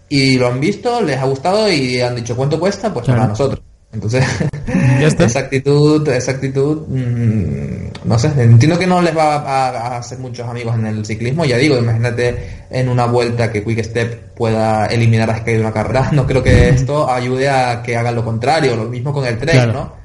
[0.08, 2.92] y lo han visto, les ha gustado y han dicho, ¿cuánto cuesta?
[2.92, 3.20] Pues Claro.
[3.20, 3.60] para nosotros.
[3.92, 4.24] Entonces,
[5.00, 5.24] Ya está.
[5.26, 10.18] esa actitud, esa actitud, mm, no sé, entiendo que no les va a, a hacer
[10.18, 14.86] muchos amigos en el ciclismo, ya digo, imagínate en una vuelta que Quick Step pueda
[14.86, 18.24] eliminar a Sky de una carrera, no creo que esto ayude a que hagan lo
[18.24, 19.72] contrario, lo mismo con el tren, Claro.
[19.72, 20.01] ¿no?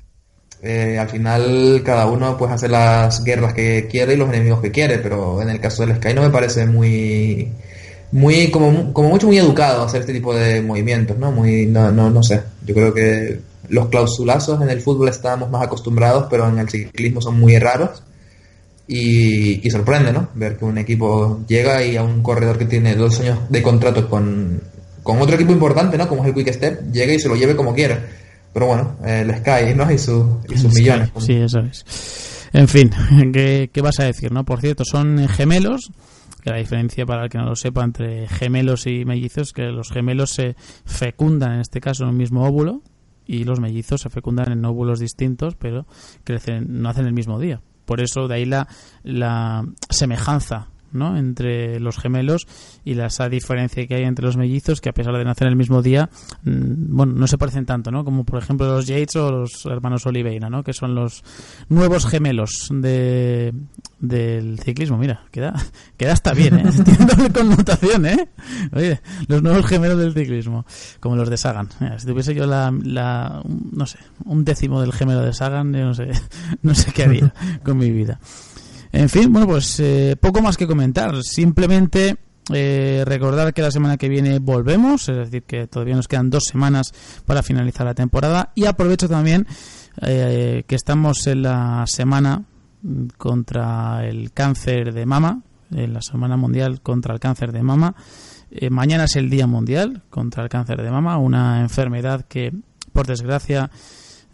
[0.62, 4.72] Eh, al final cada uno pues hace las guerras que quiere y los enemigos que
[4.72, 7.52] quiere, pero en el caso del Sky no me parece muy
[8.12, 11.32] muy como, como mucho muy educado hacer este tipo de movimientos, ¿no?
[11.32, 12.42] Muy no, no, no sé.
[12.66, 13.40] Yo creo que
[13.70, 18.04] los clausulazos en el fútbol estamos más acostumbrados, pero en el ciclismo son muy raros.
[18.90, 20.30] Y, sorprende, ¿no?
[20.36, 24.10] Ver que un equipo llega y a un corredor que tiene dos años de contrato
[24.10, 24.62] con,
[25.04, 26.08] con otro equipo importante, ¿no?
[26.08, 28.02] Como es el Quick Step, llegue y se lo lleve como quiera.
[28.58, 29.92] Pero bueno, el Sky, ¿no?
[29.92, 31.12] Y, su, y sus millones.
[31.20, 32.50] Sí, eso es.
[32.54, 32.90] En fin,
[33.32, 34.46] ¿qué, qué vas a decir, no?
[34.46, 35.92] Por cierto, son gemelos,
[36.42, 39.92] que la diferencia para el que no lo sepa entre gemelos y mellizos, que los
[39.92, 40.56] gemelos se
[40.86, 42.82] fecundan, en este caso, en un mismo óvulo,
[43.28, 45.86] y los mellizos se fecundan en óvulos distintos, pero
[46.24, 47.62] crecen, no hacen el mismo día.
[47.86, 48.68] Por eso de ahí la,
[49.04, 51.18] la semejanza ¿no?
[51.18, 52.48] entre los gemelos
[52.84, 55.56] y la, esa diferencia que hay entre los mellizos que a pesar de nacer el
[55.56, 56.10] mismo día
[56.44, 58.04] mm, bueno no se parecen tanto ¿no?
[58.04, 60.64] como por ejemplo los Yates o los hermanos Oliveira ¿no?
[60.64, 61.24] que son los
[61.70, 63.54] nuevos gemelos de,
[64.00, 65.54] del ciclismo mira queda,
[65.98, 66.70] queda hasta bien ¿eh?
[66.86, 68.30] tiene connotación ¿eh?
[68.74, 70.66] oye los nuevos gemelos del ciclismo
[71.00, 74.94] como los de Sagan Mira, si tuviese yo la, la no sé un décimo del
[74.94, 76.10] gemelo de Sagan yo no sé
[76.62, 77.34] no sé qué haría
[77.64, 78.20] con mi vida
[78.92, 81.24] en fin, bueno, pues eh, poco más que comentar.
[81.24, 82.18] Simplemente
[82.54, 86.46] eh, recordar que la semana que viene volvemos, es decir, que todavía nos quedan dos
[86.46, 86.94] semanas
[87.26, 88.52] para finalizar la temporada.
[88.56, 89.48] Y aprovecho también
[90.02, 92.44] eh, que estamos en la semana
[92.82, 95.42] mm, contra el cáncer de mama,
[95.72, 97.96] en la semana mundial contra el cáncer de mama.
[98.50, 102.54] Eh, mañana es el Día Mundial contra el cáncer de mama, una enfermedad que,
[102.94, 103.70] por desgracia,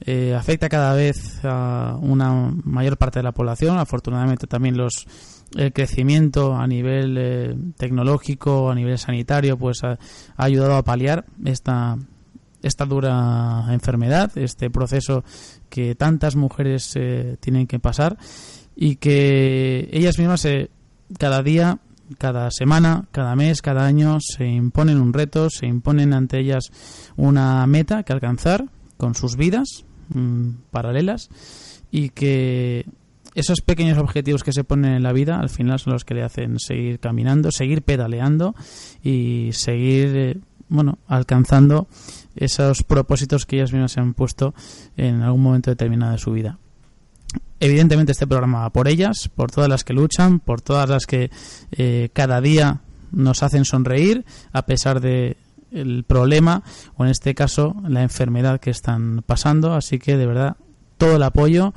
[0.01, 3.77] eh, afecta cada vez a una mayor parte de la población.
[3.77, 5.07] Afortunadamente también los
[5.55, 11.25] el crecimiento a nivel eh, tecnológico, a nivel sanitario, pues ha, ha ayudado a paliar
[11.45, 11.97] esta
[12.63, 15.23] esta dura enfermedad, este proceso
[15.69, 18.17] que tantas mujeres eh, tienen que pasar
[18.75, 20.71] y que ellas mismas eh,
[21.19, 21.79] cada día,
[22.17, 26.71] cada semana, cada mes, cada año se imponen un reto, se imponen ante ellas
[27.17, 28.65] una meta que alcanzar
[28.97, 31.29] con sus vidas mm, paralelas
[31.91, 32.85] y que
[33.35, 36.23] esos pequeños objetivos que se ponen en la vida al final son los que le
[36.23, 38.55] hacen seguir caminando, seguir pedaleando
[39.03, 40.37] y seguir eh,
[40.69, 41.87] bueno, alcanzando
[42.35, 44.53] esos propósitos que ellas mismas se han puesto
[44.97, 46.57] en algún momento determinado de su vida.
[47.59, 51.31] Evidentemente este programa por ellas, por todas las que luchan, por todas las que
[51.71, 55.37] eh, cada día nos hacen sonreír a pesar de
[55.73, 56.63] el problema
[56.95, 59.73] o en este caso la enfermedad que están pasando.
[59.73, 60.57] Así que de verdad
[60.97, 61.73] todo el apoyo,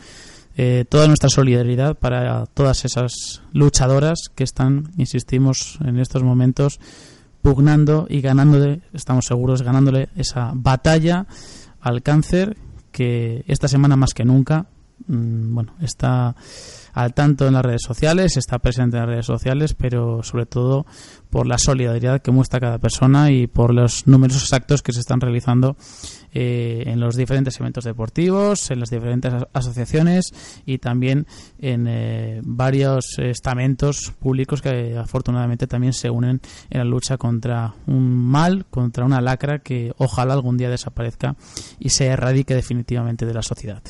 [0.56, 6.80] eh, toda nuestra solidaridad para todas esas luchadoras que están, insistimos, en estos momentos
[7.42, 11.26] pugnando y ganándole, estamos seguros, ganándole esa batalla
[11.80, 12.56] al cáncer
[12.90, 14.66] que esta semana más que nunca,
[15.06, 16.34] mm, bueno, está
[16.96, 20.86] al tanto en las redes sociales, está presente en las redes sociales, pero sobre todo
[21.28, 25.20] por la solidaridad que muestra cada persona y por los numerosos actos que se están
[25.20, 25.76] realizando
[26.32, 30.32] eh, en los diferentes eventos deportivos, en las diferentes as- asociaciones
[30.64, 31.26] y también
[31.58, 36.40] en eh, varios estamentos públicos que afortunadamente también se unen
[36.70, 41.36] en la lucha contra un mal, contra una lacra que ojalá algún día desaparezca
[41.78, 43.82] y se erradique definitivamente de la sociedad.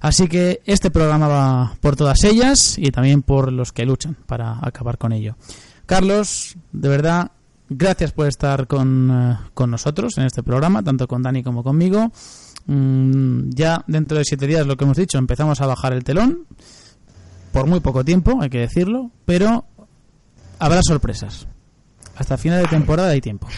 [0.00, 4.58] Así que este programa va por todas ellas y también por los que luchan para
[4.62, 5.36] acabar con ello.
[5.84, 7.32] Carlos, de verdad,
[7.68, 12.12] gracias por estar con, eh, con nosotros en este programa, tanto con Dani como conmigo.
[12.66, 16.46] Mm, ya dentro de siete días, lo que hemos dicho, empezamos a bajar el telón.
[17.52, 19.66] Por muy poco tiempo, hay que decirlo, pero
[20.58, 21.46] habrá sorpresas.
[22.16, 23.48] Hasta final de temporada hay tiempo.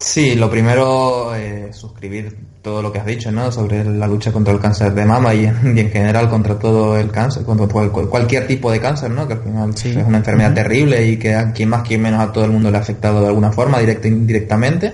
[0.00, 3.50] Sí, lo primero, eh, suscribir todo lo que has dicho, ¿no?
[3.50, 6.96] Sobre la lucha contra el cáncer de mama y, en- y en general contra todo
[6.96, 9.26] el cáncer, contra cual- cual- cualquier tipo de cáncer, ¿no?
[9.26, 12.30] Que al final es una enfermedad terrible y que a quien más, quien menos a
[12.32, 14.92] todo el mundo le ha afectado de alguna forma, directa e indirectamente.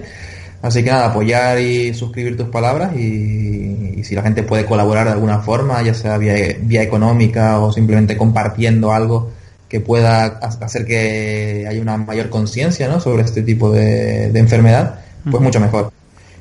[0.62, 5.04] Así que nada, apoyar y suscribir tus palabras y, y si la gente puede colaborar
[5.06, 9.30] de alguna forma, ya sea vía, vía económica o simplemente compartiendo algo
[9.68, 13.00] que pueda ha- hacer que haya una mayor conciencia ¿no?
[13.00, 15.00] sobre este tipo de, de enfermedad,
[15.30, 15.90] pues mucho mejor.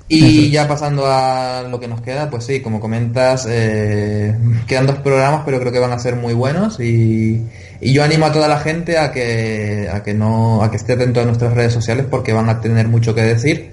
[0.10, 4.36] Y ya pasando a lo que nos queda, pues sí, como comentas, eh,
[4.68, 7.42] quedan dos programas, pero creo que van a ser muy buenos y,
[7.82, 10.94] y yo animo a toda la gente a que, a que no, a que esté
[10.94, 13.72] atento a nuestras redes sociales porque van a tener mucho que decir.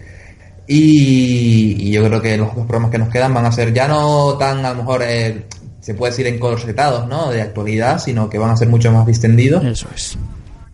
[0.67, 3.89] Y, y yo creo que los dos programas que nos quedan van a ser ya
[3.89, 5.43] no tan, a lo mejor, eh,
[5.91, 7.31] se puede decir encorsetados, ¿no?
[7.31, 9.65] De actualidad, sino que van a ser mucho más distendidos.
[9.65, 10.17] Eso es.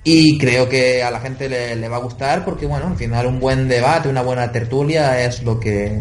[0.05, 3.27] Y creo que a la gente le, le va a gustar porque, bueno, al final
[3.27, 5.99] un buen debate, una buena tertulia es lo que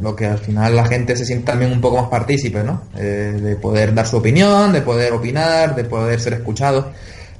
[0.00, 2.84] lo que al final la gente se siente también un poco más partícipe, ¿no?
[2.96, 6.92] Eh, de poder dar su opinión, de poder opinar, de poder ser escuchado.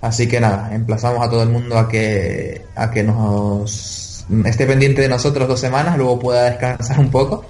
[0.03, 5.01] Así que nada, emplazamos a todo el mundo a que a que nos esté pendiente
[5.01, 7.47] de nosotros dos semanas, luego pueda descansar un poco.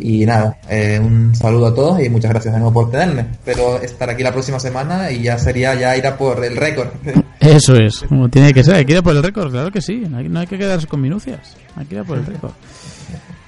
[0.00, 3.22] Y nada, eh, un saludo a todos y muchas gracias de nuevo por tenerme.
[3.32, 6.88] Espero estar aquí la próxima semana y ya sería ya ir a por el récord.
[7.40, 8.76] Eso es, como tiene que ser.
[8.76, 10.04] Hay que ir a por el récord, claro que sí.
[10.08, 11.56] No hay, que quedarse con minucias.
[11.76, 12.52] Hay que ir a por el récord.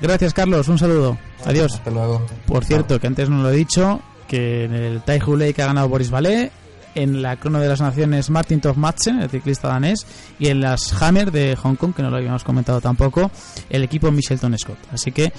[0.01, 0.69] Gracias, Carlos.
[0.69, 1.19] Un saludo.
[1.45, 1.75] Adiós.
[1.75, 2.27] Hasta luego.
[2.47, 5.89] Por cierto, que antes no lo he dicho, que en el Taihu Lake ha ganado
[5.89, 6.51] Boris Ballet,
[6.95, 10.07] en la crono de las naciones Martin Toff Madsen, el ciclista danés,
[10.39, 13.31] y en las Hammer de Hong Kong, que no lo habíamos comentado tampoco,
[13.69, 14.79] el equipo Michelton Scott.
[14.93, 15.33] Así que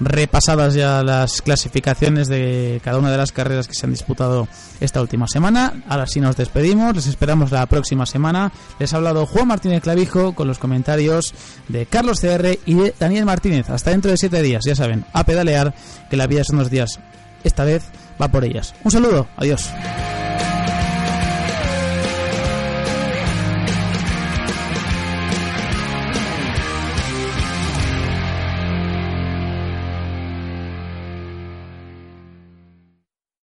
[0.00, 4.48] repasadas ya las clasificaciones de cada una de las carreras que se han disputado
[4.80, 5.82] esta última semana.
[5.88, 8.52] Ahora sí nos despedimos, les esperamos la próxima semana.
[8.78, 11.34] Les ha hablado Juan Martínez Clavijo con los comentarios
[11.68, 13.70] de Carlos CR y de Daniel Martínez.
[13.70, 15.74] Hasta dentro de siete días, ya saben, a pedalear,
[16.10, 17.00] que la vida son dos días.
[17.44, 17.84] Esta vez
[18.20, 18.74] va por ellas.
[18.84, 19.70] Un saludo, adiós.